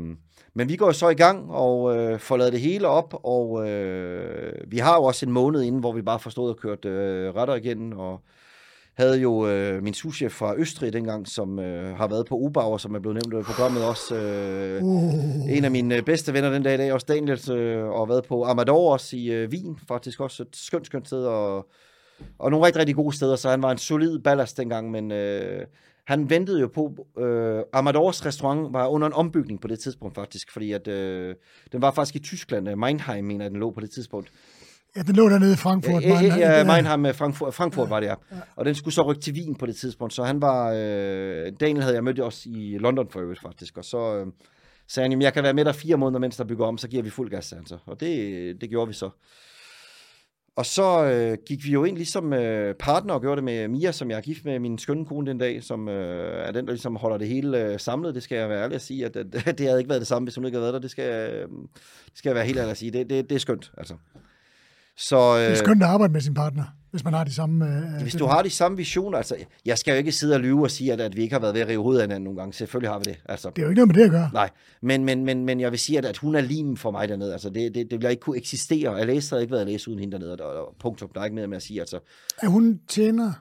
[0.54, 4.52] men vi går så i gang og øh, får lavet det hele op, og øh,
[4.68, 7.54] vi har jo også en måned inden, hvor vi bare forstod og kørt øh, retter
[7.54, 8.20] igen, og
[8.96, 12.94] havde jo øh, min souschef fra Østrig dengang, som øh, har været på Ubauer, som
[12.94, 14.16] er blevet nævnt i programmet også.
[14.16, 17.84] Øh, Uh, en af mine øh, bedste venner den dag i dag, også Daniels, øh,
[17.84, 21.66] og været på Amador også i øh, Wien, faktisk også et skønt, skønt sted, og,
[22.38, 25.66] og nogle rigtig, rigtig gode steder, så han var en solid ballast dengang, men øh,
[26.06, 30.52] han ventede jo på, øh, Amadors restaurant var under en ombygning på det tidspunkt faktisk,
[30.52, 31.34] fordi at øh,
[31.72, 34.32] den var faktisk i Tyskland, øh, Meinheim mener jeg, den lå på det tidspunkt.
[34.96, 36.02] Ja, den lå dernede i Frankfurt.
[36.02, 38.14] Ja, ja, ja Meinheim, Frankfurt, Frankfurt ja, var det, ja.
[38.30, 38.36] ja.
[38.56, 40.72] Og den skulle så rykke til Wien på det tidspunkt, så han var...
[40.76, 44.26] Øh, Daniel havde jeg mødt også i London for øvrigt, faktisk, og så øh,
[44.88, 47.02] sagde han, jeg kan være med der fire måneder, mens der bygger om, så giver
[47.02, 47.78] vi fuld gas, sagde han så.
[47.86, 49.10] Og det, det gjorde vi så.
[50.56, 53.92] Og så øh, gik vi jo ind ligesom øh, partner og gjorde det med Mia,
[53.92, 56.72] som jeg er gift med min skønne kone den dag, som øh, er den, der
[56.72, 58.14] ligesom holder det hele øh, samlet.
[58.14, 60.08] Det skal jeg være ærlig at sige, at, at, at det havde ikke været det
[60.08, 60.80] samme, hvis hun ikke havde været der.
[60.80, 61.48] Det skal, øh,
[62.06, 62.90] det skal jeg være helt ærlig at sige.
[62.90, 63.94] Det, det, det er skønt, altså.
[64.96, 67.66] Så, øh, det er skønt at arbejde med sin partner, hvis man har de samme...
[67.66, 70.62] Øh, hvis du har de samme visioner, altså, jeg skal jo ikke sidde og lyve
[70.62, 72.40] og sige, at, at vi ikke har været ved at rive hovedet af hinanden nogle
[72.40, 72.52] gange.
[72.52, 73.20] Selvfølgelig har vi det.
[73.24, 74.30] Altså, det er jo ikke noget med det at gøre.
[74.32, 74.50] Nej,
[74.82, 77.32] men, men, men, men jeg vil sige, at, at hun er limen for mig dernede.
[77.32, 78.92] Altså, det, det, det vil ikke kunne eksistere.
[78.92, 81.10] Jeg læste havde ikke været at læse uden hende dernede, og, og, punktum.
[81.14, 81.80] Der er ikke mere med at sige.
[81.80, 81.98] Altså.
[82.42, 83.32] Er hun tjener?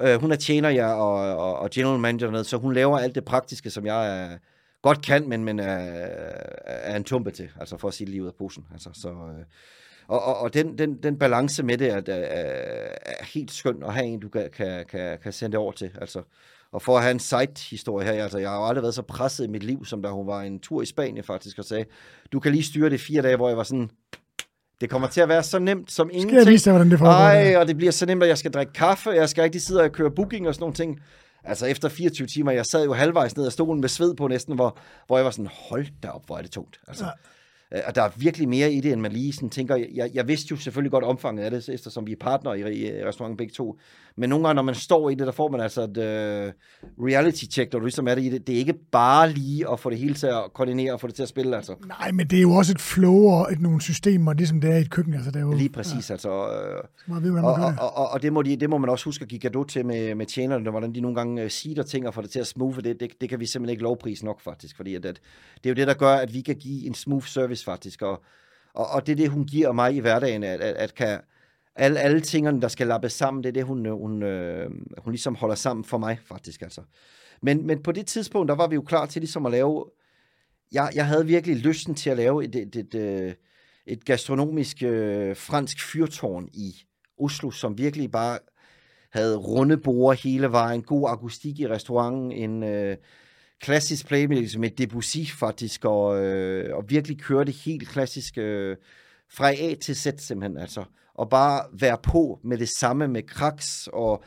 [0.00, 3.14] Øh, hun er tjener, ja, og, og, og general manager dernede, så hun laver alt
[3.14, 4.38] det praktiske, som jeg øh,
[4.82, 5.78] godt kan, men, men er,
[6.64, 8.64] er en tumpe til, altså for at sige ud af posen.
[8.72, 9.44] Altså, så, øh,
[10.08, 13.94] og, og, og den, den, den balance med det er, er, er helt skøn at
[13.94, 15.90] have en, du kan, kan, kan, kan sende det over til.
[16.00, 16.22] Altså,
[16.72, 19.44] og for at have en side-historie her, altså jeg har jo aldrig været så presset
[19.44, 21.84] i mit liv, som da hun var en tur i Spanien faktisk, og sagde,
[22.32, 23.90] du kan lige styre det fire dage, hvor jeg var sådan,
[24.80, 26.30] det kommer til at være så nemt som ingenting.
[26.30, 27.12] Skal jeg vise dig, hvordan det foregår?
[27.12, 29.82] Ej, og det bliver så nemt, at jeg skal drikke kaffe, jeg skal ikke sidde
[29.82, 31.00] og køre booking og sådan nogle ting.
[31.44, 34.54] Altså efter 24 timer, jeg sad jo halvvejs ned af stolen med sved på næsten,
[34.54, 36.80] hvor, hvor jeg var sådan, hold da op, hvor er det tungt.
[36.88, 37.10] Altså, ja.
[37.74, 39.76] Øh, og der er virkelig mere i det, end man lige sådan tænker.
[39.76, 43.04] Jeg, jeg vidste jo selvfølgelig godt omfanget af det, eftersom vi er partnere i, i
[43.04, 43.78] restauranten begge to.
[44.16, 47.44] Men nogle gange, når man står i det, der får man altså et uh, reality
[47.44, 48.46] check, når du ligesom er det i det.
[48.46, 51.14] Det er ikke bare lige at få det hele til at koordinere og få det
[51.14, 51.74] til at spille, altså.
[51.86, 54.76] Nej, men det er jo også et flow og et, nogle systemer, ligesom det er
[54.76, 55.14] i et køkken.
[55.14, 56.14] Altså, det er jo, lige præcis, ja.
[56.14, 56.28] altså.
[57.08, 59.22] Øh, ved, og, og, og, og, og, det, må de, det må man også huske
[59.22, 62.14] at give gave til med, med tjenerne, hvordan de nogle gange uh, siger ting og
[62.14, 62.76] får det til at smooth.
[62.76, 64.76] Det, det, det kan vi simpelthen ikke lovprise nok, faktisk.
[64.76, 65.20] Fordi at, at,
[65.54, 68.02] det er jo det, der gør, at vi kan give en smooth service, faktisk.
[68.02, 68.22] Og,
[68.74, 71.18] og, og det er det, hun giver mig i hverdagen, at, at, at kan
[71.76, 75.12] alle, alle tingene, der skal lappe sammen, det er det, hun, øh, hun, øh, hun
[75.12, 76.62] ligesom holder sammen for mig, faktisk.
[76.62, 76.82] Altså.
[77.42, 79.86] Men, men på det tidspunkt, der var vi jo klar til ligesom at lave...
[80.72, 83.34] Jeg, jeg havde virkelig lysten til at lave et, et, et, øh,
[83.86, 86.74] et, gastronomisk øh, fransk fyrtårn i
[87.18, 88.38] Oslo, som virkelig bare
[89.10, 92.96] havde runde borde hele vejen, god akustik i restauranten, en øh,
[93.60, 98.76] klassisk playlist med Debussy faktisk, og, øh, og virkelig kørte helt klassisk øh,
[99.30, 103.88] fra A til Z simpelthen, altså og bare være på med det samme med kraks
[103.92, 104.24] og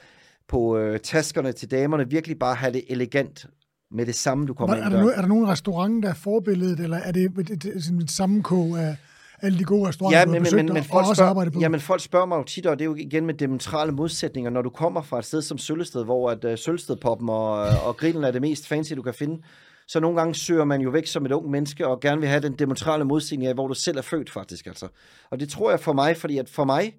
[0.48, 3.46] på øh, taskerne til damerne, virkelig bare have det elegant
[3.92, 5.12] med det samme, du kommer ind er der.
[5.12, 8.80] er der nogen restaurant, der er forbilledet, eller er det et, et, et, et sammenkog
[8.80, 8.96] af
[9.42, 11.50] alle de gode restauranter, ja, men, du har besøgt, men, men, men folk også spørger,
[11.50, 11.60] på?
[11.60, 14.52] Ja, men folk spørger mig jo tit, og det er jo igen med demonstrale modsætninger,
[14.52, 17.52] når du kommer fra et sted som Sølvested, hvor at, uh, Sølvstedpoppen og,
[17.86, 19.42] og grillen er det mest fancy, du kan finde,
[19.88, 22.42] så nogle gange søger man jo væk som et ung menneske, og gerne vil have
[22.42, 24.68] den demonstrale modsætning af, hvor du selv er født faktisk.
[24.68, 24.88] Altså.
[25.30, 26.96] Og det tror jeg for mig, fordi at for mig,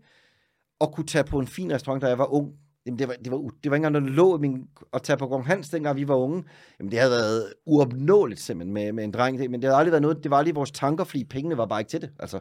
[0.80, 2.52] at kunne tage på en fin restaurant, da jeg var ung,
[2.86, 5.16] jamen det var, det var, det var ikke engang, når det lå min, at tage
[5.16, 6.44] på Gong Hans, dengang vi var unge,
[6.78, 10.02] jamen det havde været uopnåeligt simpelthen med, med en dreng, men det havde aldrig været
[10.02, 12.10] noget, det var aldrig vores tanker, fordi pengene var bare ikke til det.
[12.18, 12.40] Altså.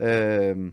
[0.00, 0.72] øh,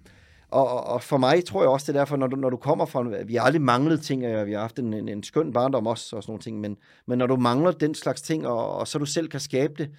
[0.52, 2.86] og, og for mig tror jeg også, det er derfor, når du, når du kommer
[2.86, 5.88] fra, vi har aldrig manglet ting, og vi har haft en, en, en skøn barndom
[5.88, 8.88] også, og sådan nogle ting, men, men når du mangler den slags ting, og, og
[8.88, 9.90] så du selv kan skabe det,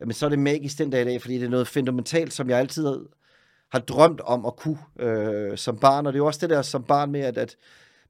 [0.00, 2.50] men så er det magisk den dag i dag, fordi det er noget fundamentalt, som
[2.50, 3.06] jeg altid
[3.72, 6.62] har drømt om at kunne øh, som barn, og det er jo også det der
[6.62, 7.56] som barn med, at, at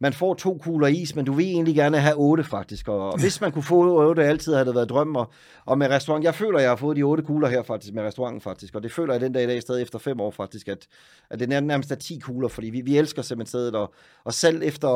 [0.03, 2.89] man får to kugler is, men du vil egentlig gerne have otte faktisk.
[2.89, 5.17] Og hvis man kunne få otte, altid havde det været drøm.
[5.17, 5.33] Og,
[5.65, 8.41] og med restaurant, jeg føler, jeg har fået de otte kugler her faktisk med restauranten
[8.41, 8.75] faktisk.
[8.75, 10.87] Og det føler jeg den dag i dag stadig efter fem år faktisk, at,
[11.31, 13.75] at det er nærmest er 10 kugler, fordi vi, vi elsker simpelthen stedet.
[13.75, 13.95] Og,
[14.25, 14.89] og selv efter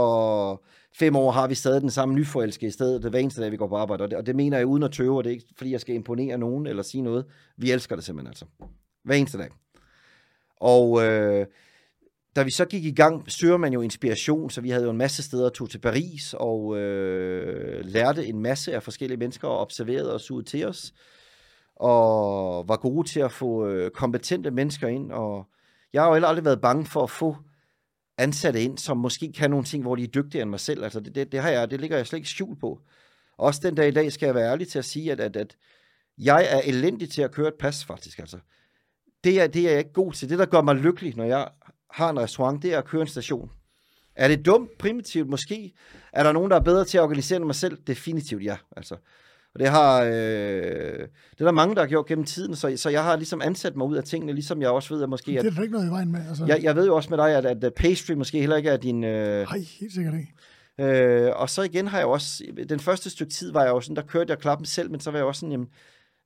[0.99, 3.57] fem år har vi stadig den samme nyforelskede i stedet, det hver eneste dag, vi
[3.57, 4.05] går på arbejde.
[4.05, 5.81] Og det, og det mener jeg uden at tøve, og det er ikke, fordi jeg
[5.81, 7.25] skal imponere nogen eller sige noget.
[7.57, 8.45] Vi elsker det simpelthen altså.
[9.05, 9.49] Hver eneste dag.
[10.61, 11.47] Og øh,
[12.37, 14.97] da vi så gik i gang, søger man jo inspiration, så vi havde jo en
[14.97, 20.15] masse steder, tog til Paris og øh, lærte en masse af forskellige mennesker og observerede
[20.15, 20.95] os ud til os.
[21.77, 25.13] Og var gode til at få øh, kompetente mennesker ind.
[25.13, 25.47] Og
[25.93, 27.37] jeg har jo heller aldrig været bange for at få
[28.19, 30.85] ansatte ind, som måske kan nogle ting, hvor de er dygtigere end mig selv.
[30.85, 32.81] Altså det, det, det, har jeg, det ligger jeg slet ikke skjult på.
[33.39, 35.57] Også den dag i dag skal jeg være ærlig til at sige, at, at, at
[36.19, 38.19] jeg er elendig til at køre et pas, faktisk.
[38.19, 38.39] Altså.
[39.25, 40.29] Det, er, det er jeg ikke god til.
[40.29, 41.49] Det, der gør mig lykkelig, når jeg
[41.95, 43.51] har en restaurant, det er at køre en station.
[44.17, 45.29] Er det dumt, primitivt?
[45.29, 45.73] Måske.
[46.13, 47.79] Er der nogen, der er bedre til at organisere end mig selv?
[47.87, 48.57] Definitivt ja.
[48.77, 48.95] Altså.
[49.55, 52.91] Og det har øh, det er der mange, der har gjort gennem tiden, så, så
[52.91, 55.39] jeg har ligesom ansat mig ud af tingene, ligesom jeg også ved, at måske...
[55.39, 56.21] At, det er der ikke noget i vejen med.
[56.29, 56.45] Altså.
[56.47, 59.05] Jeg, jeg ved jo også med dig, at, at pastry måske heller ikke er din...
[59.05, 60.35] Øh, Nej, helt sikkert ikke.
[61.27, 62.45] Øh, og så igen har jeg også...
[62.69, 65.11] Den første stykke tid var jeg jo sådan, der kørte jeg klappen selv, men så
[65.11, 65.69] var jeg også sådan, jamen,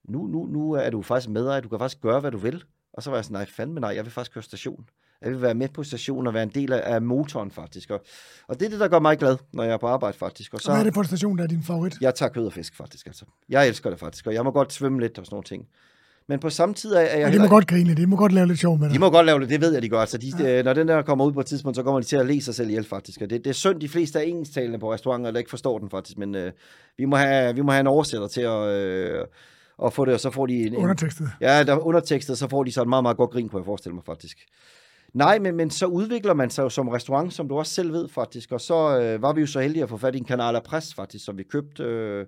[0.08, 2.64] nu, nu, nu er du faktisk med dig, du kan faktisk gøre, hvad du vil.
[2.92, 4.84] Og så var jeg sådan, nej, fandme nej, jeg vil faktisk køre station.
[5.22, 7.90] Jeg vil være med på stationen og være en del af, af motoren, faktisk.
[7.90, 8.04] Og,
[8.48, 10.54] og det er det, der gør mig glad, når jeg er på arbejde, faktisk.
[10.54, 11.96] Og så, Hvad er det for en station, der er din favorit?
[12.00, 13.06] Jeg tager kød og fisk, faktisk.
[13.06, 13.24] Altså.
[13.48, 14.26] Jeg elsker det, faktisk.
[14.26, 15.66] Og jeg må godt svømme lidt og sådan nogle ting.
[16.28, 17.26] Men på samme tid er jeg...
[17.26, 18.94] Og de må godt grine, de må godt lave lidt sjov med det.
[18.94, 20.00] De må godt lave det, det ved jeg, de gør.
[20.00, 20.62] Altså, de, ja.
[20.62, 22.54] når den der kommer ud på et tidspunkt, så kommer de til at læse sig
[22.54, 23.20] selv ihjel, faktisk.
[23.20, 25.90] Og det, det er synd, de fleste er engelsktalende på restauranter, der ikke forstår den,
[25.90, 26.18] faktisk.
[26.18, 26.52] Men øh,
[26.96, 28.68] vi, må have, vi må have en oversætter til at...
[28.68, 29.24] Øh,
[29.78, 30.66] og få det, og så får de...
[30.66, 31.30] En, undertekstet.
[31.40, 33.64] Ja, der er undertekstet, så får de så en meget, meget godt grin, kunne jeg
[33.64, 34.38] forestille mig, faktisk.
[35.14, 38.08] Nej, men, men så udvikler man sig jo som restaurant, som du også selv ved,
[38.08, 38.52] faktisk.
[38.52, 40.62] Og så øh, var vi jo så heldige at få fat i en kanal af
[40.62, 41.82] pres, faktisk, som vi købte...
[41.82, 42.26] Øh,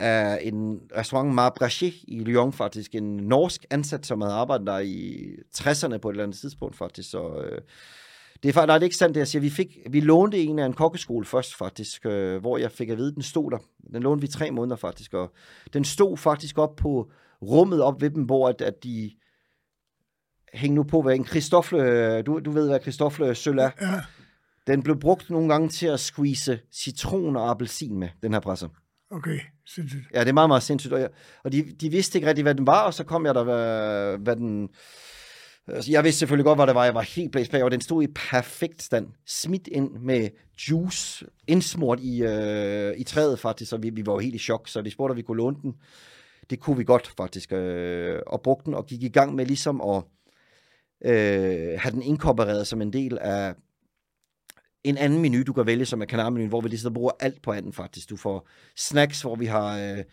[0.00, 5.26] af en restaurant Marbrachet i Lyon faktisk, en norsk ansat, som havde arbejdet der i
[5.56, 7.58] 60'erne på et eller andet tidspunkt faktisk, så øh,
[8.42, 9.40] det er, faktisk, nej, det er ikke sandt, det jeg siger.
[9.40, 12.96] Vi, fik, vi lånte en af en kokkeskole først faktisk, øh, hvor jeg fik at
[12.98, 13.58] vide, at den stod der.
[13.92, 15.32] Den lånte vi tre måneder faktisk, og
[15.72, 17.10] den stod faktisk op på
[17.42, 19.10] rummet op ved dem, hvor at, at de
[20.54, 23.70] hæng nu på, hvad en Christoffle, du, du ved, hvad Christoffle sølv er.
[23.80, 24.00] Ja.
[24.66, 28.68] Den blev brugt nogle gange til at squeeze citron og appelsin med, den her presser.
[29.10, 30.02] Okay, sindssygt.
[30.14, 30.92] Ja, det er meget, meget sindssygt.
[30.92, 31.08] Og, jeg,
[31.44, 34.18] og de, de vidste ikke rigtig, hvad den var, og så kom jeg der, hvad,
[34.18, 34.68] hvad den...
[35.68, 36.84] Altså, jeg vidste selvfølgelig godt, hvad det var.
[36.84, 39.06] Jeg var helt blæst bag, og den stod i perfekt stand.
[39.26, 40.28] Smidt ind med
[40.70, 44.68] juice, indsmurt i, øh, i træet faktisk, så vi, vi var jo helt i chok.
[44.68, 45.74] Så vi spurgte, om vi kunne låne den.
[46.50, 49.80] Det kunne vi godt faktisk, øh, og brugte den, og gik i gang med ligesom
[49.80, 50.02] at
[51.04, 53.54] øh, have den inkorporeret som en del af
[54.84, 57.42] en anden menu, du kan vælge, som er kanarmenuen, hvor vi lige så bruger alt
[57.42, 58.10] på anden faktisk.
[58.10, 60.04] Du får snacks, hvor vi har øh,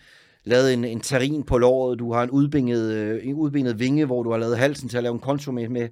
[0.43, 4.23] lavet en, en tarin på låret, du har en udbinget, øh, en udbinget vinge, hvor
[4.23, 5.89] du har lavet halsen til at lave en consommé med.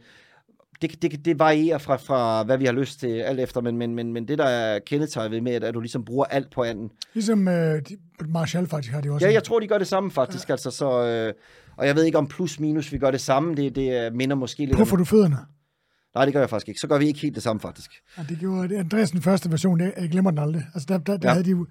[0.83, 3.95] Det, det, det varierer fra, fra, hvad vi har lyst til, alt efter, men, men,
[3.95, 6.63] men, men det, der er kendetegnet ved med, at, at du ligesom bruger alt på
[6.63, 6.91] anden.
[7.13, 7.81] Ligesom øh,
[8.27, 9.27] Marshall faktisk har de også.
[9.27, 10.53] Ja, jeg tror, de gør det samme faktisk, ja.
[10.53, 11.05] altså, så...
[11.05, 11.33] Øh,
[11.77, 14.65] og jeg ved ikke om plus minus vi gør det samme, det, det minder måske
[14.65, 14.97] lidt Hvorfor om...
[14.97, 15.37] du fødderne?
[16.15, 16.79] Nej, det gør jeg faktisk ikke.
[16.79, 17.91] Så gør vi ikke helt det samme, faktisk.
[18.17, 20.63] Ja, det gjorde Andreas den første version, det, jeg glemmer den aldrig.
[20.73, 21.33] Altså, der, der, der ja.
[21.33, 21.65] havde de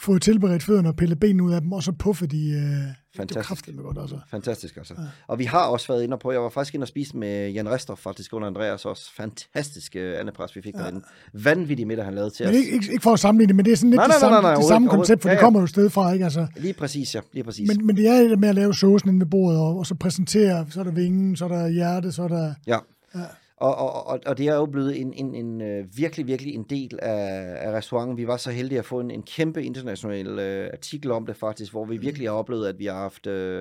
[0.00, 2.50] fået tilberedt fødderne og pillet benene ud af dem, og så puffede de...
[2.50, 3.66] Øh, Fantastisk.
[3.66, 4.18] Det godt, altså.
[4.30, 4.94] Fantastisk, altså.
[4.98, 5.02] Ja.
[5.26, 7.70] Og vi har også været inde på, jeg var faktisk inde og spise med Jan
[7.70, 9.14] Rester, faktisk under Andreas også.
[9.14, 10.78] Fantastisk uh, andepres, vi fik ja.
[10.78, 11.02] derinde.
[11.32, 12.58] Vanvittig middag, han lavede til men os.
[12.58, 14.34] Ikke, ikke, ikke for at sammenligne men det er sådan lidt nej, nej, det samme,
[14.34, 15.36] nej, nej, nej, det samme koncept, for ja, ja.
[15.36, 16.24] det kommer jo sted fra, ikke?
[16.24, 17.20] Altså, lige præcis, ja.
[17.32, 17.68] Lige præcis.
[17.68, 20.66] Men, men det er med at lave såsen inde ved bordet, og, og så præsentere,
[20.70, 22.54] så er der vingen, så er der hjerte, så er der...
[22.66, 22.78] Ja.
[23.14, 23.20] ja.
[23.60, 26.64] Og, og, og, og det er jo blevet en, en, en uh, virkelig, virkelig en
[26.70, 28.16] del af, af restauranten.
[28.16, 31.72] Vi var så heldige at få en, en kæmpe international uh, artikel om det faktisk,
[31.72, 32.02] hvor vi mm.
[32.02, 33.26] virkelig har oplevet, at vi har haft...
[33.26, 33.60] Uh,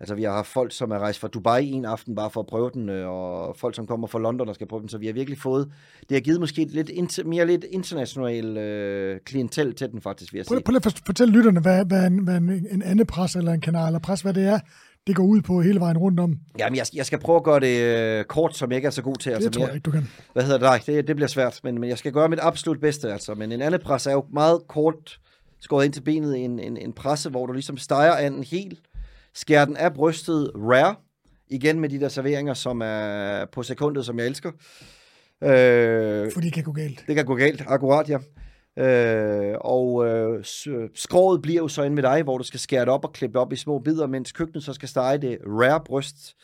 [0.00, 2.46] Altså, vi har haft folk, som er rejst fra Dubai en aften bare for at
[2.46, 5.12] prøve den, og folk, som kommer fra London og skal prøve den, så vi har
[5.12, 5.68] virkelig fået,
[6.08, 10.38] det har givet måske lidt inter, mere lidt international øh, klientel til den faktisk, vil
[10.38, 10.60] jeg sige.
[10.60, 13.60] Prøv, prøv at fortælle lytterne, hvad, hvad, en, hvad en, en anden pres eller en
[13.60, 14.60] kanal eller pres, hvad det er,
[15.06, 16.38] det går ud på hele vejen rundt om?
[16.58, 19.02] Jamen, jeg, jeg skal prøve at gøre det øh, kort, som jeg ikke er så
[19.02, 19.30] god til.
[19.30, 20.08] Det altså, tror jeg ikke, du kan.
[20.32, 20.64] Hvad hedder det?
[20.64, 23.12] Nej, det, det bliver svært, men, men jeg skal gøre mit absolut bedste.
[23.12, 23.34] Altså.
[23.34, 25.18] Men en anden pres er jo meget kort
[25.60, 26.44] skåret ind til benet.
[26.44, 28.80] En, en, en presse, hvor du ligesom steger anden helt,
[29.34, 30.94] skærer den af brystet rare,
[31.48, 34.50] igen med de der serveringer, som er på sekundet, som jeg elsker.
[35.42, 37.04] Øh, For det kan gå galt.
[37.06, 38.18] Det kan gå galt, akkurat, ja.
[38.78, 40.44] Øh, og øh,
[40.94, 43.32] skroget bliver jo så inde med dig, hvor du skal skære det op og klippe
[43.32, 46.36] det op i små bidder, mens køkkenet så skal stege det rare bryst.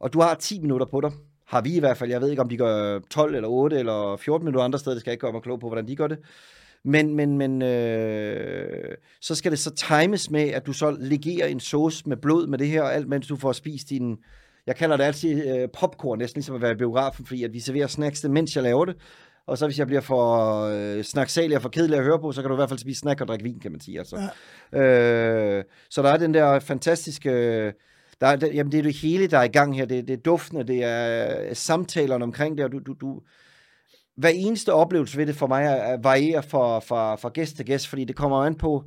[0.00, 1.12] Og du har 10 minutter på dig.
[1.46, 2.10] Har vi i hvert fald.
[2.10, 4.94] Jeg ved ikke, om de gør 12 eller 8 eller 14 minutter andre steder.
[4.94, 6.18] Det skal jeg ikke gøre mig klog på, hvordan de gør det.
[6.84, 11.60] Men, men, men øh, så skal det så times med, at du så legerer en
[11.60, 14.16] sauce med blod med det her, alt mens du får spist din,
[14.66, 17.60] jeg kalder det altid øh, popcorn, næsten ligesom at være i biografen, fordi at vi
[17.60, 18.96] serverer snacks, mens jeg laver det.
[19.46, 22.40] Og så hvis jeg bliver for øh, snaksalig og for kedelig at høre på, så
[22.40, 23.98] kan du i hvert fald spise snack og drikke vin, kan man sige.
[23.98, 24.30] Altså.
[24.72, 24.80] Ja.
[24.80, 27.30] Øh, så der er den der fantastiske...
[28.20, 29.84] Der er, der, jamen det er det hele, der er i gang her.
[29.84, 33.20] Det, det er duftene, det er samtalerne omkring det, og du, du, du,
[34.16, 37.88] hver eneste oplevelse ved det for mig er, varierer fra, fra, fra gæst til gæst,
[37.88, 38.84] fordi det kommer an på,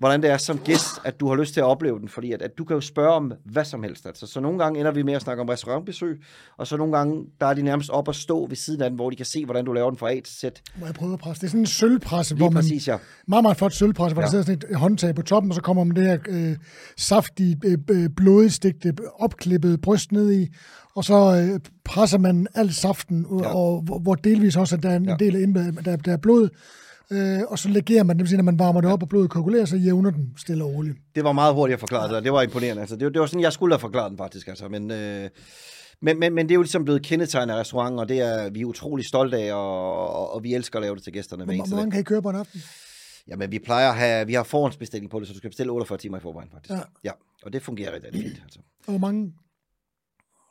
[0.00, 2.42] hvordan det er som gæst, at du har lyst til at opleve den, fordi at,
[2.42, 4.06] at du kan jo spørge om hvad som helst.
[4.06, 4.26] Altså.
[4.26, 6.20] Så nogle gange ender vi med at snakke om restaurantbesøg,
[6.58, 8.96] og så nogle gange, der er de nærmest op og stå ved siden af den,
[8.96, 10.44] hvor de kan se, hvordan du laver den fra A til Z.
[10.76, 11.40] Må jeg prøve at presse?
[11.40, 12.62] Det er sådan en sølvpresse, Lige hvor man...
[12.62, 12.96] præcis, ja.
[13.28, 14.24] Meget, meget flot sølvpresse, hvor ja.
[14.24, 16.56] der sidder sådan et håndtag på toppen, og så kommer man det her øh,
[16.96, 20.48] saftige, øh, øh blodstigte, opklippede bryst ned i,
[20.94, 23.54] og så øh, presser man al saften, ja.
[23.54, 25.16] og, og hvor delvis også at der er en ja.
[25.18, 26.48] del af der, der er blod,
[27.12, 29.30] øh, og så legerer man, det vil sige, når man varmer det op, og blodet
[29.30, 30.96] koagulerer, så jævner den stille og roligt.
[31.14, 32.80] Det var meget hurtigt at forklare det, og det var imponerende.
[32.80, 34.90] Altså, det, det var sådan, jeg skulle have forklaret den faktisk, altså, men...
[34.90, 35.30] Øh,
[36.02, 38.60] men, men, men det er jo ligesom blevet kendetegnet af restauranten, og det er vi
[38.60, 41.44] er utrolig stolte af, og, og, og vi elsker at lave det til gæsterne.
[41.44, 42.62] Hvor, hvor mange kan I køre på en aften?
[43.28, 45.98] Jamen, vi plejer at have, vi har forhåndsbestilling på det, så du skal bestille 48
[45.98, 46.74] timer i forvejen, faktisk.
[46.74, 46.80] Ja.
[47.04, 47.10] ja
[47.42, 48.42] og det fungerer rigtig, fint.
[48.44, 48.58] Altså.
[48.86, 49.32] Og hvor mange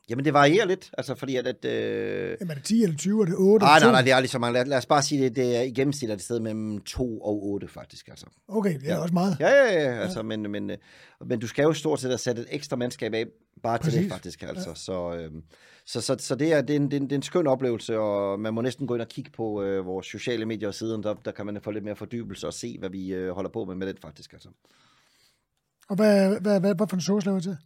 [0.09, 1.47] Jamen, det varierer lidt, altså fordi at...
[1.47, 2.37] at øh...
[2.41, 3.65] Jamen, er det 10 eller 20, er det 8?
[3.65, 3.91] Nej, nej, 2?
[3.91, 4.53] nej, det er aldrig så mange.
[4.53, 7.45] Lad, lad os bare sige, det, det er i gennemsnit det sted mellem 2 og
[7.45, 8.07] 8, faktisk.
[8.07, 8.25] Altså.
[8.47, 9.01] Okay, det er Ja.
[9.01, 9.37] også meget.
[9.39, 10.77] Ja, ja, ja, altså, men, men, øh,
[11.25, 13.25] men du skal jo stort set have sat et ekstra mandskab af,
[13.63, 14.01] bare til Præcis.
[14.01, 14.73] det faktisk, altså.
[14.75, 15.31] Så, øh,
[15.85, 17.47] så, så, så det, er, det, er en, det, er en, det er en skøn
[17.47, 20.73] oplevelse, og man må næsten gå ind og kigge på øh, vores sociale medier og
[20.75, 23.49] siden, der, der kan man få lidt mere fordybelse og se, hvad vi øh, holder
[23.49, 24.49] på med med den faktisk, altså.
[25.89, 27.57] Og hvad, hvad, hvad, hvad for en sauce laver til?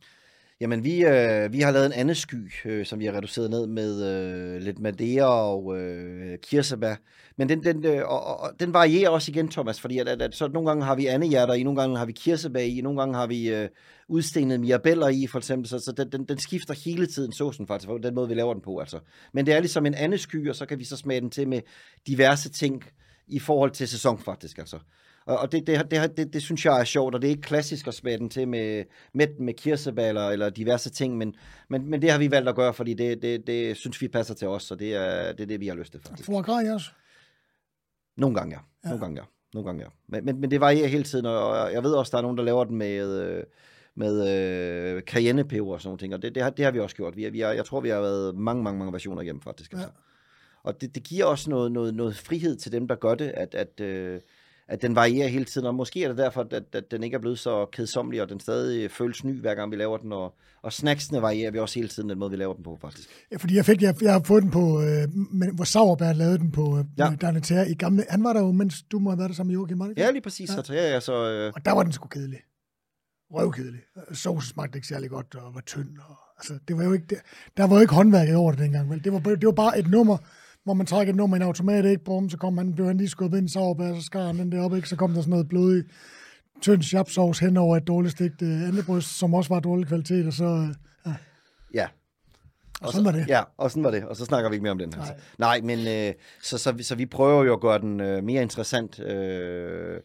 [0.61, 3.67] Jamen, vi, øh, vi har lavet en anden sky, øh, som vi har reduceret ned
[3.67, 6.95] med øh, lidt madeira og øh, kirsebær.
[7.37, 10.35] Men den, den, øh, og, og, den varierer også igen, Thomas, fordi at, at, at
[10.35, 13.15] så nogle gange har vi andehjerter i, nogle gange har vi kirsebær i, nogle gange
[13.15, 13.69] har vi øh,
[14.07, 15.69] udstenet mirabeller i, for eksempel.
[15.69, 18.53] Så, så den, den, den skifter hele tiden såsen faktisk, på den måde, vi laver
[18.53, 18.77] den på.
[18.77, 18.99] Altså.
[19.33, 21.47] Men det er ligesom en anden sky, og så kan vi så smage den til
[21.47, 21.61] med
[22.07, 22.83] diverse ting
[23.27, 24.79] i forhold til sæson faktisk, altså.
[25.25, 27.41] Og, og det, det, det, det, det synes jeg er sjovt, og det er ikke
[27.41, 28.83] klassisk at smage den til med,
[29.13, 31.35] med, med kirsebær eller, diverse ting, men,
[31.69, 34.33] men, men det har vi valgt at gøre, fordi det, det, det synes vi passer
[34.33, 36.25] til os, så det er det, er det vi har lyst til faktisk.
[36.25, 36.89] Foie gras også?
[38.17, 38.89] Nogle gange ja, Ja.
[38.89, 39.89] nogle gange ja, nogle gange ja.
[40.07, 42.43] Men, men, men det varierer hele tiden, og jeg ved også, der er nogen, der
[42.43, 43.43] laver den med, øh,
[43.95, 46.95] med øh, cayennepeber og sådan nogle ting, og det, det, har, det har vi også
[46.95, 47.15] gjort.
[47.15, 49.73] Vi, vi har, jeg tror, vi har været mange, mange, mange versioner igennem faktisk.
[49.73, 49.79] Ja.
[50.63, 53.55] Og det, det giver også noget, noget, noget frihed til dem, der gør det, at,
[53.55, 54.21] at, øh,
[54.67, 55.67] at den varierer hele tiden.
[55.67, 58.39] Og måske er det derfor, at, at den ikke er blevet så kedsommelig, og den
[58.39, 60.11] stadig føles ny, hver gang vi laver den.
[60.13, 63.09] Og, og snacksene varierer vi også hele tiden, den måde, vi laver den på, faktisk.
[63.31, 66.37] Ja, fordi jeg, fik, jeg, jeg har fået den på, øh, men, hvor Sauerberg lavede
[66.37, 67.15] den på øh, Ja.
[67.21, 68.05] Darnetær i gamle.
[68.09, 70.01] Han var der jo, mens du må have været der sammen med Joachim, det ikke?
[70.01, 70.49] Ja, lige præcis.
[70.49, 70.55] Ja.
[70.55, 72.39] Altså, ja, ja, så, øh, Og der var den sgu kedelig.
[73.31, 73.81] Røvkedelig.
[74.11, 75.97] Sovsen smagte ikke særlig godt og var tynd.
[76.09, 77.15] Og, altså, det var jo ikke, der,
[77.57, 78.89] der var jo ikke håndværket over det dengang.
[78.89, 79.03] Vel?
[79.03, 80.17] Det, var, det var bare et nummer,
[80.63, 82.03] hvor man trækker et nummer i en automat, ikke?
[82.03, 84.51] Bum, så kom han, blev han lige skubbet ind i Sauerberg, så skar han den
[84.51, 84.89] deroppe, ikke?
[84.89, 85.83] Så kom der sådan noget blodig
[86.61, 90.33] tynd chapsauce hen over et dårligt stigt øh, andebryst, som også var dårlig kvalitet, og
[90.33, 90.67] så...
[91.07, 91.13] Øh,
[91.73, 91.87] ja.
[92.81, 93.25] og sådan var det.
[93.27, 94.03] Ja, og sådan var det.
[94.05, 94.93] Og så snakker vi ikke mere om den.
[94.97, 95.13] Altså.
[95.37, 96.13] Nej, men øh,
[96.43, 99.99] så, så, vi- så vi prøver jo at gøre den øh, mere interessant øh,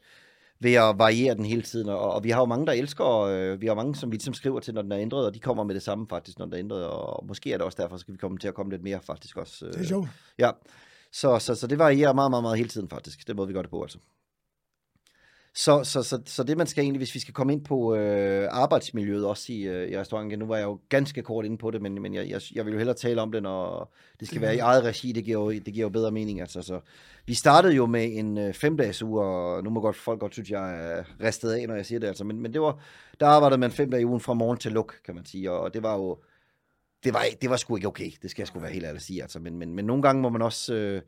[0.61, 1.89] ved at variere den hele tiden.
[1.89, 4.35] Og, og vi har jo mange, der elsker, øh, vi har mange, som vi ligesom
[4.35, 6.55] skriver til, når den er ændret, og de kommer med det samme faktisk, når den
[6.55, 6.87] er ændret.
[6.87, 9.01] Og måske er det også derfor, så skal vi komme til at komme lidt mere
[9.03, 9.67] faktisk også.
[9.67, 10.09] Øh, Det er sjovt.
[10.39, 10.51] Ja,
[11.13, 13.27] så, så, så det varierer meget, meget, meget hele tiden faktisk.
[13.27, 13.99] Det måde, vi gør det på, altså.
[15.59, 18.49] Så, så, så, så det man skal egentlig, hvis vi skal komme ind på øh,
[18.51, 21.83] arbejdsmiljøet også i, øh, i restauranten, nu var jeg jo ganske kort inde på det,
[21.83, 24.57] men, men jeg, jeg, jeg vil jo hellere tale om det, når det skal være
[24.57, 26.41] i eget regi, det giver jo, det giver jo bedre mening.
[26.41, 26.81] Altså, så.
[27.27, 30.51] Vi startede jo med en øh, femdages uge, og nu må godt, folk godt synes,
[30.51, 32.83] jeg er ristet af, når jeg siger det, altså, men, men det var,
[33.21, 35.75] der arbejdede man fem dage i ugen fra morgen til luk, kan man sige, og
[35.75, 36.19] det var jo,
[37.05, 39.03] det var, det var sgu ikke okay, det skal jeg sgu være helt ærlig at
[39.03, 41.03] sige, altså, men, men, men nogle gange må man også, øh,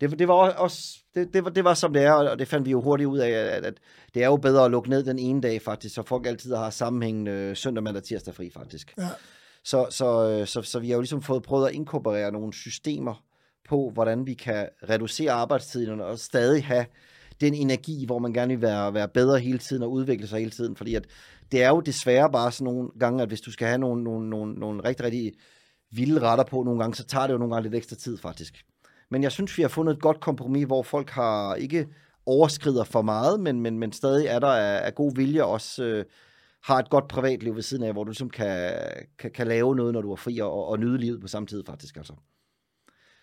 [0.00, 2.66] det, det var også, det, det, var, det var som det er, og det fandt
[2.66, 3.74] vi jo hurtigt ud af, at, at
[4.14, 6.70] det er jo bedre at lukke ned den ene dag faktisk, så folk altid har
[6.70, 8.94] sammenhængende søndag, mandag, tirsdag fri faktisk.
[8.98, 9.08] Ja.
[9.64, 13.24] Så, så, øh, så, så vi har jo ligesom fået prøvet at inkorporere nogle systemer
[13.68, 16.86] på, hvordan vi kan reducere arbejdstiden og stadig have
[17.40, 20.50] den energi, hvor man gerne vil være, være bedre hele tiden og udvikle sig hele
[20.50, 20.76] tiden.
[20.76, 21.06] Fordi at
[21.52, 24.30] det er jo desværre bare sådan nogle gange, at hvis du skal have nogle, nogle,
[24.30, 25.32] nogle, nogle rigtig, rigtig
[25.92, 28.64] vilde retter på nogle gange, så tager det jo nogle gange lidt ekstra tid faktisk.
[29.10, 31.88] Men jeg synes, vi har fundet et godt kompromis, hvor folk har ikke
[32.26, 36.04] overskrider for meget, men, men, men stadig er der af, af god vilje også øh,
[36.62, 38.72] har et godt privatliv ved siden af, hvor du ligesom kan,
[39.18, 41.64] kan, kan lave noget, når du er fri, og, og nyde livet på samme tid
[41.66, 41.96] faktisk.
[41.96, 42.12] Altså.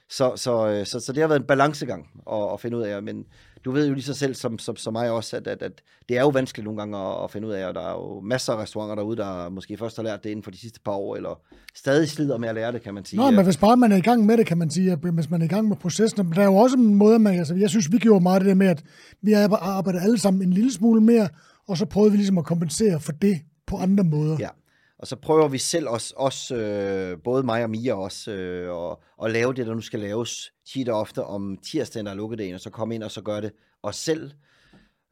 [0.10, 3.04] Så, så, øh, så, så det har været en balancegang at, at finde ud af,
[3.04, 3.26] men
[3.66, 6.18] du ved jo lige så selv som, som, som mig også, at, at, at det
[6.18, 8.54] er jo vanskeligt nogle gange at, at finde ud af, og der er jo masser
[8.54, 11.16] af restauranter derude, der måske først har lært det inden for de sidste par år,
[11.16, 11.40] eller
[11.76, 13.18] stadig slider med at lære det, kan man sige.
[13.20, 15.30] Nå, men hvis bare man er i gang med det, kan man sige, at hvis
[15.30, 17.56] man er i gang med processen, men der er jo også en måde, man, altså
[17.56, 18.84] jeg synes, vi gjorde meget det der med, at
[19.22, 21.30] vi arbejder alle sammen en lille smule mere,
[21.68, 24.38] og så prøvede vi ligesom at kompensere for det på andre måder.
[24.40, 24.50] Ja.
[25.00, 28.98] Og så prøver vi selv også, også øh, både mig og Mia også, øh, at,
[29.26, 32.56] at lave det, der nu skal laves tit og ofte om tirsdagen, der er lukkedagen,
[32.56, 33.52] og så komme ind og så gøre det
[33.84, 34.32] os selv.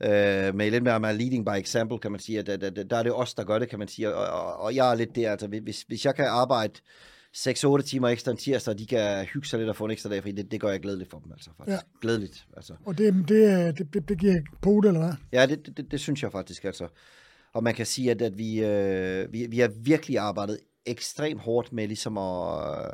[0.03, 2.97] Øh, med lidt mere med leading by example, kan man sige, at, at, at der
[2.97, 5.15] er det os, der gør det, kan man sige, og, og, og jeg er lidt
[5.15, 6.73] der, altså hvis, hvis jeg kan arbejde
[7.37, 10.09] 6-8 timer ekstra en tirsdag, og de kan hygge sig lidt og få en ekstra
[10.09, 11.75] dag fri, det, det gør jeg glædeligt for dem, altså faktisk.
[11.75, 11.99] Ja.
[12.01, 12.73] Glædeligt, altså.
[12.85, 15.13] Og det, det, det, det, giver pote, eller hvad?
[15.31, 16.87] Ja, det, det, det, det synes jeg faktisk, altså.
[17.55, 21.73] Og man kan sige, at, at vi, øh, vi, vi har virkelig arbejdet ekstremt hårdt
[21.73, 22.93] med ligesom at, øh,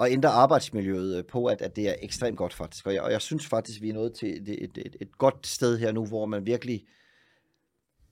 [0.00, 2.86] at ændre arbejdsmiljøet øh, på, at, at det er ekstremt godt faktisk.
[2.86, 5.46] Og jeg, og jeg synes faktisk, vi er nået til et, et, et, et godt
[5.46, 6.84] sted her nu, hvor man virkelig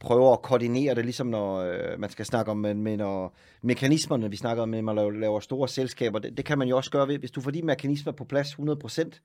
[0.00, 4.36] prøver at koordinere det, ligesom når øh, man skal snakke om men, når mekanismerne, vi
[4.36, 7.08] snakker om, når man laver, laver store selskaber, det, det kan man jo også gøre
[7.08, 9.20] ved, hvis du får de mekanismer på plads 100%,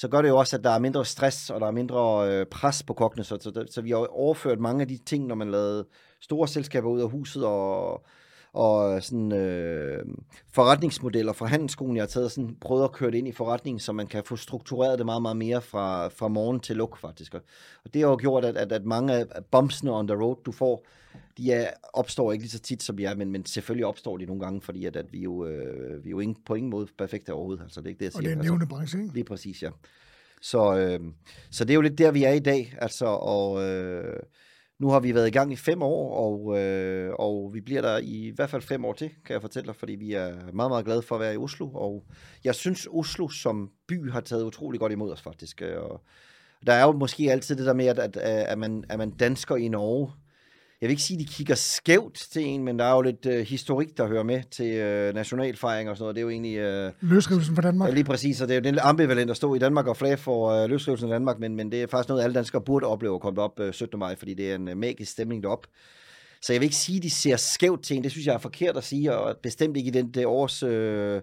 [0.00, 2.46] så gør det jo også, at der er mindre stress, og der er mindre øh,
[2.46, 3.24] pres på kokkene.
[3.24, 5.86] Så, så, så vi har overført mange af de ting, når man lavede
[6.20, 8.04] store selskaber ud af huset, og,
[8.52, 10.04] og sådan, øh,
[10.52, 13.92] forretningsmodeller fra handelsskolen, jeg har taget sådan, prøvet at køre det ind i forretningen, så
[13.92, 17.34] man kan få struktureret det meget, meget mere fra, fra morgen til luk, faktisk.
[17.84, 20.52] Og det har jo gjort, at, at, at mange af bumpsene on the road, du
[20.52, 20.84] får,
[21.40, 24.42] de er, opstår ikke lige så tit som er, men, men selvfølgelig opstår de nogle
[24.42, 27.32] gange, fordi at, at vi, jo, øh, vi er jo ingen, på ingen måde perfekte
[27.32, 27.62] overhovedet.
[27.62, 28.20] Altså, det er ikke det, jeg siger.
[28.20, 29.14] Og det er en altså, levende branche, ikke?
[29.14, 29.70] Lige præcis, ja.
[30.42, 31.00] Så, øh,
[31.50, 32.74] så det er jo lidt der, vi er i dag.
[32.78, 34.20] Altså, og øh,
[34.78, 37.98] nu har vi været i gang i fem år, og, øh, og vi bliver der
[38.02, 40.84] i hvert fald fem år til, kan jeg fortælle dig, fordi vi er meget, meget
[40.84, 41.70] glade for at være i Oslo.
[41.74, 42.04] Og
[42.44, 45.62] jeg synes, Oslo som by har taget utrolig godt imod os, faktisk.
[45.62, 46.00] Og
[46.66, 49.56] der er jo måske altid det der med, at, at, at, man, at man dansker
[49.56, 50.12] i Norge,
[50.80, 53.26] jeg vil ikke sige, at de kigger skævt til en, men der er jo lidt
[53.26, 56.14] øh, historik, der hører med til øh, nationalfejring og sådan noget.
[56.14, 56.56] Det er jo egentlig...
[56.56, 57.88] Øh, Løsrivelsen fra Danmark.
[57.88, 60.16] Ja, lige præcis, og det er jo den ambivalent at stå i Danmark og flage
[60.16, 63.14] for øh, løsrivelsen af Danmark, men, men det er faktisk noget, alle danskere burde opleve
[63.14, 63.98] at komme op øh, 17.
[63.98, 65.66] maj, fordi det er en øh, magisk stemning derop.
[66.42, 68.04] Så jeg vil ikke sige, at de ser skævt til en.
[68.04, 71.22] Det synes jeg er forkert at sige, og bestemt ikke i den det års øh,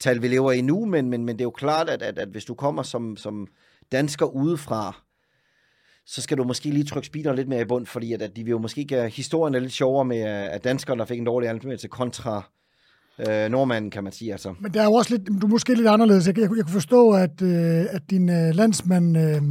[0.00, 2.28] tal, vi lever i nu, men, men, men det er jo klart, at, at, at
[2.28, 3.46] hvis du kommer som, som
[3.92, 5.05] dansker udefra,
[6.06, 8.44] så skal du måske lige trykke speederen lidt mere i bund, fordi at, at de
[8.44, 11.48] vil jo måske gøre historien er lidt sjovere med, at danskerne der fik en dårlig
[11.48, 12.50] anmeldelse kontra
[13.18, 14.32] øh, nordmanden, kan man sige.
[14.32, 14.54] Altså.
[14.60, 16.26] Men der er jo også lidt, du er måske lidt anderledes.
[16.26, 19.42] Jeg, jeg, jeg kunne forstå, at, øh, at din øh, landsmand øh,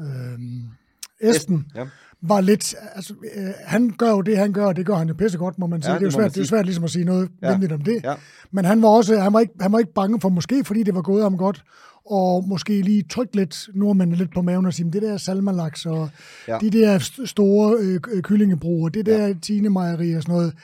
[0.00, 1.86] øh, Esben ja.
[2.22, 5.14] Var lidt, altså, øh, han gør jo det, han gør, og det gør han jo
[5.14, 5.92] pissegodt, må man sige.
[5.92, 7.04] Ja, det, er jo det må man svært, det er jo svært ligesom at sige
[7.04, 7.50] noget Ja.
[7.50, 8.00] venligt om det.
[8.04, 8.14] Ja.
[8.50, 10.94] Men han var også, han var, ikke, han var ikke bange for, måske fordi det
[10.94, 11.62] var gået ham godt,
[12.10, 15.86] og måske lige trykke lidt nordmændene lidt på maven og sige, "Men det der salmalaks
[15.86, 16.08] og
[16.48, 16.58] ja.
[16.60, 19.34] De der st- store øh, øh, kyllingebrug og det der ja.
[19.42, 20.54] tinemejeri og sådan noget.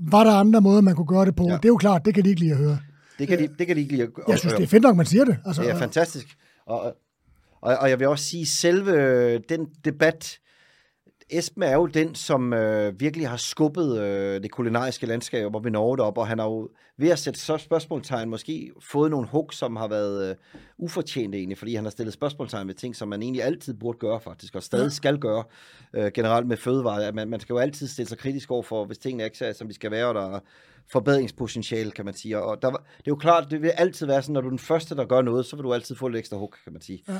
[0.00, 1.44] Var der andre måder, man kunne gøre det på?
[1.48, 1.54] Ja.
[1.56, 2.78] Det er jo klart, det kan de ikke lide at høre.
[3.18, 4.96] Det kan, de, det kan de ikke lide at Jeg synes, det er fedt nok,
[4.96, 5.36] man siger det.
[5.46, 6.26] Altså, Det er fantastisk.
[6.66, 6.82] Og,
[7.60, 10.38] og, og jeg vil også sige, selve øh, den debat,
[11.32, 15.70] Esben er jo den, som øh, virkelig har skubbet øh, det kulinariske landskab op i
[15.70, 19.52] Norge deroppe, og han har jo ved at sætte så spørgsmålstegn måske fået nogle hug,
[19.52, 20.36] som har været øh,
[20.78, 24.20] ufortjente egentlig, fordi han har stillet spørgsmålstegn ved ting, som man egentlig altid burde gøre
[24.20, 24.88] faktisk, og stadig Ja.
[24.88, 25.44] skal gøre
[25.94, 27.08] øh, generelt med fødevarer.
[27.08, 29.52] At Man, man skal jo altid stille sig kritisk over for, hvis tingene ikke er,
[29.52, 30.40] som de skal være, og der er
[30.92, 32.38] forbedringspotentiale, kan man sige.
[32.38, 34.50] Og der, var- det er jo klart, det vil altid være sådan, når du er
[34.50, 36.82] den første, der gør noget, så vil du altid få et ekstra hug, kan man
[36.82, 37.02] sige.
[37.08, 37.18] Ja.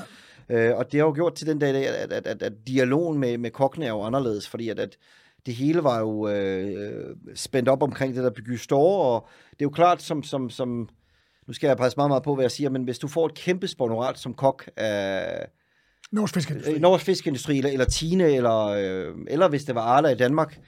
[0.69, 2.53] Øh, og det har jo gjort til den dag, i dag, at, at, at, at
[2.67, 4.97] dialogen med, med kokkene er jo anderledes, fordi at, at
[5.45, 9.65] det hele var jo øh, spændt op omkring det der bygge store, og det er
[9.65, 10.89] jo klart, som, som, som
[11.47, 13.33] nu skal jeg passe meget, meget på, hvad jeg siger, men hvis du får et
[13.33, 15.47] kæmpe sponsorat som kok af
[16.11, 16.73] Norsk fiskeindustri.
[16.73, 20.59] øh, Norsk Fiskeindustri, eller, eller Tine, eller, øh, eller hvis det var Arla i Danmark,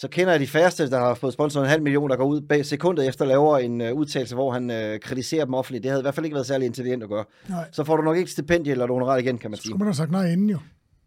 [0.00, 2.40] så kender jeg de færreste, der har fået sponsoret en halv million, der går ud
[2.40, 5.82] bag sekundet efter laver en øh, udtalelse, hvor han øh, kritiserer dem offentligt.
[5.82, 7.24] Det havde i hvert fald ikke været særlig intelligent at gøre.
[7.48, 7.68] Nej.
[7.72, 9.70] Så får du nok ikke stipendie eller honorar igen, kan man Så sige.
[9.70, 10.58] skulle man have sagt nej inden jo.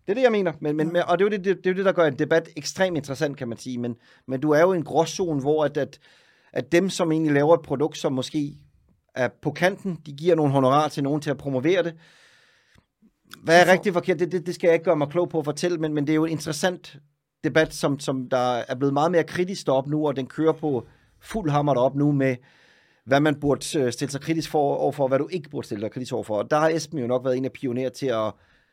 [0.05, 0.53] Det er det, jeg mener.
[0.59, 2.05] Men, men, men, og det er, jo det, det, det er jo det, der gør
[2.05, 3.77] en debat ekstremt interessant, kan man sige.
[3.77, 3.95] Men,
[4.27, 5.99] men du er jo i en gråzone, hvor at, at,
[6.53, 8.53] at dem, som egentlig laver et produkt, som måske
[9.15, 11.93] er på kanten, de giver nogle honorar til nogen til at promovere det.
[13.43, 14.19] Hvad er rigtigt forkert?
[14.19, 16.13] Det, det, det skal jeg ikke gøre mig klog på at fortælle, men, men det
[16.13, 16.99] er jo interessant
[17.43, 20.87] debat, som, som der er blevet meget mere kritisk op nu, og den kører på
[21.19, 22.35] fuld hammer op nu med,
[23.05, 25.81] hvad man burde øh, stille sig kritisk for overfor, og hvad du ikke burde stille
[25.81, 26.37] dig kritisk overfor.
[26.37, 28.31] Og der har Esben jo nok været en af pionerer til at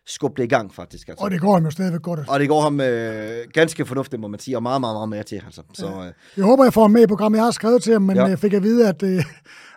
[0.09, 1.09] skubbe det i gang, faktisk.
[1.09, 1.25] Altså.
[1.25, 2.21] Og det går ham jo stadigvæk godt.
[2.29, 5.23] Og det går ham øh, ganske fornuftigt, må man sige, og meget, meget, meget mere
[5.23, 5.43] til.
[5.47, 5.63] Altså.
[5.75, 7.37] Så, øh, Jeg håber, jeg får ham med i programmet.
[7.39, 8.25] Jeg har skrevet til ham, men Ja.
[8.25, 9.25] jeg fik at vide, at, øh,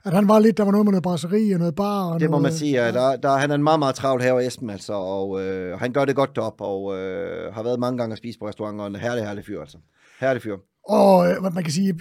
[0.05, 2.03] at han var lidt, der var noget med noget brasserie og noget bar.
[2.13, 2.85] Og det må noget, man sige.
[2.85, 2.91] Ja.
[2.91, 6.05] Der, der, han er en meget, meget travl her Esben, altså, og øh, han gør
[6.05, 8.95] det godt derop, og øh, har været mange gange at spise på restauranter, og en
[8.95, 9.77] herlig, herlig fyr, altså.
[10.19, 10.55] Herlig fyr.
[10.89, 11.93] Og øh, man kan sige,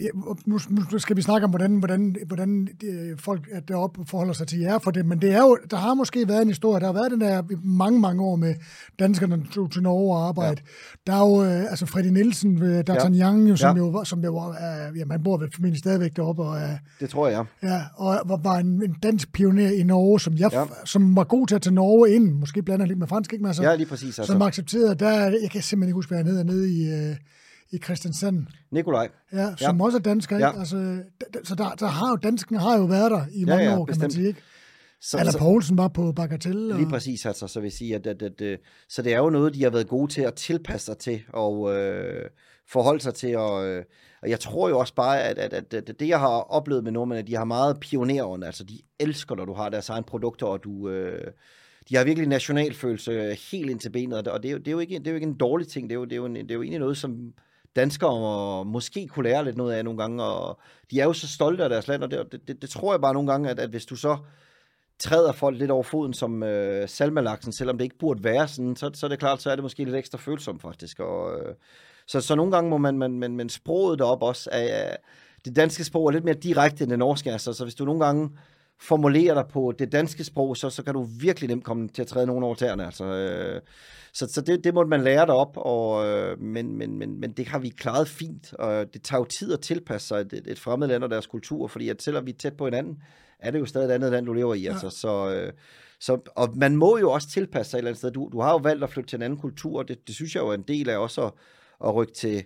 [0.47, 0.59] nu,
[0.93, 4.79] nu skal vi snakke om, hvordan, hvordan, hvordan øh, folk deroppe forholder sig til jer
[4.79, 7.11] for det, men det er jo, der har måske været en historie, der har været
[7.11, 8.55] den der mange, mange år med
[8.99, 10.61] danskerne, tog til Norge og arbejde.
[11.07, 11.13] Ja.
[11.13, 13.83] Der er jo, øh, altså Freddy Nielsen, øh, D'Artagnan, jo, som, Ja.
[13.85, 16.59] jo, som jo øh, jamen han bor vel formentlig stadigvæk deroppe, og,
[17.01, 17.45] Det tror jeg.
[17.63, 20.65] ja, og var, var en, en dansk pioner i Norge, som, jeg, Ja.
[20.85, 23.43] som var god til at tage Norge ind, måske blander lidt med fransk, ikke?
[23.43, 24.15] Men altså, Ja, lige præcis.
[24.15, 24.45] som Altså.
[24.47, 25.11] accepterede, der,
[25.43, 27.17] jeg kan simpelthen ikke huske, hvad han hedder, nede i, øh,
[27.73, 28.47] i Christiansand.
[28.71, 29.09] Nikolaj.
[29.33, 29.85] Ja, som Ja.
[29.85, 30.47] også er dansker, ikke?
[30.47, 30.59] Ja.
[30.59, 31.03] Altså,
[31.45, 33.93] så der, der har jo, dansken har jo været der i mange ja, år, kan
[33.93, 34.13] man bestemt.
[34.13, 34.41] sige, ikke?
[35.03, 36.75] Så, Eller Poulsen var på Bagatelle.
[36.75, 39.31] Og, Lige præcis, altså, så vil sige, at, at, at, at så det er jo
[39.31, 42.29] noget, de har været gode til at tilpasse sig til, og øh,
[42.69, 43.85] forholde sig til, og, øh,
[44.23, 46.93] og jeg tror jo også bare, at, at, at, at det, jeg har oplevet med
[46.93, 50.47] nordmænd, at de har meget pionerånd, altså de elsker, når du har deres egen produkter,
[50.47, 50.89] og du...
[50.89, 51.31] Øh,
[51.89, 54.69] de har virkelig nationalfølelse helt ind til benet, og det- og det er, jo, det,
[54.69, 56.17] er jo ikke, det er jo ikke en dårlig ting, det er jo, det er
[56.17, 57.33] jo, en, det er jo egentlig noget, som
[57.77, 60.59] danskere måske kunne lære lidt noget af nogle gange, og
[60.91, 63.15] de er jo så stolte af deres land, og det, det, det, tror jeg bare
[63.15, 64.17] nogle gange, at, at hvis du så
[64.99, 68.91] træder folk lidt over foden som øh, salmalaksen, selvom det ikke burde være sådan, så,
[68.95, 71.01] så er det klart, så er det måske lidt ekstra følsomt faktisk.
[71.01, 71.55] Og, øh,
[72.07, 74.97] så, så nogle gange må man, man, man, man sproget deroppe også, er,
[75.45, 78.05] det danske sprog er lidt mere direkte end det norske, altså, så hvis du nogle
[78.05, 78.31] gange
[78.83, 82.09] formulerer dig på det danske sprog, så, så kan du virkelig nemt komme til at
[82.09, 82.87] træde nogen over tæerne.
[82.87, 83.61] Altså, øh,
[84.13, 87.33] så så det, det måtte man lære dig op, og, øh, men, men, men, men
[87.33, 90.59] det har vi klaret fint, og det tager jo tid at tilpasse sig et, et
[90.59, 93.03] fremmed land og deres kultur, fordi at selvom vi er tæt på hinanden,
[93.39, 94.61] er det jo stadig et andet land, du lever i.
[94.61, 94.73] Ja.
[94.73, 95.53] Altså, så, øh,
[96.01, 98.11] så, og man må jo også tilpasse sig et eller andet sted.
[98.11, 100.35] Du, du har jo valgt at flytte til en anden kultur, og det, det synes
[100.35, 101.33] jeg jo er en del af også at,
[101.85, 102.45] at rykke til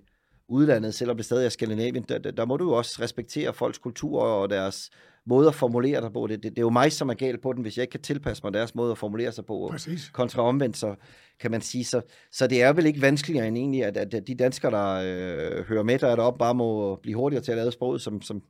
[0.49, 2.05] udlandet, selvom det stadig er Skandinavien.
[2.09, 4.91] Der, der, der må du jo også respektere folks kultur og deres
[5.27, 6.27] måde at formulere dig på.
[6.27, 8.01] Det, det, det er jo mig, som er galt på den, hvis jeg ikke kan
[8.01, 9.69] tilpasse mig deres måde at formulere sig på.
[9.71, 10.11] Præcis.
[10.13, 10.95] Kontra omvendt, så
[11.41, 11.85] kan man sige.
[11.85, 12.01] Så,
[12.33, 15.83] så det er vel ikke vanskeligere end egentlig, at, at de danskere, der øh, hører
[15.83, 18.43] med der deroppe, bare må blive hurtigere til at lade sproget, som, som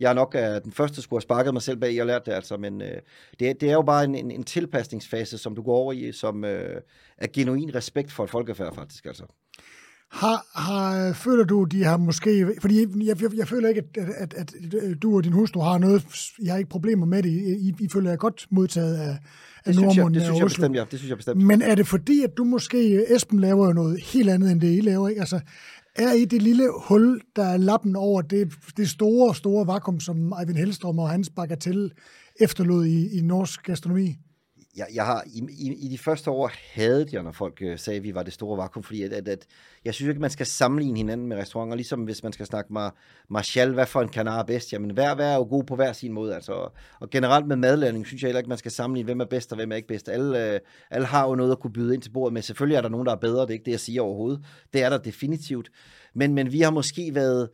[0.00, 2.32] jeg nok er den første, der skulle have sparket mig selv bag, jeg lært det
[2.32, 2.98] altså, men øh,
[3.40, 6.44] det, det er jo bare en, en, en tilpasningsfase, som du går over i, som
[6.44, 6.80] øh,
[7.18, 9.24] er genuin respekt for et folkefærd faktisk altså.
[10.12, 12.54] Har, har, føler du, de har måske...
[12.60, 14.54] Fordi jeg, jeg, jeg føler ikke, at, at, at,
[15.02, 16.06] du og din hustru har noget...
[16.42, 17.30] Jeg har ikke problemer med det.
[17.30, 19.18] I, I føler jeg godt modtaget af, af
[19.66, 20.84] det synes, jeg, det synes jeg bestemt, ja.
[20.90, 21.42] Det synes jeg bestemt.
[21.42, 23.04] Men er det fordi, at du måske...
[23.14, 25.20] Esben laver jo noget helt andet, end det I laver, ikke?
[25.20, 25.40] Altså,
[25.96, 30.32] er i det lille hul, der er lappen over det, det store, store vakuum, som
[30.40, 31.92] Eivind Hellstrøm og hans bagatell
[32.40, 34.16] efterlod i, i norsk gastronomi?
[34.76, 37.96] Jeg, jeg har, i, i, i de første år havde jeg, når folk øh, sagde,
[37.96, 39.46] at vi var det store vakuum, fordi at, at, at,
[39.84, 42.90] jeg synes ikke, man skal sammenligne hinanden med restauranter, ligesom hvis man skal snakke med
[43.28, 45.92] Marshall, hvad for en kanar er bedst, jamen hver, hver er jo god på hver
[45.92, 46.68] sin måde, altså,
[47.00, 49.56] og generelt med madlavning, synes jeg heller ikke, man skal sammenligne, hvem er bedst og
[49.56, 50.08] hvem er ikke bedst.
[50.08, 52.82] Alle, øh, alle har jo noget at kunne byde ind til bordet med, selvfølgelig er
[52.82, 54.98] der nogen, der er bedre, det er ikke det, jeg siger overhovedet, det er der
[54.98, 55.70] definitivt,
[56.14, 57.50] men, men vi har måske været,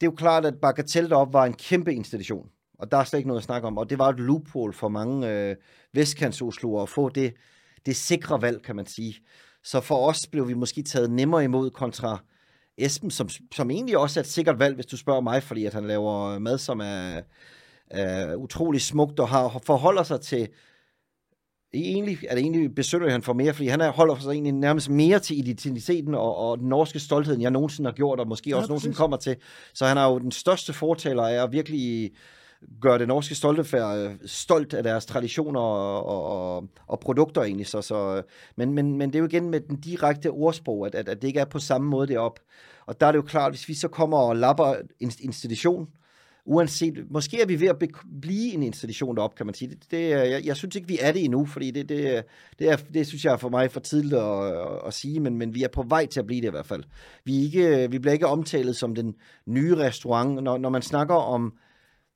[0.00, 2.46] det er jo klart, at Bagatelle deroppe var en kæmpe institution,
[2.78, 3.78] og der er slet ikke noget at snakke om.
[3.78, 5.56] Og det var et loophole for mange øh,
[5.92, 7.34] vestkants at få det,
[7.86, 9.14] det sikre valg, kan man sige.
[9.64, 12.18] Så for os blev vi måske taget nemmere imod kontra
[12.78, 15.74] Esben, som, som egentlig også er et sikkert valg, hvis du spørger mig, fordi at
[15.74, 17.20] han laver mad, som er,
[17.90, 20.48] er utrolig smukt og har, forholder sig til
[21.74, 24.90] egentlig er det egentlig besøger han for mere, fordi han er, holder sig egentlig nærmest
[24.90, 28.50] mere til identiteten og, og den norske stolthed, end jeg nogensinde har gjort, og måske
[28.50, 29.36] ja, også nogensinde kommer til.
[29.74, 32.10] Så han er jo den største fortaler af at virkelig
[32.80, 37.66] gør det norske stoltefærd øh, stolt af deres traditioner og, og, og produkter egentlig.
[37.66, 38.22] Så, så, øh,
[38.56, 41.28] men, men, men det er jo igen med den direkte ordsprog, at, at, at det
[41.28, 42.40] ikke er på samme måde derop.
[42.86, 45.88] Og der er det jo klart, hvis vi så kommer og lapper en institution,
[46.44, 47.76] uanset, måske er vi ved at
[48.20, 49.70] blive en institution derop, kan man sige.
[49.70, 52.24] Det, det, øh, jeg, jeg synes ikke, vi er det endnu, fordi det, det,
[52.58, 55.38] det, er, det synes jeg er for mig for tidligt at, at, at sige, men,
[55.38, 56.84] men vi er på vej til at blive det i hvert fald.
[57.24, 59.14] Vi, ikke, vi bliver ikke omtalt som den
[59.46, 60.42] nye restaurant.
[60.42, 61.54] Når, når man snakker om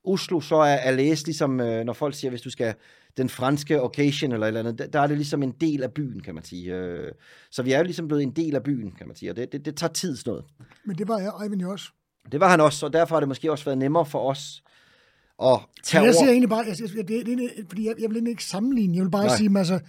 [0.07, 2.74] Oslo så er, læst ligesom, øh, når folk siger, hvis du skal
[3.16, 6.35] den franske occasion eller eller andet, der er det ligesom en del af byen, kan
[6.35, 6.74] man sige.
[6.74, 7.12] Øh,
[7.51, 9.53] så vi er jo ligesom blevet en del af byen, kan man sige, og det,
[9.53, 10.45] det, det tager tid sådan noget.
[10.85, 11.91] Men det var jeg, Eivind jo også.
[12.33, 14.62] Det var han også, og derfor har det måske også været nemmere for os
[15.43, 16.19] at tage jeg over.
[16.20, 19.11] siger egentlig bare, jeg, jeg, det, det, fordi jeg, jeg vil ikke sammenligne, jeg vil
[19.11, 19.37] bare Nej.
[19.37, 19.81] sige, altså,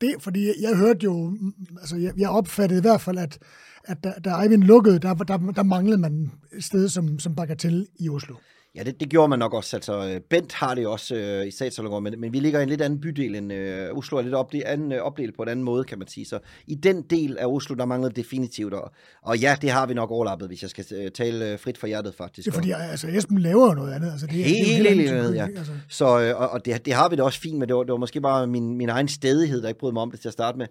[0.00, 1.38] det, fordi jeg hørte jo,
[1.80, 3.38] altså jeg, jeg opfattede i hvert fald, at,
[3.84, 7.86] at da, da Eivind lukkede, der, der, der manglede man et sted som, som Bagatell
[7.98, 8.34] i Oslo.
[8.74, 9.76] Ja, det, det gjorde man nok også.
[9.76, 12.68] Altså, øh, Bent har det også øh, i Statsalongård, men, men vi ligger i en
[12.68, 15.48] lidt anden bydel end øh, Oslo er lidt op, det anden, øh, opdelt på en
[15.48, 16.26] anden måde, kan man sige.
[16.26, 18.74] Så i den del af Oslo, der mangler definitivt.
[18.74, 18.92] Og,
[19.22, 21.86] og ja, det har vi nok overlappet, hvis jeg skal øh, tale øh, frit fra
[21.86, 22.46] hjertet, faktisk.
[22.46, 24.12] Det er fordi, altså, Esben laver jo noget andet.
[24.12, 25.46] Altså, det, helt, det er helt andet, ja.
[25.46, 25.72] Altså.
[25.88, 27.66] Så, øh, og, og det, det har vi da også fint med.
[27.66, 30.10] Det var, det var måske bare min, min egen stedighed, der ikke brød mig om
[30.10, 30.66] det til at starte med.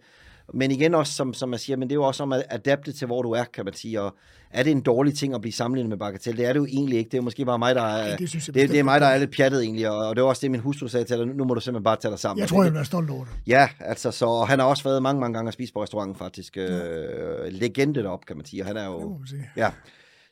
[0.54, 2.92] Men igen også, som, som man siger, men det er jo også om at adapte
[2.92, 4.02] til, hvor du er, kan man sige.
[4.02, 4.16] Og
[4.52, 6.38] er det en dårlig ting at blive sammenlignet med Bagatell?
[6.38, 7.10] Det er det jo egentlig ikke.
[7.10, 9.18] Det er måske bare mig, der er, det, det, det, det er mig, der er
[9.18, 9.90] lidt pjattet egentlig.
[9.90, 11.28] Og, og det var også det, min hustru sagde til dig.
[11.28, 12.40] Nu må du simpelthen bare tage dig sammen.
[12.42, 13.34] Jeg tror, jeg bliver stolt over det.
[13.48, 16.16] Ja, altså, så og han har også været mange, mange gange at spise på restauranten,
[16.16, 16.58] faktisk.
[16.58, 16.88] Ja.
[16.88, 18.62] Øh, legende derop, kan man sige.
[18.62, 19.20] Og han er jo...
[19.58, 19.72] Ja.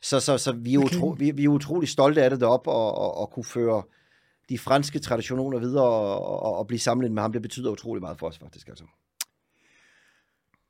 [0.02, 2.98] Så, så, så vi, er utro, vi, vi er utrolig stolte af det deroppe, og,
[2.98, 3.82] og, og kunne føre
[4.48, 8.18] de franske traditioner videre og, og, og blive sammenlignet med ham, det betyder utrolig meget
[8.18, 8.68] for os faktisk.
[8.68, 8.84] Altså.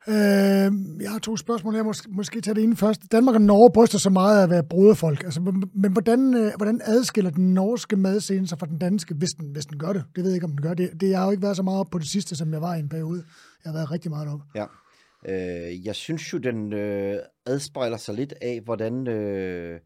[0.08, 3.12] Øh, jeg har to spørgsmål her, måske, måske tage det ene først.
[3.12, 5.40] Danmark og Norge bryster så meget af at være broderfolk, altså,
[5.74, 9.66] men hvordan, øh, hvordan adskiller den norske madscene sig fra den danske, hvis den, hvis
[9.66, 10.04] den gør det?
[10.16, 11.00] Det ved jeg ikke, om den gør det.
[11.00, 12.74] det jeg har jo ikke været så meget op på det sidste, som jeg var
[12.74, 13.24] i en periode.
[13.64, 14.40] Jeg har været rigtig meget op.
[14.54, 14.64] Ja.
[15.28, 17.16] Øh, jeg synes jo, den øh,
[17.46, 19.08] adspejler sig lidt af, hvordan...
[19.08, 19.80] Øh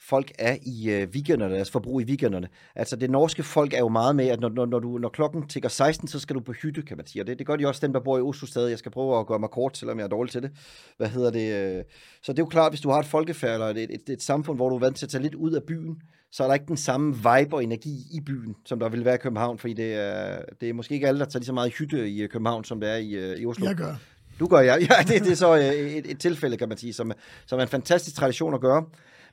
[0.00, 2.48] folk er i øh, weekenderne, deres forbrug i weekenderne.
[2.74, 5.48] Altså det norske folk er jo meget med, at når, når, når, du, når klokken
[5.48, 7.22] tigger 16, så skal du på hytte, kan man sige.
[7.22, 8.70] Og det, det gør de også dem, der bor i Oslo stadig.
[8.70, 10.50] Jeg skal prøve at gøre mig kort, selvom jeg er dårlig til det.
[10.96, 11.76] Hvad hedder det?
[11.78, 11.84] Øh?
[12.22, 14.58] Så det er jo klart, hvis du har et folkefærd eller et, et, et, samfund,
[14.58, 16.02] hvor du er vant til at tage lidt ud af byen,
[16.32, 19.14] så er der ikke den samme vibe og energi i byen, som der vil være
[19.14, 21.72] i København, fordi det er, det er måske ikke alle, der tager lige så meget
[21.72, 23.66] hytte i øh, København, som det er i, i Oslo.
[23.66, 23.94] Jeg gør.
[24.40, 24.74] Du gør, ja.
[24.90, 27.12] ja det, det er så et, et tilfælde, kan man sige, som,
[27.46, 28.84] som er en fantastisk tradition at gøre.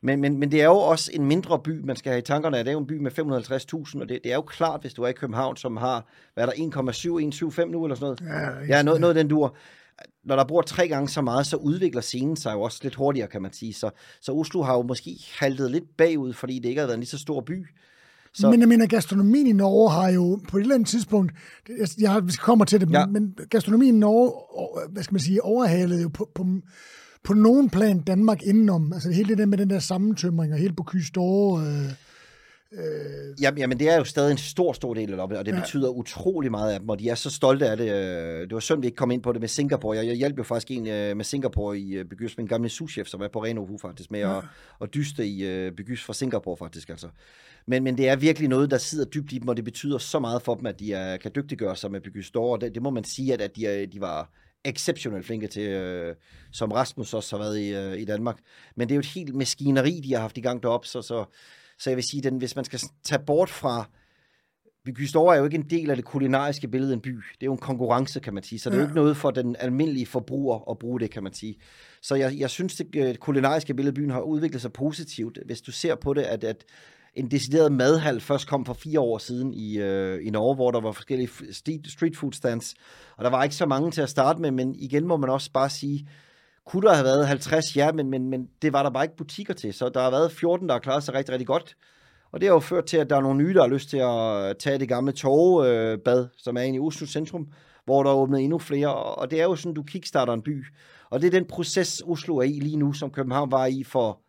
[0.04, 2.58] Men, men, men det er jo også en mindre by, man skal have i tankerne.
[2.58, 5.04] Det er jo en by med 550.000, og det, det er jo klart, hvis du
[5.04, 8.22] er i København, som har, hvad er der, 1,7175 nu, eller sådan noget?
[8.22, 9.56] Ja, Ja, noget, noget den dur.
[10.24, 13.28] Når der bor tre gange så meget, så udvikler scenen sig jo også lidt hurtigere,
[13.28, 13.74] kan man sige.
[13.74, 13.90] Så,
[14.22, 17.10] så Oslo har jo måske haltet lidt bagud, fordi det ikke har været en lige
[17.10, 17.66] så stor by.
[18.34, 18.50] Så-.
[18.50, 21.32] Men jeg mener, gastronomien i Norge har jo på et eller andet tidspunkt,
[21.70, 23.06] jeg, jeg kommer til det, ja.
[23.06, 26.48] men, men gastronomien i Norge, hvad skal man sige, overhalede jo på, på,
[27.24, 28.94] på nogen plan Danmark indenom.
[28.94, 31.92] Altså hele det der med den der sammentømring, og helt på Kystore, øh,
[33.42, 35.60] Jamen, jamen, det er jo stadig en stor, stor del af det, og det Ja.
[35.60, 37.92] betyder utrolig meget af dem, og de er så stolte af det.
[37.92, 39.98] Øh, Det var synd, vi ikke kom ind på det med Singapore.
[39.98, 43.08] Jeg, jeg hjalp jo faktisk en øh, med Singapore i øh, Bygys, min gamle souschef,
[43.08, 44.38] som er på Renovu faktisk, med Ja.
[44.38, 44.44] at,
[44.82, 46.90] at dyste i øh, Bygys fra Singapore faktisk.
[46.90, 47.08] Altså.
[47.68, 50.20] Men, men det er virkelig noget, der sidder dybt i dem, og det betyder så
[50.20, 52.82] meget for dem, at de er, kan dygtiggøre sig med Bygys Store, og det, det
[52.84, 54.30] må man sige, at, at de, er, de var
[54.66, 56.16] exceptionelt flinke til, øh,
[56.52, 58.38] som Rasmus også har været i, øh, i Danmark.
[58.76, 61.26] Men det er jo et helt maskineri, de har haft i gang deroppe, så, så,
[61.80, 63.90] så jeg vil sige, den, hvis man skal tage bort fra
[64.86, 67.10] Bygge Store er jo ikke en del af det kulinariske billede af en by.
[67.10, 68.60] Det er jo en konkurrence, kan man sige.
[68.60, 71.34] Så det er jo ikke noget for den almindelige forbruger at bruge det, kan man
[71.34, 71.56] sige.
[72.02, 75.40] Så jeg, jeg synes, det øh, kulinariske billede af byen har udviklet sig positivt.
[75.46, 76.66] Hvis du ser på det, at, at
[77.14, 80.82] en decideret madhal først kom for fire år siden i, øh, i Norge, hvor der
[80.82, 82.76] var forskellige street, street food stands.
[83.18, 85.52] Og der var ikke så mange til at starte med, men igen må man også
[85.52, 86.08] bare sige,
[86.66, 87.76] kunne der have været 50?
[87.76, 89.74] Ja, men, men, men det var der bare ikke butikker til.
[89.74, 91.76] Så der har været 14, der har klaret sig rigtig, rigtig godt.
[92.32, 93.98] Og det har jo ført til, at der er nogle nye, der har lyst til
[93.98, 97.48] at tage det gamle torvebad, øh, som er inde i Oslo centrum,
[97.86, 98.96] hvor der er åbnet endnu flere.
[98.96, 100.66] Og det er jo sådan, du kickstarter en by.
[101.10, 104.22] Og det er den proces, Oslo er i lige nu, som København var i for,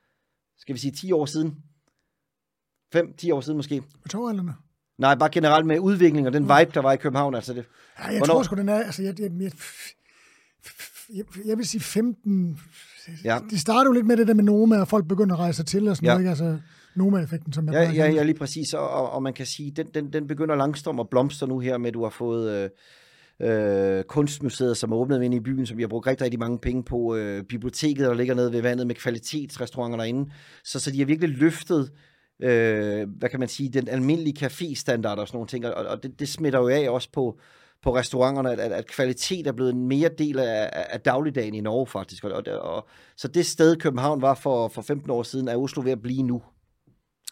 [0.58, 1.56] skal vi sige, 10 år siden?
[2.96, 3.82] 5-10 år siden måske.
[4.02, 4.54] på torvalderne.
[4.98, 7.34] Nej, bare generelt med udvikling og den vibe, der var i København.
[7.34, 7.64] Altså det.
[7.98, 9.52] Ja, jeg Hvornår- tror sgu, den er, altså jeg, jeg, jeg,
[11.14, 12.58] jeg, jeg vil sige 15,
[13.24, 13.38] Ja.
[13.50, 15.88] det startede jo lidt med det der med Noma, og folk begynder at rejse til
[15.88, 16.12] og sådan Ja.
[16.12, 16.30] noget, ikke?
[16.30, 16.58] Altså
[16.96, 18.74] Noma-effekten, som jeg Ja, ja, ja, lige præcis.
[18.74, 21.78] Og, og, og man kan sige, den, den, den begynder langsomt at blomstre nu her
[21.78, 22.70] med, at du har fået
[23.40, 26.40] øh, øh, kunstmuseet, som er åbnet inde i byen, som vi har brugt rigtig, rigtig
[26.40, 27.16] mange penge på.
[27.16, 30.30] Øh, biblioteket, der ligger nede ved vandet med kvalitetsrestauranter derinde.
[30.64, 31.90] Så, så de har virkelig løftet,
[32.40, 35.66] øh, hvad kan man sige, den almindelige café-standard og sådan nogle ting.
[35.66, 37.38] Og, og det, det smitter jo af også på,
[37.82, 41.60] på restauranterne, at, at, at kvalitet er blevet en mere del af, af, dagligdagen i
[41.60, 42.24] Norge faktisk.
[42.24, 45.82] Og, og, og, så det sted, København var for, for 15 år siden, er Oslo
[45.82, 46.42] ved at blive nu.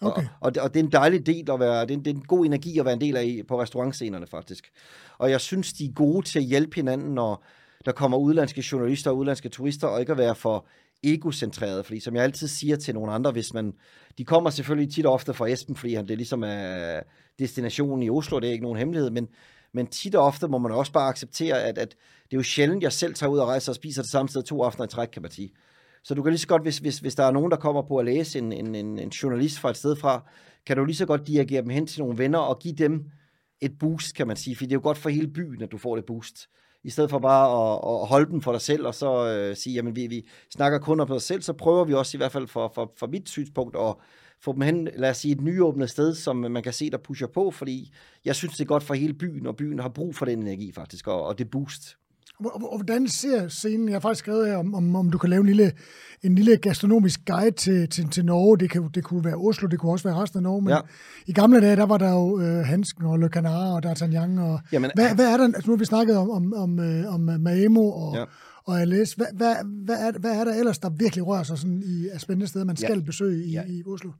[0.00, 0.22] Okay.
[0.22, 2.10] Og, og, det, og det er en dejlig del at være, det er, en, det
[2.10, 4.70] er en god energi at være en del af på restaurantscenerne faktisk.
[5.18, 7.44] Og jeg synes, de er gode til at hjælpe hinanden, når
[7.84, 10.66] der kommer udlandske journalister og udlandske turister, og ikke at være for
[11.02, 13.72] egocentreret, fordi som jeg altid siger til nogle andre, hvis man,
[14.18, 17.00] de kommer selvfølgelig tit og ofte fra Esben, fordi han, det ligesom er
[17.38, 19.28] destinationen i Oslo, det er ikke nogen hemmelighed, men,
[19.72, 21.88] men tit og ofte må man også bare acceptere, at, at
[22.24, 24.42] det er jo sjældent, jeg selv tager ud og rejser og spiser det samme sted
[24.42, 25.52] to aftener i træk, kan man sige.
[26.04, 27.96] Så du kan lige så godt, hvis, hvis, hvis der er nogen, der kommer på
[27.96, 30.30] at læse en, en, en, en journalist fra et sted fra,
[30.66, 33.04] kan du lige så godt dirigere dem hen til nogle venner og give dem
[33.60, 34.56] et boost, kan man sige.
[34.56, 36.48] For det er jo godt for hele byen, at du får det boost.
[36.84, 39.74] I stedet for bare at, at holde dem for dig selv, og så øh, sige,
[39.74, 42.46] jamen vi, vi snakker kun om os selv, så prøver vi også i hvert fald
[42.46, 43.94] for, for, for mit synspunkt at
[44.40, 47.26] få dem hen, lad os sige, et nyåbnet sted, som man kan se, der pusher
[47.26, 47.92] på, fordi
[48.24, 50.72] jeg synes, det er godt for hele byen, og byen har brug for den energi
[50.72, 51.96] faktisk, og, og det boost.
[52.76, 55.46] Hvordan ser scenen, jeg har faktisk skrevet her, om, om, om du kan lave en
[55.46, 55.72] lille,
[56.22, 58.58] en lille gastronomisk guide til, til, til Norge.
[58.58, 60.74] Det, kan, det kunne være Oslo, det kunne også være resten af Norge, men Ja.
[60.76, 60.80] ja.
[61.26, 64.40] i gamle dage, der var der jo øh, Hansken og Le Canard og D'Artagnan.
[64.40, 67.14] Og, Jamen, hvad, hvad er der, altså nu har vi snakket om, om, om, øh,
[67.14, 68.20] om Maemo og, Ja.
[68.20, 68.24] ja.
[68.64, 69.16] og Alice.
[69.16, 69.54] Hvad, hvad,
[69.84, 72.76] hvad, er, hvad er der ellers, der virkelig rører sig sådan i spændende steder, man
[72.80, 72.86] Ja.
[72.86, 73.62] skal besøge i, Ja.
[73.68, 74.10] i Oslo?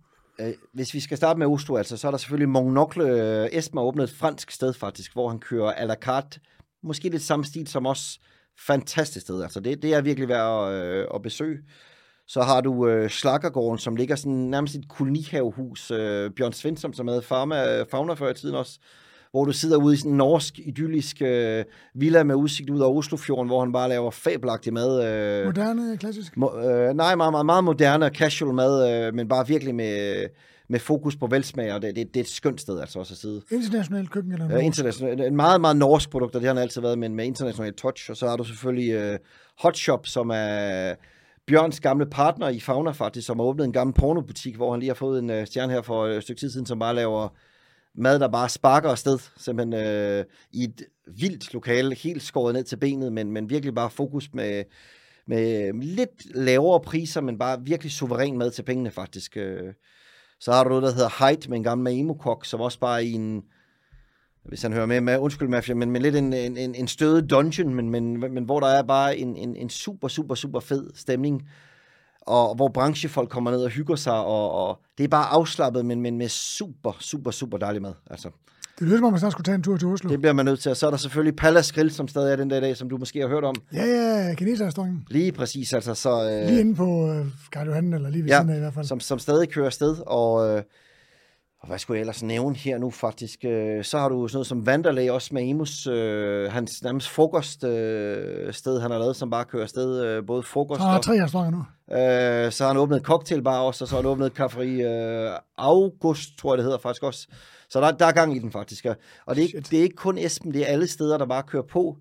[0.41, 3.05] Øh, hvis vi skal starte med Oslo, altså, så er der selvfølgelig Mononcle.
[3.05, 6.41] Øh, Esben har åbnet et fransk sted faktisk, hvor han kører à la carte.
[6.83, 8.19] Måske lidt samme stil som os.
[8.67, 9.43] Fantastisk sted.
[9.43, 11.59] Altså, det, det er virkelig værd at, øh, at besøge.
[12.27, 15.91] Så har du øh, Slakkergården, som ligger sådan nærmest et kolonihavehus.
[15.91, 18.79] Øh, Bjørn Svensson, som havde farma, fauna før i tiden også.
[19.31, 21.65] Hvor du sidder ude i sådan en norsk, idyllisk øh,
[21.95, 25.05] villa med udsigt ud over Oslofjorden, hvor han bare laver fabelagtig mad.
[25.07, 26.33] Øh, Moderne, klassisk?
[26.37, 30.27] Mo- øh, nej, meget, meget, meget moderne og casual mad, øh, men bare virkelig med,
[30.73, 33.19] med fokus på velsmag, og det, det, det er et skønt sted altså også at
[33.19, 33.43] sidde.
[33.51, 34.65] Internationalt køkken eller Øh, noget?
[34.65, 37.73] international, en meget, meget norsk produkt, og det har han altid været, men med international
[37.75, 38.11] touch.
[38.11, 39.19] Og så har du selvfølgelig øh,
[39.63, 40.95] Hot Shop, som er
[41.47, 44.89] Bjørns gamle partner i Fauna faktisk, som har åbnet en gammel pornobutik, hvor han lige
[44.91, 47.29] har fået en øh, stjerne her for et stykke tid siden, som bare laver
[47.95, 52.77] mad, der bare sparker afsted, simpelthen øh, i et vildt lokale, helt skåret ned til
[52.77, 54.65] benet, men, men virkelig bare fokus med,
[55.27, 59.37] med lidt lavere priser, men bare virkelig suveræn mad til pengene faktisk.
[59.37, 59.73] øh.
[60.43, 63.07] Så har du noget, der hedder Height med en gammel Maemo-kok, som også bare er
[63.07, 63.43] i en,
[64.45, 67.27] hvis han hører med, med undskyld mafia, men, men lidt en, en, en, en støde
[67.27, 70.91] dungeon, men, men, men hvor der er bare en, en, en super, super, super fed
[70.95, 71.49] stemning.
[72.21, 76.01] og hvor branchefolk kommer ned og hygger sig, og, og det er bare afslappet, men,
[76.01, 77.95] men med super, super, super dejlig mad.
[78.11, 78.31] Altså,
[78.79, 80.11] det lyder som om, man snart skulle tage en tur til Oslo.
[80.11, 80.71] det bliver man nødt til.
[80.71, 82.89] Og så er der selvfølgelig Palace Grill, som stadig er den der i dag, som
[82.89, 83.55] du måske har hørt om.
[83.73, 85.07] Ja, ja, kineserrestauranten.
[85.11, 85.95] Lige præcis, altså.
[85.95, 88.61] Så, øh, Lige inde på øh, Karl Johan, eller lige ved Ja, siden af i
[88.61, 88.85] hvert fald.
[88.87, 90.63] som, som stadig kører afsted, og, øh,
[91.61, 93.45] og hvad skulle jeg ellers nævne her nu faktisk?
[93.45, 97.77] Øh, så har du sådan noget som Vanderlei, også med Emus, øh, hans nærmest frokoststed,
[97.79, 101.05] øh, sted, han har lavet, som bare kører afsted, øh, både frokost Så har og...
[101.05, 101.65] tre restauranter nu.
[101.97, 104.83] Øh, så har han åbnet et cocktailbar også, og så har han åbnet et kafferi
[104.83, 107.29] øh, August, tror jeg det hedder faktisk også.
[107.73, 108.87] Så der, der er gang i den faktisk.
[109.27, 111.43] Og det er, ikke, det er ikke kun Esben, det er alle steder, der bare
[111.43, 111.97] kører på.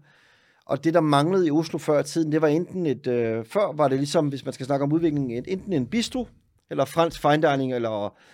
[0.66, 3.08] Og det, der manglede i Oslo før i tiden, det var enten et...
[3.08, 6.28] Øh, før var det ligesom, hvis man skal snakke om udviklingen, enten en bistro,
[6.72, 7.90] eller fransk fine dining, eller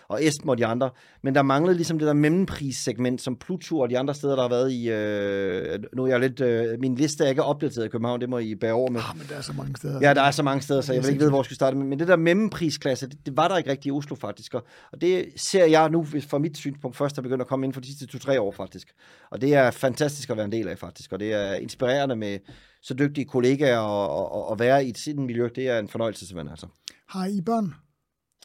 [0.08, 0.90] og Esben og de andre.
[1.24, 4.50] Men der manglede ligesom det der mellemprissegment, som Pluto og de andre steder, der har
[4.50, 4.90] været i...
[4.90, 6.42] Øh, nu er jeg lidt...
[6.42, 9.02] Øh, min liste er ikke opdateret i København, det må I bære over med.
[9.10, 10.00] Ah, men der er så mange steder.
[10.02, 11.78] Ja, der er så mange steder, så jeg vil ikke vide, hvor jeg skal starte.
[11.78, 14.54] Men det der mellemprisklasse, det, det var der ikke rigtig i Oslo faktisk.
[14.54, 17.74] Og, og det ser jeg nu fra mit synspunkt først er begyndt at komme ind
[17.74, 18.88] for de sidste to-tre år faktisk.
[19.32, 21.12] Og det er fantastisk at være en del af faktisk.
[21.12, 22.40] Og det er inspirerende med
[22.82, 25.50] så dygtige kollegaer og, og, og være i et sådan miljø.
[25.56, 26.68] Det er en fornøjelse simpelthen altså.
[27.08, 27.74] Har I børn?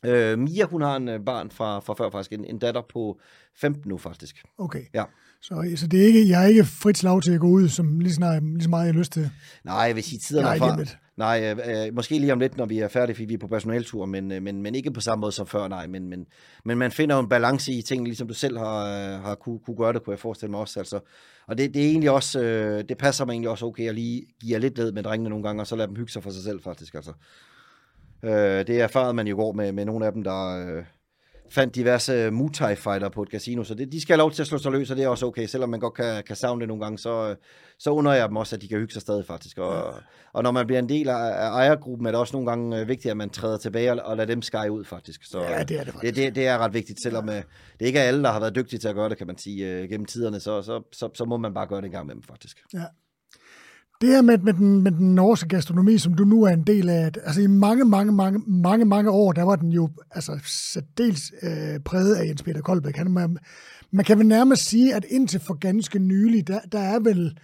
[0.04, 2.32] Øh, Mia, hun har en øh, barn fra, fra før faktisk.
[2.32, 3.20] En, en datter på
[3.56, 4.42] 15 nu faktisk.
[4.58, 4.82] Okay.
[4.94, 5.04] Ja.
[5.42, 8.00] Så, så det er ikke, jeg har ikke frit slag til at gå ud, som
[8.00, 9.30] lige, snart, lige så meget jeg har lyst til.
[9.64, 10.84] Nej, jeg vil sige, tiderne Nej, er fra...
[11.16, 13.46] Nej, øh, øh, måske lige om lidt, når vi er færdige, fordi vi er på
[13.46, 15.86] personaltur, men, øh, men, men ikke på samme måde som før, nej.
[15.86, 16.26] Men, men,
[16.64, 19.58] men man finder jo en balance i ting, ligesom du selv har, øh, har kunne,
[19.58, 20.80] kunne gøre det, kunne jeg forestille mig også.
[20.80, 21.00] Altså.
[21.46, 24.22] Og det, det er egentlig også, øh, det passer mig egentlig også okay at lige
[24.40, 26.30] give jer lidt led med drengene nogle gange, og så lade dem hygge sig for
[26.30, 26.94] sig selv, faktisk.
[26.94, 27.12] Altså.
[28.24, 30.84] Øh, det erfarede man jo går med, med nogle af dem, der øh,
[31.50, 34.42] fandt diverse Muay Thai fighter på et casino, så det, de skal have lov til
[34.42, 36.60] at slå sig løs, og det er også okay, selvom man godt kan, kan savne
[36.60, 37.36] det nogle gange, så, øh,
[37.78, 39.58] så under jeg dem også, at de kan hygge sig stadig faktisk.
[39.58, 39.94] Og,
[40.32, 42.88] og når man bliver en del af, af ejergruppen, er det også nogle gange øh,
[42.88, 45.20] vigtigt, at man træder tilbage og, og lader dem skære ud faktisk.
[45.24, 46.16] Så, Ja, det er det det, faktisk.
[46.16, 47.42] det, det er ret vigtigt, selvom øh,
[47.80, 49.70] det ikke er alle, der har været dygtige til at gøre det, kan man sige,
[49.70, 52.14] øh, gennem tiderne, så, så, så, så må man bare gøre det en gang med
[52.14, 52.58] dem faktisk.
[52.74, 52.84] Ja.
[54.02, 56.88] Det her med, med, den, med den norske gastronomi, som du nu er en del
[56.88, 61.32] af, altså i mange, mange, mange, mange, mange år, der var den jo altså særdeles
[61.42, 62.96] øh, præget af Jens Peter Koldbæk.
[62.96, 63.38] Han, man,
[63.90, 67.38] man kan vel nærmest sige, at indtil for ganske nylig, der, der er vel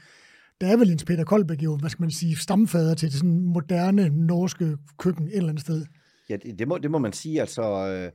[0.61, 3.41] der er vel Jens Peter Koldbæk jo, hvad skal man sige, stamfader til det sådan
[3.41, 5.85] moderne norske køkken et eller andet sted.
[6.31, 7.41] Ja, det, det, må, det må man sige.
[7.41, 8.11] Altså, øh,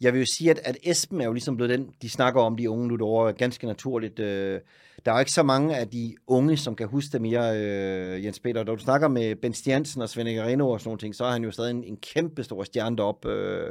[0.00, 2.56] jeg vil jo sige, at, at Esben er jo ligesom blevet den, de snakker om,
[2.56, 4.18] de unge nu derovre, ganske naturligt.
[4.18, 4.60] Øh,
[5.04, 8.24] der er jo ikke så mange af de unge, som kan huske det mere, øh,
[8.24, 8.64] Jens Peter.
[8.64, 11.30] Når du snakker med Ben Stjernsen og Svend Reno og sådan nogle ting, så er
[11.30, 13.68] han jo stadig en, en kæmpe stor stjerne deroppe, øh,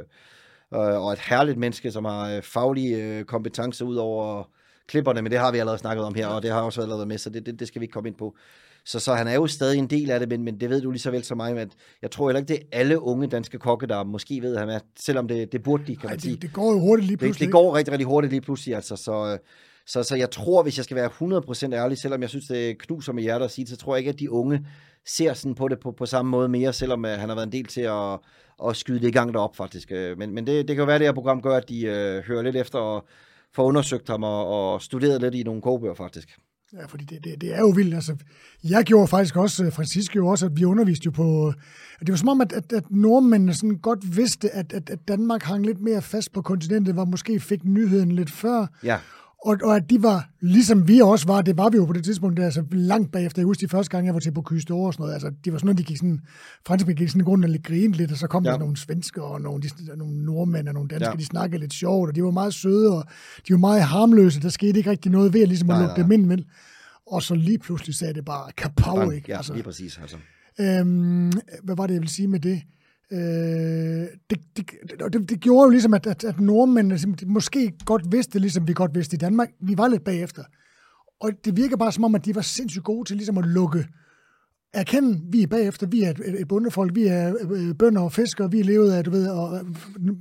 [0.74, 4.50] øh, og et herligt menneske, som har øh, faglige øh, kompetencer ud over
[4.86, 7.08] klipperne, men det har vi allerede snakket om her, og det har også allerede været
[7.08, 8.36] med, så det, det, det skal vi ikke komme ind på.
[8.86, 10.90] Så, så han er jo stadig en del af det, men, men det ved du
[10.90, 11.68] lige så vel som mig, at
[12.02, 14.68] jeg tror heller ikke, det er alle unge danske kokke, der måske ved, at han
[14.68, 16.34] er, selvom det, det burde de, kan Ej, man sige.
[16.34, 17.46] det, det går jo hurtigt lige Det, pludselig.
[17.46, 19.38] det går rigtig, rigtig hurtigt lige pludselig, altså, så, øh,
[19.86, 21.10] så, så jeg tror, hvis jeg skal være
[21.70, 23.98] 100% ærlig, selvom jeg synes, det knuser med hjertet at sige det, så tror jeg
[23.98, 24.66] ikke, at de unge
[25.06, 27.52] ser sådan på det på, på samme måde mere, selvom uh, han har været en
[27.52, 28.18] del til at,
[28.68, 29.92] at skyde det i gang derop faktisk.
[29.92, 31.84] Øh, Men, men det, det kan jo være, at det her program gør, at de
[31.86, 33.04] uh, hører lidt efter og
[33.54, 36.38] får undersøgt ham og, og studeret lidt i nogle kogebøger faktisk.
[36.80, 37.94] Ja, fordi det, det, det er jo vildt.
[37.94, 38.16] Altså,
[38.64, 41.48] jeg gjorde faktisk også, øh, Francis gjorde også, at vi underviste jo på...
[42.00, 45.08] at Det var som om, at, at, at nordmændene sådan godt vidste, at, at, at
[45.08, 48.66] Danmark hang lidt mere fast på kontinentet, hvor måske fik nyheden lidt før.
[48.82, 48.98] Ja,
[49.46, 52.04] og, og at de var, ligesom vi også var, det var vi jo på det
[52.04, 53.42] tidspunkt, altså langt bagefter.
[53.42, 55.14] Jeg husker de første gange, jeg var til på Kyste og sådan noget.
[55.14, 56.20] Altså, de var sådan noget, de gik sådan,
[56.66, 58.50] franskmænd gik sådan i grunden og lidt grinte lidt, og så kom ja.
[58.50, 61.16] Der nogle svensker og nogle, de, nogle nordmænd og nogle danskere, ja.
[61.16, 63.04] De snakkede lidt sjovt, og de var meget søde, og
[63.48, 64.40] de var meget harmløse.
[64.40, 66.44] Der skete ikke rigtig noget ved at, ligesom at Nej, lukke nej, dem ind, vel?
[67.06, 69.30] Og så lige pludselig sagde det bare kapow, ikke?
[69.32, 69.98] ja altså, lige præcis.
[70.02, 70.16] Altså.
[70.60, 71.32] Øhm,
[71.62, 72.62] hvad var det, jeg ville sige med det?
[73.12, 73.18] Øh,
[74.30, 74.70] det, det,
[75.12, 78.72] det, det gjorde jo ligesom, at, at, at nordmændene ligesom, måske godt vidste, ligesom vi
[78.72, 79.48] godt vidste i Danmark.
[79.60, 80.42] Vi var lidt bagefter.
[81.20, 83.86] Og det virker bare som om, at de var sindssygt gode til ligesom at lukke,
[84.76, 88.50] erkende, vi er bagefter, vi er et, et bundefolk, vi er øh, bønder og fiskere,
[88.50, 89.64] vi er levet af, du ved, og øh,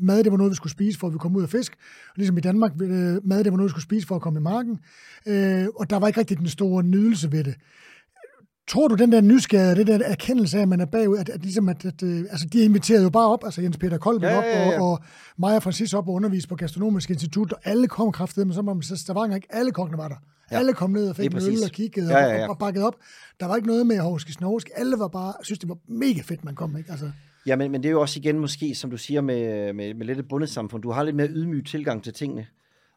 [0.01, 1.73] mad, det var noget, vi skulle spise, for at vi kom ud af fisk.
[2.09, 4.39] Og ligesom i Danmark, øh, mad, det var noget, vi skulle spise, for at komme
[4.39, 4.79] i marken.
[5.27, 7.55] Øh, og der var ikke rigtig den store nydelse ved det.
[8.67, 11.41] Tror du, den der nysgerrighed, det der erkendelse af, at man er bagud, at, at,
[11.41, 14.37] ligesom at, at øh, altså, de inviterede jo bare op, altså Jens Peter Kolben Ja,
[14.37, 14.81] op, ja, ja.
[14.81, 14.99] og, og
[15.37, 18.73] Maja Francis op og undervise på Gastronomisk Institut, og alle kom kraftedeme, men så var
[18.73, 20.15] man så Stavanger ikke, alle kokkene var der.
[20.51, 20.57] Ja.
[20.57, 22.43] Alle kom ned og fik en øl og kiggede Ja, og, ja, ja.
[22.43, 22.95] og, og bakket op.
[23.39, 24.69] Der var ikke noget med hovske snorsk.
[24.75, 26.91] Alle var bare, synes det var mega fedt, man kom, ikke?
[26.91, 27.11] Altså,
[27.47, 30.05] Ja, men, men det er jo også igen måske, som du siger, med, med, med
[30.05, 30.83] lidt et bundet samfund.
[30.83, 32.45] Du har lidt mere ydmyg tilgang til tingene.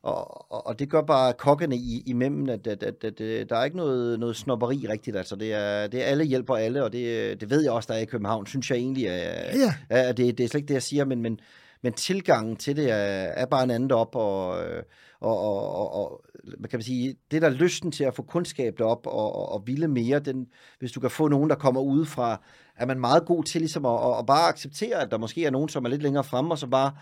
[0.08, 3.56] Og, og, og det gør bare kokkene i, imellem, at, at, at, at, at der
[3.56, 5.16] er ikke noget, noget snopperi rigtigt.
[5.16, 7.94] Altså, det er, det er alle hjælper alle, og det, det ved jeg også, der
[7.94, 9.12] er i København, synes jeg egentlig, er,
[9.58, 9.74] Ja.
[9.90, 11.40] er, det, det er slet ikke det, jeg siger, men, men,
[11.82, 14.82] men tilgangen til det er, er bare en anden op, og, øh,
[15.20, 16.24] og, og, og, og
[16.58, 19.52] hvad kan man sige, det der er lysten til at få kundskab op og, og,
[19.52, 20.46] og ville mere, den,
[20.78, 22.42] hvis du kan få nogen, der kommer udefra,
[22.76, 25.50] er man meget god til ligesom at, at, at bare acceptere, at der måske er
[25.50, 26.92] nogen, som er lidt længere fremme, og så bare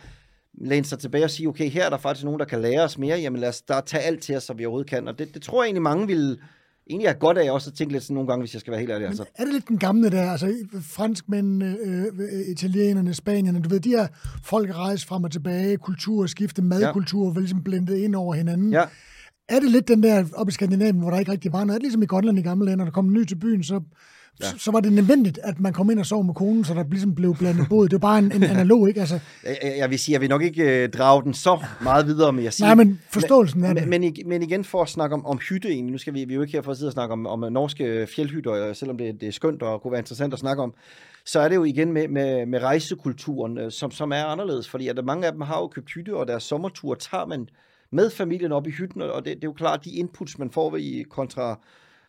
[0.61, 2.99] læne sig tilbage og sige, okay, her er der faktisk nogen, der kan lære os
[2.99, 5.35] mere, jamen lad os der tage alt til os, som vi overhovedet kan, og det,
[5.35, 6.39] det tror jeg egentlig mange vil
[6.91, 8.81] egentlig have godt af også at tænke lidt sådan nogle gange, hvis jeg skal være
[8.81, 9.07] helt ærlig.
[9.07, 9.24] Altså.
[9.35, 12.07] Er det lidt den gamle der, altså franskmændene, øh,
[12.51, 14.07] italienerne, spanierne, du ved, de her
[14.45, 17.41] folk rejse frem og tilbage, kultur, skifte, madkultur, ja.
[17.41, 18.73] ligesom blendet ind over hinanden.
[18.73, 18.85] Ja.
[19.49, 21.74] Er det lidt den der op i Skandinavien, hvor der ikke rigtig var noget?
[21.74, 23.62] Er det ligesom i Grønland i gamle lande, når der kom en ny til byen,
[23.62, 23.81] så,
[24.41, 24.47] ja.
[24.51, 26.85] så, så var det nødvendigt, at man kom ind og sov med konen, så der
[26.91, 27.89] ligesom blev blandet båd.
[27.89, 29.01] Det var bare en, en analog, ikke?
[29.01, 29.19] Altså,
[29.63, 32.53] Jeg, vil sige, jeg vil nok ikke øh, drage den så meget videre, men jeg
[32.53, 32.67] siger...
[32.67, 33.89] nej, men forståelsen af men, det.
[33.89, 36.43] men, men igen for at snakke om, om hytte egentlig, nu skal vi, vi jo
[36.43, 39.33] ikke her for at sidde og snakke om, om norske fjeldhytter, selvom det, det er
[39.33, 40.75] skønt og kunne være interessant at snakke om,
[41.25, 44.89] så er det jo igen med, med, med rejsekulturen, øh, som, som er anderledes, fordi
[44.89, 47.49] at mange af dem har jo købt hytte, og deres sommertur tager man
[47.91, 50.77] med familien op i hytten, og det, det er jo klart, de inputs, man får
[50.77, 51.61] i kontra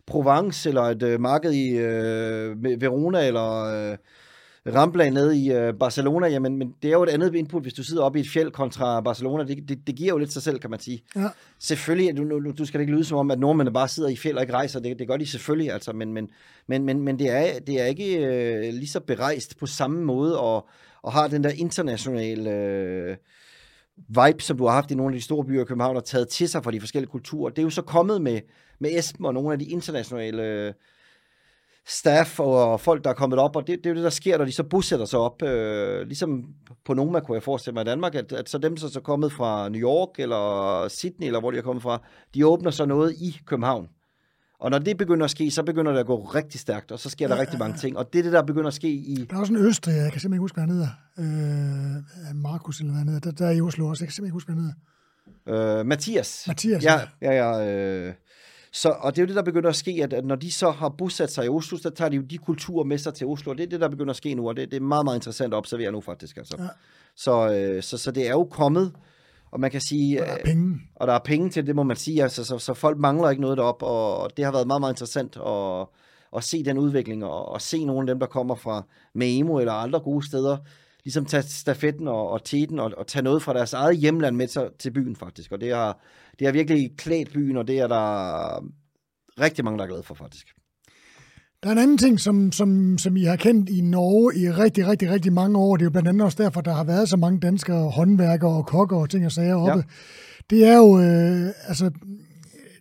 [0.08, 3.98] Provence, eller et øh, marked i øh, Verona, eller øh,
[4.76, 7.84] Rambla nede i øh, Barcelona, jamen men det er jo et andet input, hvis du
[7.84, 9.44] sidder oppe i et fjeld kontra Barcelona.
[9.44, 11.04] Det, det, det giver jo lidt sig selv, kan man sige.
[11.16, 11.28] Ja.
[11.60, 14.42] Selvfølgelig, du, du skal ikke lyde som om, at nordmændene bare sidder i fjeld og
[14.44, 14.80] ikke rejser.
[14.80, 16.30] Det, det gør de selvfølgelig, altså, men, men,
[16.68, 20.40] men, men, men det, er, det er ikke øh, lige så berejst på samme måde,
[20.40, 20.68] og,
[21.02, 23.16] og har den der internationale øh,
[24.08, 26.28] vibe, som du har haft i nogle af de store byer i København, og taget
[26.28, 27.50] til sig fra de forskellige kulturer.
[27.50, 28.40] Det er jo så kommet med,
[28.80, 30.74] med Esben og nogle af de internationale øh,
[31.88, 34.38] staff og folk, der er kommet op, og det, det er jo det, der sker,
[34.38, 35.44] når de så bosætter sig op.
[35.44, 36.45] Øh, ligesom
[36.86, 39.04] på Noma, kunne jeg forestille mig i Danmark, at, at så dem, som så er
[39.04, 42.02] kommet fra New York eller Sydney, eller hvor de er kommet fra,
[42.34, 43.88] de åbner så noget i København.
[44.60, 47.10] Og når det begynder at ske, så begynder det at gå rigtig stærkt, og så
[47.10, 47.98] sker der Ja, rigtig mange ting.
[47.98, 49.28] Og det er det, der begynder at ske i...
[49.30, 50.90] Der er også en Østrig, jeg kan simpelthen ikke huske, hvad han hedder.
[52.30, 53.32] Øh, Markus eller hvad han hedder.
[53.32, 54.74] Der, der er i Oslo også, jeg kan simpelthen ikke huske, hvad han
[55.45, 55.80] hedder.
[55.80, 56.44] Øh, Mathias.
[56.48, 57.76] Mathias, Ja, ja, ja.
[58.08, 58.14] Øh,
[58.72, 60.72] så, og det er jo det, der begynder at ske, at, at når de så
[60.72, 63.52] har bosat sig i Oslo, så tager de jo de kulturer med sig til Oslo,
[63.52, 65.18] og det er det, der begynder at ske nu, og det, det er meget, meget
[65.18, 66.38] interessant at observere nu faktisk.
[66.38, 66.56] Altså.
[66.60, 66.68] Ja.
[67.15, 68.94] Så, øh, så, så det er jo kommet,
[69.52, 70.81] og man kan sige, Og der er øh, penge.
[70.95, 73.41] og der er penge til det, må man sige, altså, så, så folk mangler ikke
[73.41, 75.88] noget derop, og, det har været meget, meget interessant at,
[76.38, 78.84] at se den udvikling, og, og se nogle af dem, der kommer fra
[79.14, 80.57] Maemo eller andre gode steder,
[81.08, 84.48] ligesom tage stafetten og, og teten og, og tage noget fra deres eget hjemland med
[84.48, 86.00] til, til byen faktisk, og det har,
[86.40, 88.66] det har virkelig klædt byen, og det er der
[89.42, 90.48] rigtig mange, der er glade for faktisk.
[91.64, 94.88] Der er en anden ting, som, som, som I har kendt i Norge i rigtig,
[94.88, 95.76] rigtig, rigtig mange år.
[95.76, 98.66] Det er jo blandt andet også derfor, der har været så mange danskere, håndværkere og
[98.66, 99.72] kokker og ting og sager oppe.
[99.72, 99.76] Ja.
[99.76, 99.84] Ja.
[100.50, 101.92] Det er jo, øh, altså,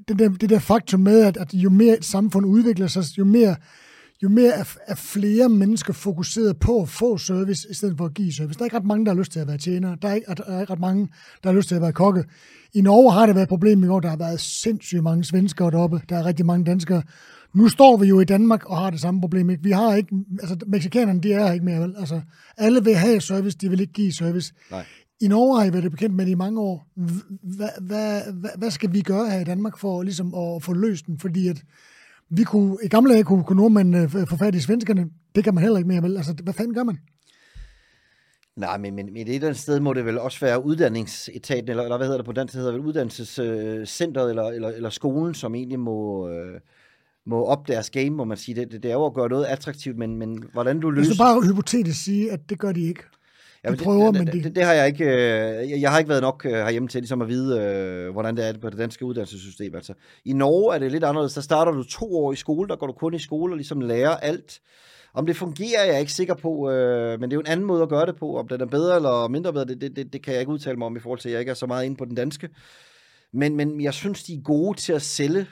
[0.09, 3.25] det der, det der faktum med, at, at jo mere et samfund udvikler sig, jo
[3.25, 3.57] mere,
[4.23, 8.15] jo mere er, er flere mennesker fokuseret på at få service, i stedet for at
[8.15, 8.59] give service.
[8.59, 9.97] Der er ikke ret mange, der har lyst til at være tjenere.
[10.03, 11.09] Der er ikke, der er ikke ret mange,
[11.43, 12.25] der har lyst til at være kokke.
[12.75, 14.01] I Norge har det været et problem i år.
[14.01, 16.01] Der har været sindssygt mange svenskere deroppe.
[16.09, 17.03] Der er rigtig mange danskere.
[17.55, 19.51] Nu står vi jo i Danmark og har det samme problem.
[19.51, 19.63] Ikke?
[19.63, 21.95] Vi har ikke, altså mexikanerne, de er her ikke mere, vel?
[21.99, 22.21] Altså,
[22.57, 24.53] alle vil have service, de vil ikke give service.
[24.71, 24.85] Nej.
[25.21, 26.87] I Norge har I været bekendt med det i mange år.
[27.57, 31.07] Hvad, hvad, hvad, hvad skal vi gøre her i Danmark for ligesom at få løst
[31.07, 31.19] den?
[31.19, 31.63] Fordi at
[32.31, 35.11] vi kunne, i gamle dage kunne, kunne nordmænd øh, få fat i svenskerne.
[35.35, 36.17] Det kan man heller ikke mere, vel?
[36.17, 36.99] Altså, hvad fanden gør man?
[38.57, 41.83] Nej, men, men, men et eller andet sted må det vel også være uddannelsesetaten, eller,
[41.83, 45.55] eller hvad hedder det på dansk, det hedder vel uddannelsescenteret, eller, eller, eller skolen, som
[45.55, 46.61] egentlig må, øh,
[47.27, 48.55] må op deres game, må man sige.
[48.55, 51.13] Det, det, det er jo at gøre noget attraktivt, men, men hvordan du Hvis løser...
[51.13, 53.03] du bare hypotetisk sige, at det gør de ikke.
[53.67, 55.05] Ja, de prøver, det, men det, de- det, det har jeg ikke...
[55.05, 58.37] Øh, jeg, jeg har ikke været nok øh, herhjemme til ligesom at vide, øh, hvordan
[58.37, 59.75] det er på det danske uddannelsessystem.
[59.75, 59.95] Altså,
[60.25, 61.35] I Norge er det lidt anderledes.
[61.35, 63.81] Der starter du to år i skole, der går du kun i skole og ligesom
[63.81, 64.61] lærer alt.
[65.15, 67.67] Om det fungerer, jeg er ikke sikker på, øh, men det er jo en anden
[67.67, 68.37] måde at gøre det på.
[68.37, 70.77] Om den er bedre eller mindre bedre, det, det, det, det kan jeg ikke udtale
[70.77, 72.49] mig om i forhold til, at jeg ikke er så meget inde på den danske.
[73.33, 75.47] Men, men jeg synes, de er gode til at sælge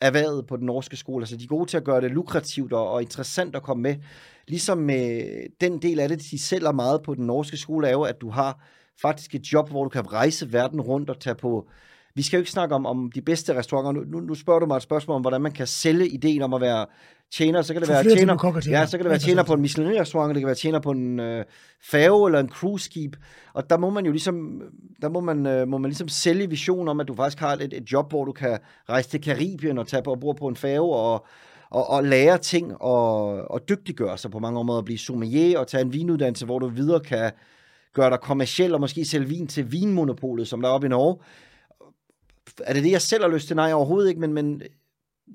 [0.00, 1.22] erhvervet på den norske skole.
[1.22, 3.96] Altså, de er gode til at gøre det lukrativt og, og interessant at komme med.
[4.48, 5.22] Ligesom med
[5.60, 8.30] den del af det, de sælger meget på den norske skole, er jo, at du
[8.30, 8.60] har
[9.02, 11.68] faktisk et job, hvor du kan rejse verden rundt og tage på...
[12.14, 13.92] Vi skal jo ikke snakke om, om de bedste restauranter.
[13.92, 16.54] Nu, nu, nu spørger du mig et spørgsmål om, hvordan man kan sælge ideen om
[16.54, 16.86] at være
[17.32, 17.62] tjener.
[17.62, 20.40] Så kan det være tjener, ja, så kan det være tjener på en Michelin-restaurant, det
[20.40, 21.44] kan være tjener på en øh,
[21.82, 23.16] færge eller en cruise-skib.
[23.54, 24.62] Og der må man jo ligesom,
[25.02, 27.72] der må man, øh, må man ligesom sælge visionen om, at du faktisk har et,
[27.72, 28.58] et job, hvor du kan
[28.88, 31.26] rejse til Karibien og tage på og bo på en færge og,
[31.70, 35.80] og, og lære ting og, og dygtiggøre sig på mange områder, blive sommelier og tage
[35.80, 37.32] en vinuddannelse, hvor du videre kan
[37.92, 41.16] gøre dig kommersiel og måske sælge vin til vinmonopolet, som der er oppe i Norge.
[42.64, 43.56] er det det, jeg selv har lyst til?
[43.56, 44.62] Nej, overhovedet ikke, men, men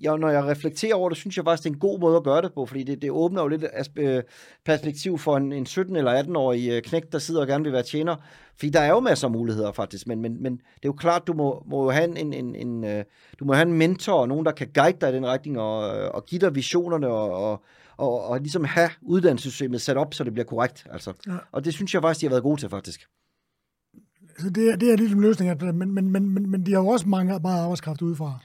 [0.01, 2.23] jeg, når jeg reflekterer over det, synes jeg faktisk, det er en god måde at
[2.23, 3.65] gøre det på, fordi det, det åbner jo lidt
[3.95, 4.23] øh,
[4.65, 7.83] perspektiv for en, en 17- eller 18-årig øh, knæk, der sidder og gerne vil være
[7.83, 8.15] tjener.
[8.55, 11.27] Fordi der er jo masser af muligheder faktisk, men, men, men det er jo klart,
[11.27, 13.03] du må, må jo have en, en, en, øh,
[13.39, 15.79] du må have en mentor, nogen, der kan guide dig i den retning og,
[16.11, 17.63] og give dig visionerne og, og,
[17.97, 20.87] og, og ligesom have uddannelsessystemet sat op, så det bliver korrekt.
[20.91, 21.13] Altså.
[21.27, 21.37] Ja.
[21.51, 23.07] Og det synes jeg faktisk, de har været gode til faktisk.
[24.39, 26.87] Så det, er, det er ligesom løsningen, men, men, men, men, men de har jo
[26.87, 28.39] også mange, meget arbejdskraft udefra.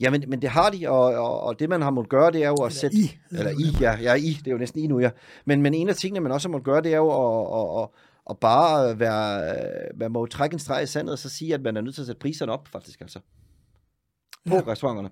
[0.00, 2.44] Ja, men, men det har de, og, og, og det man har måttet gøre, det
[2.44, 2.96] er jo at eller sætte...
[2.96, 3.18] I.
[3.30, 5.10] Eller I, ja, ja, I, det er jo næsten I nu, ja.
[5.44, 7.82] Men, men en af tingene, man også har måttet gøre, det er jo at, at,
[7.82, 7.88] at,
[8.30, 9.54] at bare være...
[9.94, 12.02] Man må trække en streg i sandet, og så sige, at man er nødt til
[12.02, 13.18] at sætte priserne op, faktisk, altså.
[14.48, 14.62] På ja.
[14.66, 15.10] restauranterne.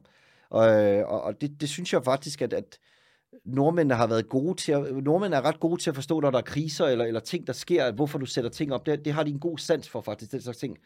[0.51, 0.67] Og,
[1.15, 2.79] og, og det, det synes jeg faktisk, at, at
[3.45, 6.39] nordmændene har været gode til at, nordmændene er ret gode til at forstå, når der
[6.39, 8.87] er kriser eller, eller ting, der sker, hvorfor du sætter ting op.
[8.87, 10.79] Det, det har de en god sans for, faktisk, det slags ting.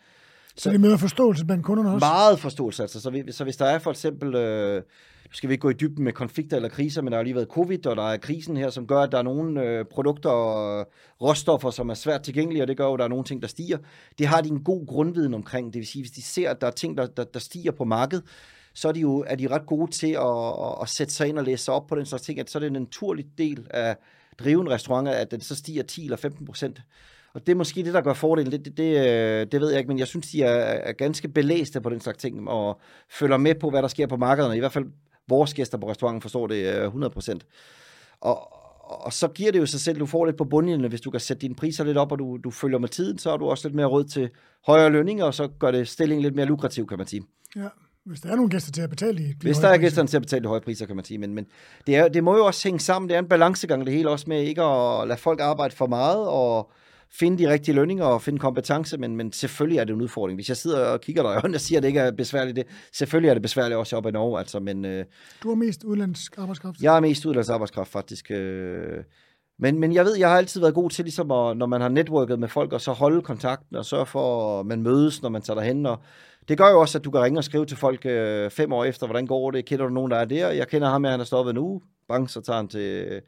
[0.57, 2.07] Så det møder forståelse blandt kunderne også?
[2.07, 3.01] Meget forståelse, altså.
[3.01, 4.77] Så, vi, så hvis der er for eksempel, øh,
[5.25, 7.35] nu skal vi ikke gå i dybden med konflikter eller kriser, men der har lige
[7.35, 10.31] været covid, og der er krisen her, som gør, at der er nogle øh, produkter
[10.31, 10.87] og
[11.23, 13.49] råstoffer, som er svært tilgængelige, og det gør jo, at der er nogle ting, der
[13.49, 13.79] stiger.
[14.19, 15.73] Det har de en god grundviden omkring.
[15.73, 17.85] Det vil sige, hvis de ser, at der er ting, der, der, der stiger på
[17.85, 18.25] markedet,
[18.75, 21.39] så er de jo er de ret gode til at, at, at sætte sig ind
[21.39, 23.67] og læse sig op på den slags ting, at så er det en naturlig del
[23.71, 23.97] af
[24.39, 26.83] drive en restaurant, at den så stiger 10 eller 15 procent.
[27.35, 28.53] Og det er måske det, der gør fordelen.
[28.53, 31.29] Det, det, det, øh, det ved jeg ikke, men jeg synes, de er, er ganske
[31.29, 32.81] belæste på den slags ting, og
[33.11, 34.57] følger med på, hvad der sker på markederne.
[34.57, 34.85] I hvert fald
[35.29, 37.31] vores gæster på restauranten forstår det 100%.
[37.33, 37.41] Øh,
[38.21, 38.53] og,
[39.07, 41.21] og så giver det jo sig selv, du får lidt på bundlinjen, hvis du kan
[41.21, 43.69] sætte dine priser lidt op, og du, du følger med tiden, så har du også
[43.69, 44.31] lidt mere råd til
[44.67, 47.23] højere lønninger, og så gør det stillingen lidt mere lukrativ, kan man sige.
[47.57, 47.69] Ja,
[48.05, 50.17] hvis der er nogle gæster til at betale de, de Hvis der er gæster til
[50.17, 51.19] at betale de høje priser, kan man sige.
[51.19, 51.47] Men, men
[51.87, 53.09] det, er, det må jo også hænge sammen.
[53.09, 56.29] Det er en balancegang, det hele også med ikke at lade folk arbejde for meget,
[56.29, 56.71] og
[57.19, 60.37] finde de rigtige lønninger og finde kompetence, men, men selvfølgelig er det en udfordring.
[60.37, 63.29] Hvis jeg sidder og kigger dig og siger, at det ikke er besværligt, det, selvfølgelig
[63.29, 64.39] er det besværligt også op i Norge.
[64.39, 65.05] Altså, men, øh,
[65.43, 66.81] du er mest udlandsk arbejdskraft?
[66.81, 68.31] Jeg er mest udlandsk arbejdskraft, faktisk.
[68.31, 69.05] Øh,
[69.59, 71.89] men, men jeg ved, jeg har altid været god til, ligesom at, når man har
[71.89, 75.43] netværket med folk, og så holde kontakten og sørge for, at man mødes, når man
[75.43, 75.87] tager derhen.
[75.87, 75.99] Og
[76.49, 78.85] det gør jo også, at du kan ringe og skrive til folk øh, fem år
[78.85, 79.65] efter, hvordan går det?
[79.65, 80.51] Kender du nogen, der er der?
[80.51, 81.83] Jeg kender ham, han er stoppet nu.
[82.09, 83.21] Bang, så tager han til,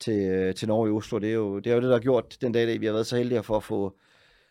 [0.00, 1.18] til, øh, til Norge i Oslo.
[1.18, 3.06] Det er, jo, det er jo det, der har gjort den dag, vi har været
[3.06, 3.92] så heldige for at få,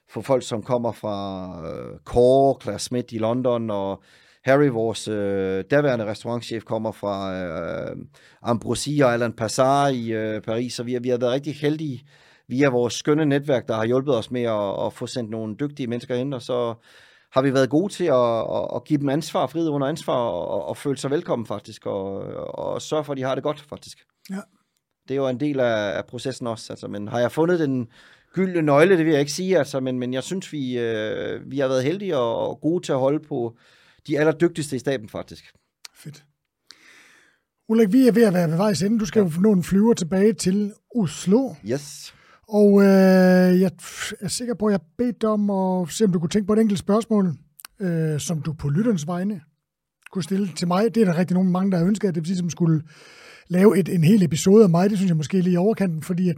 [0.10, 4.04] få folk, som kommer fra øh, Core, Claire Smith i London, og
[4.44, 7.96] Harry, vores øh, daværende restaurantchef, kommer fra øh,
[8.42, 12.08] Ambrosia og Alain Passar i øh, Paris, så vi har, vi har været rigtig heldige
[12.48, 15.88] via vores skønne netværk, der har hjulpet os med at, at få sendt nogle dygtige
[15.88, 16.74] mennesker ind, og så
[17.32, 20.66] har vi været gode til at, at, at give dem ansvar, frihed under ansvar, og,
[20.66, 22.14] og føle sig velkommen faktisk, og,
[22.60, 23.98] og sørge for, at de har det godt faktisk.
[24.30, 24.42] Ja.
[25.08, 27.88] Det er jo en del af, af processen også, altså, men har jeg fundet den
[28.34, 31.60] gyldne nøgle, det vil jeg ikke sige, altså, men, men jeg synes, vi, øh, vi
[31.60, 33.58] har været heldige og, og gode til at holde på
[34.08, 35.54] de allerdygtigste i staben faktisk.
[35.96, 36.24] Fedt.
[37.70, 39.00] Ulrik, vi er ved at være ved vejs ende.
[39.00, 39.26] Du skal ja.
[39.36, 41.54] jo nå en flyver tilbage til Oslo.
[41.66, 42.14] Yes.
[42.50, 43.72] Og øh, jeg
[44.22, 46.60] er sikker på, at jeg bedt om at se, om du kunne tænke på et
[46.60, 47.34] enkelt spørgsmål,
[47.80, 49.42] øh, som du på lytterens vegne
[50.12, 50.96] kunne stille til mig.
[50.96, 52.82] Det er der rigtig nogen mange, der har ønsket, at det vil som skulle
[53.50, 54.90] lave et, en hel episode af mig.
[54.90, 56.36] Det synes jeg måske lige i overkanten, fordi at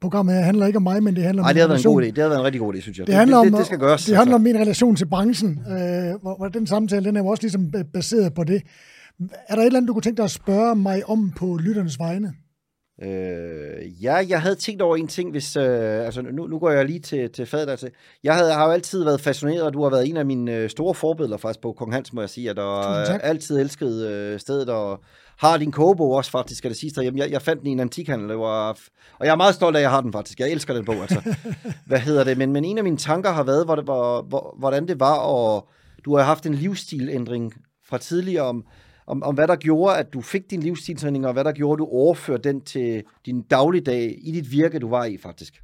[0.00, 2.02] programmet handler ikke om mig, men det handler om Nej, det har været en god
[2.02, 2.06] idé.
[2.06, 3.06] Det har været en rigtig god idé, synes jeg.
[3.06, 4.04] Det, handler det, om, det, det skal gøres.
[4.04, 4.50] Det handler altså.
[4.50, 7.72] om min relation til branchen, øh, hvor, hvor den samtale, den er jo også ligesom
[7.92, 8.62] baseret på det.
[9.48, 11.98] Er der et eller andet, du kunne tænke dig at spørge mig om på lytternes
[11.98, 12.32] vegne?
[13.02, 16.84] Øh, ja, jeg havde tænkt over en ting, hvis, øh, altså nu, nu går jeg
[16.84, 17.88] lige til, til fadet, altså,
[18.24, 20.70] jeg havde, har jo altid været fascineret, og du har været en af mine øh,
[20.70, 24.40] store forbilleder faktisk på Kong Hans, må jeg sige, at der har altid elsket øh,
[24.40, 25.00] stedet, og
[25.40, 27.20] har din kogebog også faktisk, skal det sidste derhjemme.
[27.20, 28.78] Jeg, jeg fandt den i en antikhandel, det var,
[29.18, 30.40] og jeg er meget stolt af, at jeg har den faktisk.
[30.40, 31.34] Jeg elsker den bog, altså.
[31.86, 32.38] Hvad hedder det?
[32.38, 35.16] Men, men en af mine tanker har været, hvor det var, hvor, hvordan det var,
[35.16, 35.68] og
[36.04, 37.52] du har haft en livsstilændring
[37.84, 38.64] fra tidligere om,
[39.06, 41.78] om, om hvad der gjorde, at du fik din livsstilsændring, og hvad der gjorde, at
[41.78, 45.62] du overførte den til din dagligdag i dit virke, du var i faktisk.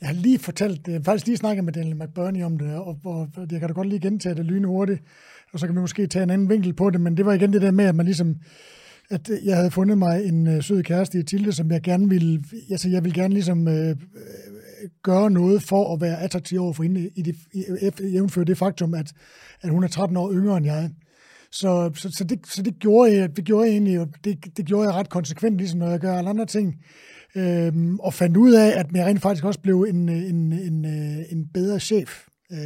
[0.00, 2.98] Jeg har lige fortalt, jeg har faktisk lige snakket med Daniel McBurney om det, og,
[3.04, 5.02] og jeg kan da godt lige gentage det lynhurtigt,
[5.52, 7.52] og så kan vi måske tage en anden vinkel på det, men det var igen
[7.52, 8.36] det der med, at man ligesom
[9.10, 12.08] at øh, jeg havde fundet mig en øh, sød kæreste i Tilde, som jeg gerne
[12.08, 13.96] ville, altså jeg vil gerne ligesom øh, øh,
[15.02, 17.36] gøre noget for at være attraktiv over for hende, i det,
[18.12, 19.12] jævnfør det faktum, at,
[19.62, 20.90] at hun er 13 år yngre end jeg.
[21.52, 24.88] Så, så, så, det, så det, gjorde jeg, det gjorde jeg egentlig, det, det gjorde
[24.88, 26.74] jeg ret konsekvent, ligesom når jeg gør alle andre ting.
[27.36, 31.24] Øhm, og fandt ud af, at jeg rent faktisk også blev en, en, en, øh,
[31.30, 32.58] en bedre chef øh,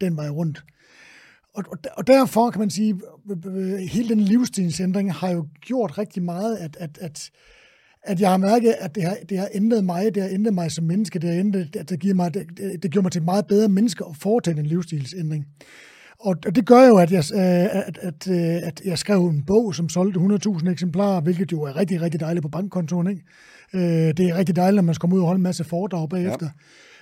[0.00, 0.58] den vej rundt.
[0.58, 0.75] Øh,
[1.56, 1.64] og,
[1.96, 3.00] og derfor kan man sige,
[3.30, 7.30] at hele den livsstilsændring har jo gjort rigtig meget, at, at, at,
[8.02, 10.70] at jeg har mærket, at det har, det har ændret mig, det har ændret mig
[10.70, 12.46] som menneske, det har ændret, at det, giver mig, det,
[12.82, 15.46] det gjorde mig til et meget bedre menneske at foretage en livsstilsændring.
[16.18, 19.74] Og det gør jo, at jeg, øh, at, at, øh, at jeg skrev en bog,
[19.74, 23.06] som solgte 100.000 eksemplarer, hvilket jo er rigtig, rigtig dejligt på bankkontoen.
[23.06, 23.22] Ikke?
[23.74, 26.08] Øh, Det er rigtig dejligt, når man skal komme ud og holde en masse foredrag
[26.08, 26.48] bagefter.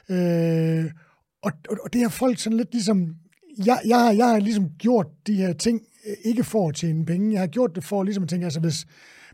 [0.08, 0.14] Ja.
[0.14, 0.90] Øh,
[1.42, 3.14] og, og, og det har folk sådan lidt ligesom...
[3.58, 7.32] Jeg, jeg, jeg har ligesom gjort de her ting, øh, ikke for at tjene penge.
[7.32, 8.86] Jeg har gjort det for ligesom at tænke, altså hvis,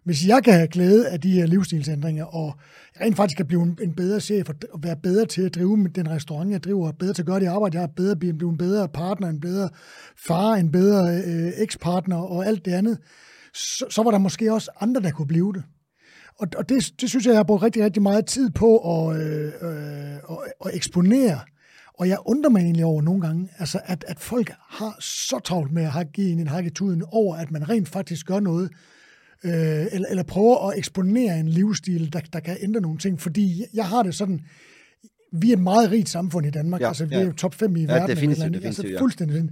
[0.05, 2.55] hvis jeg kan have glæde af de her livsstilsændringer, og
[3.01, 5.89] rent faktisk kan blive en, en bedre chef, og og være bedre til at drive
[5.95, 8.51] den restaurant, jeg driver, bedre til at gøre det arbejde, jeg har, bedre, blive blive
[8.51, 9.69] en bedre partner, en bedre
[10.27, 12.99] far, en bedre øh, ekspartner og alt det andet,
[13.55, 15.63] så, så var der måske også andre, der kunne blive det.
[16.39, 19.21] Og, og det, det synes jeg, jeg har brugt rigtig, rigtig meget tid på at,
[19.23, 21.41] øh, øh, at, at eksponere.
[22.01, 25.72] Og jeg undrer mig egentlig over nogle gange, altså at, at folk har så travlt
[25.72, 28.70] med at have givet en hak i tuden over, at man rent faktisk gør noget,
[29.44, 33.20] øh, eller, eller prøver at eksponere en livsstil, der, der kan ændre nogle ting.
[33.20, 34.40] Fordi jeg har det sådan,
[35.32, 36.81] vi er et meget rigt samfund i Danmark.
[36.81, 37.20] Ja, Ja, altså, vi ja.
[37.20, 38.09] er jo top 5 i Ja, verden.
[38.09, 38.62] definitivt, eller andet.
[38.62, 39.01] definitivt, altså, ja.
[39.01, 39.36] fuldstændig.
[39.36, 39.51] sådan.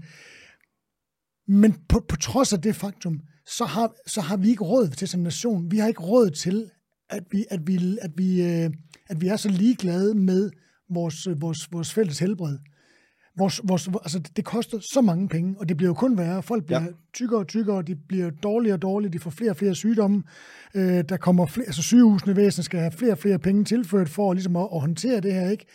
[1.48, 5.08] Men på, på trods af det faktum, så har, så har vi ikke råd til
[5.08, 5.70] som nation.
[5.70, 6.70] Vi har ikke råd til,
[7.10, 8.70] at vi, at vi, at vi, øh,
[9.08, 10.52] at vi er så ligeglade med øh,
[10.90, 11.28] vores,
[11.73, 12.59] vores fælles helbred.
[13.39, 16.43] Vores, vores, altså, det koster så mange penge, og det bliver jo kun værre.
[16.43, 16.86] Folk bliver ja.
[16.86, 16.93] Ja.
[17.15, 20.23] tykkere og tykkere, de bliver dårligere og dårligere, de får flere og flere sygdomme.
[20.74, 24.32] Øh, der kommer flere, altså sygehusene væsen skal have flere og flere penge tilført for
[24.32, 25.66] ligesom at, at håndtere det her, ikke?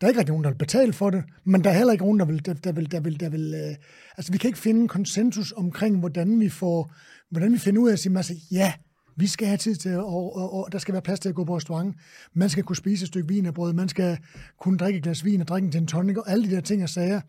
[0.00, 2.04] Der er ikke rigtig nogen, der vil betale for det, men der er heller ikke
[2.04, 2.46] nogen, der vil...
[2.46, 3.76] Der, der vil, der vil, der vil øh,
[4.16, 6.92] altså, vi kan ikke finde en konsensus omkring, hvordan vi får...
[7.30, 8.72] Hvordan vi finder ud af at sige, altså, ja,
[9.16, 11.44] vi skal have tid til, og, og, og der skal være plads til at gå
[11.44, 11.96] på restaurant.
[12.34, 14.18] Man skal kunne spise et stykke vin og brød, man skal
[14.60, 16.82] kunne drikke et glas vin og drikke en gin tonic, og alle de der ting
[16.82, 17.20] og sager.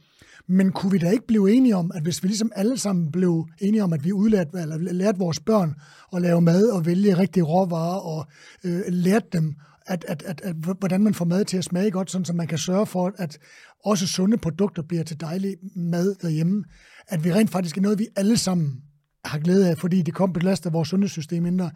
[0.47, 3.47] Men kunne vi da ikke blive enige om, at hvis vi ligesom alle sammen blev
[3.61, 5.75] enige om, at vi udlærte, eller lærte vores børn
[6.13, 8.25] at lave mad og vælge rigtige råvarer, og
[8.63, 9.55] øh, lærte dem,
[9.85, 12.47] at, at, at, at, hvordan man får mad til at smage godt, sådan så man
[12.47, 13.37] kan sørge for, at
[13.85, 16.63] også sunde produkter bliver til dejlig mad derhjemme.
[17.07, 18.81] At vi rent faktisk er noget, vi alle sammen
[19.25, 21.71] har glæde af, fordi det kom belaster vores sundhedssystem mindre.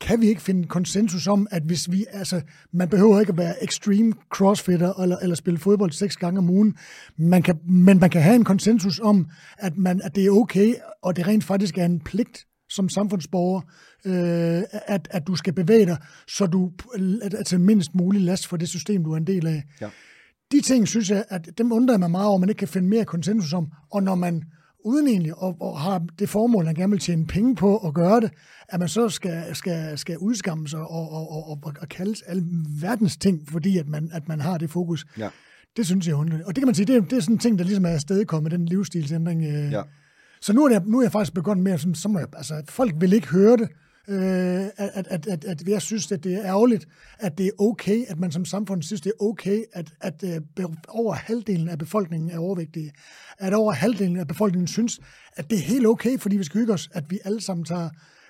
[0.00, 2.40] Kan vi ikke finde konsensus om, at hvis vi, altså,
[2.72, 6.76] man behøver ikke at være extreme crossfitter eller, eller spille fodbold seks gange om ugen,
[7.16, 9.26] man kan, men man kan have en konsensus om,
[9.58, 13.60] at, man, at det er okay, og det rent faktisk er en pligt som samfundsborger,
[14.04, 15.96] øh, at, at du skal bevæge dig,
[16.28, 16.72] så du
[17.22, 19.62] er til mindst mulig last for det system, du er en del af.
[19.80, 19.88] Ja.
[20.52, 22.88] De ting, synes jeg, at dem undrer jeg mig meget over, man ikke kan finde
[22.88, 23.66] mere konsensus om.
[23.92, 24.42] Og når man
[24.84, 28.20] uden egentlig at, at har det formål, man gerne vil tjene penge på at gøre
[28.20, 28.30] det,
[28.68, 32.44] at man så skal, skal, skal udskamme sig og, og, og, og, og kaldes alle
[32.80, 35.06] verdens ting, fordi at man, at man har det fokus.
[35.18, 35.28] Ja.
[35.76, 36.46] Det synes jeg er underligt.
[36.46, 37.90] Og det kan man sige, det er, det er sådan en ting, der ligesom er
[37.90, 39.44] afstedkommet, den livsstilsændring.
[39.44, 39.72] Øh.
[39.72, 39.82] Ja.
[40.40, 42.62] Så nu er, det, nu er jeg faktisk begyndt med, at så må jeg, altså,
[42.68, 43.68] folk vil ikke høre det.
[44.08, 48.04] Øh, at, at, at, at, jeg synes, at det er ærgerligt, at det er okay,
[48.08, 52.30] at man som samfund synes, det er okay, at, at øh, over halvdelen af befolkningen
[52.30, 52.92] er overvægtige.
[53.38, 55.00] At over halvdelen af befolkningen synes,
[55.36, 57.88] at det er helt okay, fordi vi skal hygge os, at vi alle sammen tager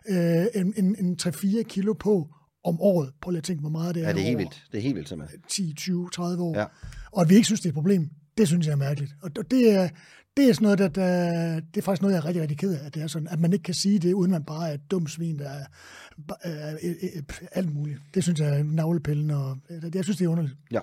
[0.08, 2.28] øh, en, en, en 3-4 kilo på
[2.64, 3.12] om året.
[3.22, 4.64] Prøv lige at tænke, hvor meget det er Ja, det er helt vildt.
[4.72, 5.40] Det er helt vildt, simpelthen.
[5.48, 6.58] 10, 20, 30 år.
[6.58, 6.64] Ja.
[7.12, 9.14] Og at vi ikke synes, det er et problem, det synes jeg er mærkeligt.
[9.22, 9.88] Og og det er,
[10.36, 12.74] det er sådan noget, der, der, det er faktisk noget, jeg er rigtig, rigtig ked
[12.74, 14.74] af, at det er sådan, at man ikke kan sige det, uden man bare er
[14.74, 15.64] et dumt svin, der er,
[16.40, 18.00] er, er, er, er alt muligt.
[18.14, 19.58] Det synes jeg er navlepillen, og
[19.94, 20.56] jeg synes, det er underligt.
[20.72, 20.80] Ja.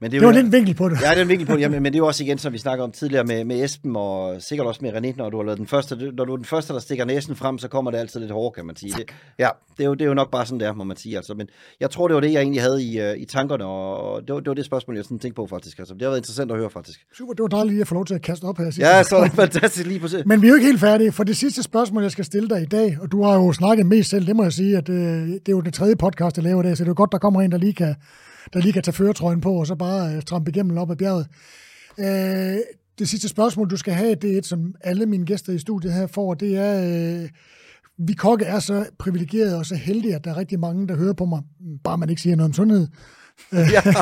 [0.00, 0.98] Men Det var lidt en vinkel på det.
[1.02, 1.60] Ja, det er en vinkel på det.
[1.60, 3.96] Jamen, men det er jo også igen, som vi snakker om tidligere med, med Esben,
[3.96, 6.44] og sikkert også med René, når du har lavet den første, når du er den
[6.44, 8.92] første, der stikker næsen frem, så kommer det altid lidt hårdt, kan man sige.
[8.92, 11.16] Det, ja, det er, jo, det er jo nok bare sådan der, må man sige.
[11.16, 11.34] Altså.
[11.34, 11.48] Men
[11.80, 14.40] jeg tror, det var det, jeg egentlig havde i, uh, i tankerne, og det var,
[14.40, 15.78] det var det spørgsmål, jeg sådan tænkte på faktisk.
[15.78, 17.00] Altså, det har været interessant at høre, faktisk.
[17.18, 18.64] Super, det var dejligt lige at få lov til at kaste op her.
[18.64, 18.78] sidst.
[18.78, 20.22] Ja, så er det fantastisk lige på sig.
[20.26, 22.62] Men vi er jo ikke helt færdige, for det sidste spørgsmål, jeg skal stille dig
[22.62, 24.96] i dag, og du har jo snakket mest selv, det må jeg sige, at øh,
[24.96, 27.12] det er jo det tredje podcast, jeg laver i dag, så det er jo godt,
[27.12, 27.94] der kommer en, der lige kan,
[28.52, 31.26] der lige kan tage føretrøjen på, og så bare øh, trampe igennem op ad bjerget.
[31.98, 32.58] Øh,
[32.98, 35.92] det sidste spørgsmål, du skal have, det er et, som alle mine gæster i studiet
[35.92, 37.28] her får, det er, øh,
[37.98, 41.12] vi kokke er så privilegerede og så heldige, at der er rigtig mange, der hører
[41.12, 41.42] på mig,
[41.84, 42.88] bare man ikke siger noget om sundhed.
[43.52, 43.82] Ja.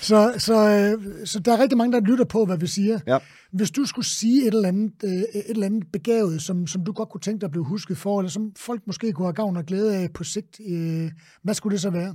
[0.00, 2.98] Så, så, øh, så der er rigtig mange, der lytter på, hvad vi siger.
[3.06, 3.18] Ja.
[3.52, 6.92] Hvis du skulle sige et eller andet, øh, et eller andet begavet, som, som du
[6.92, 9.56] godt kunne tænke dig at blive husket for, eller som folk måske kunne have gavn
[9.56, 11.10] og glæde af på sigt, øh,
[11.42, 12.14] hvad skulle det så være?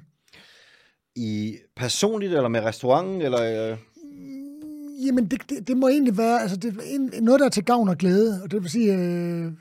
[1.15, 3.71] I personligt, eller med restauranten, eller...
[3.71, 3.77] Øh...
[5.05, 7.65] Jamen, det, det, det må egentlig være altså det, er en- noget, der er til
[7.65, 8.41] gavn og glæde.
[8.43, 9.51] Og det vil sige, øh,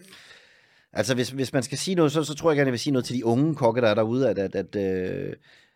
[0.93, 2.93] Altså, hvis, hvis man skal sige noget, så, så tror jeg gerne, jeg vil sige
[2.93, 5.33] noget til de unge kokke, der er derude, at, at, at øh,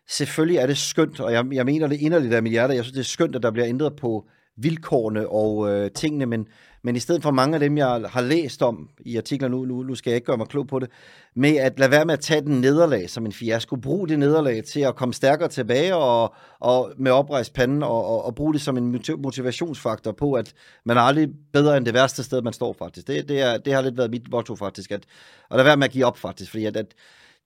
[0.09, 2.93] selvfølgelig er det skønt, og jeg, jeg mener det inderligt af mit hjerte, jeg synes,
[2.93, 4.25] det er skønt, at der bliver ændret på
[4.57, 6.47] vilkårene og øh, tingene, men,
[6.87, 9.83] men i stedet for mange af dem, jeg har læst om i artikler nu, nu,
[9.83, 10.89] nu skal jeg ikke gøre mig klog på det,
[11.35, 13.75] med at lade være med at tage den nederlag som en fiasko.
[13.75, 18.25] Brug det nederlag til at komme stærkere tilbage og, og med oprejst panden og, og,
[18.25, 20.53] og bruge det som en motivationsfaktor på, at
[20.85, 23.07] man er aldrig bedre end det værste sted, man står faktisk.
[23.07, 25.03] Det, det, er, det har lidt været mit motto faktisk, at,
[25.51, 26.93] at lade være med at give op faktisk, fordi at, at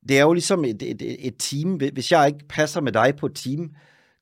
[0.10, 1.74] det er jo ligesom et, et, et team.
[1.74, 3.72] Hvis jeg ikke passer med dig på et team,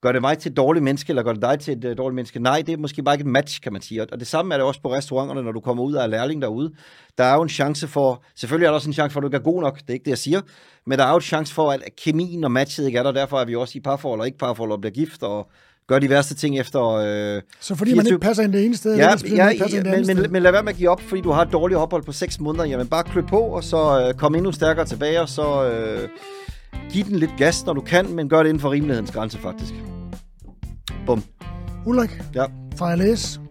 [0.01, 2.15] gør det mig til et dårligt menneske, eller gør det dig til et uh, dårligt
[2.15, 2.39] menneske?
[2.39, 4.01] Nej, det er måske bare ikke et match, kan man sige.
[4.11, 6.71] Og det samme er det også på restauranterne, når du kommer ud af lærling derude.
[7.17, 9.27] Der er jo en chance for, selvfølgelig er der også en chance for, at du
[9.27, 10.41] ikke er god nok, det er ikke det, jeg siger,
[10.85, 13.39] men der er jo en chance for, at kemien og matchet ikke er der, derfor
[13.39, 15.49] er vi også i parforhold og ikke parforhold og bliver gift, og
[15.89, 16.81] gør de værste ting efter...
[16.85, 20.07] Øh, så fordi man ikke passer ind det ene sted, ja, ja, ja, ja men,
[20.07, 22.11] men, men lad være med at give op, fordi du har et dårligt ophold på
[22.11, 22.65] 6 måneder.
[22.65, 26.09] Jamen bare klø på, og så øh, kom endnu stærkere tilbage, og så øh,
[26.91, 29.73] giv den lidt gas, når du kan, men gør det inden for rimelighedens grænse faktisk.
[31.05, 31.23] Bum.
[31.85, 32.45] Ulrik ja.
[32.75, 33.41] fra LS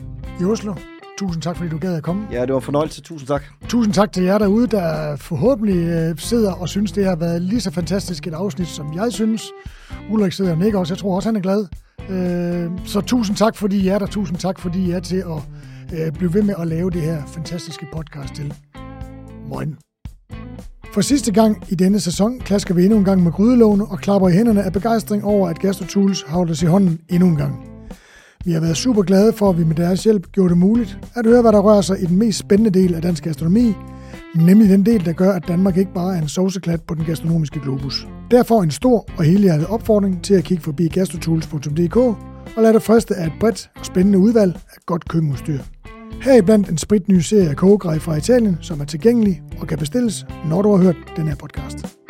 [0.40, 0.74] i Oslo.
[1.18, 2.26] Tusind tak, fordi du gad at komme.
[2.32, 3.02] Ja, det var en fornøjelse.
[3.02, 3.42] Tusind tak.
[3.68, 7.60] Tusind tak til jer derude, der forhåbentlig øh, sidder og synes, det har været lige
[7.60, 9.44] så fantastisk et afsnit, som jeg synes.
[10.10, 10.94] Ulrik sidder og nikker også.
[10.94, 11.66] Jeg tror også, han er glad.
[12.08, 14.06] Øh, så tusind tak, fordi I er der.
[14.06, 15.42] Tusind tak, fordi I er til at
[15.98, 18.54] øh, blive ved med at lave det her fantastiske podcast til.
[19.48, 19.76] Moin.
[20.92, 24.28] For sidste gang i denne sæson klasker vi endnu en gang med grydelåne og klapper
[24.28, 27.68] i hænderne af begejstring over, at GastroTools har os i hånden endnu en gang.
[28.44, 31.26] Vi har været super glade for, at vi med deres hjælp gjorde det muligt at
[31.26, 33.74] høre, hvad der rører sig i den mest spændende del af dansk gastronomi,
[34.34, 37.60] nemlig den del, der gør, at Danmark ikke bare er en sovseklat på den gastronomiske
[37.60, 38.06] globus.
[38.30, 43.14] Derfor en stor og helhjertet opfordring til at kigge forbi gastrotools.dk og lade dig friste
[43.14, 45.58] af et bredt og spændende udvalg af godt køkkenudstyr.
[46.22, 50.62] Heriblandt en spritny serie af kogegrej fra Italien, som er tilgængelig og kan bestilles, når
[50.62, 52.07] du har hørt den her podcast.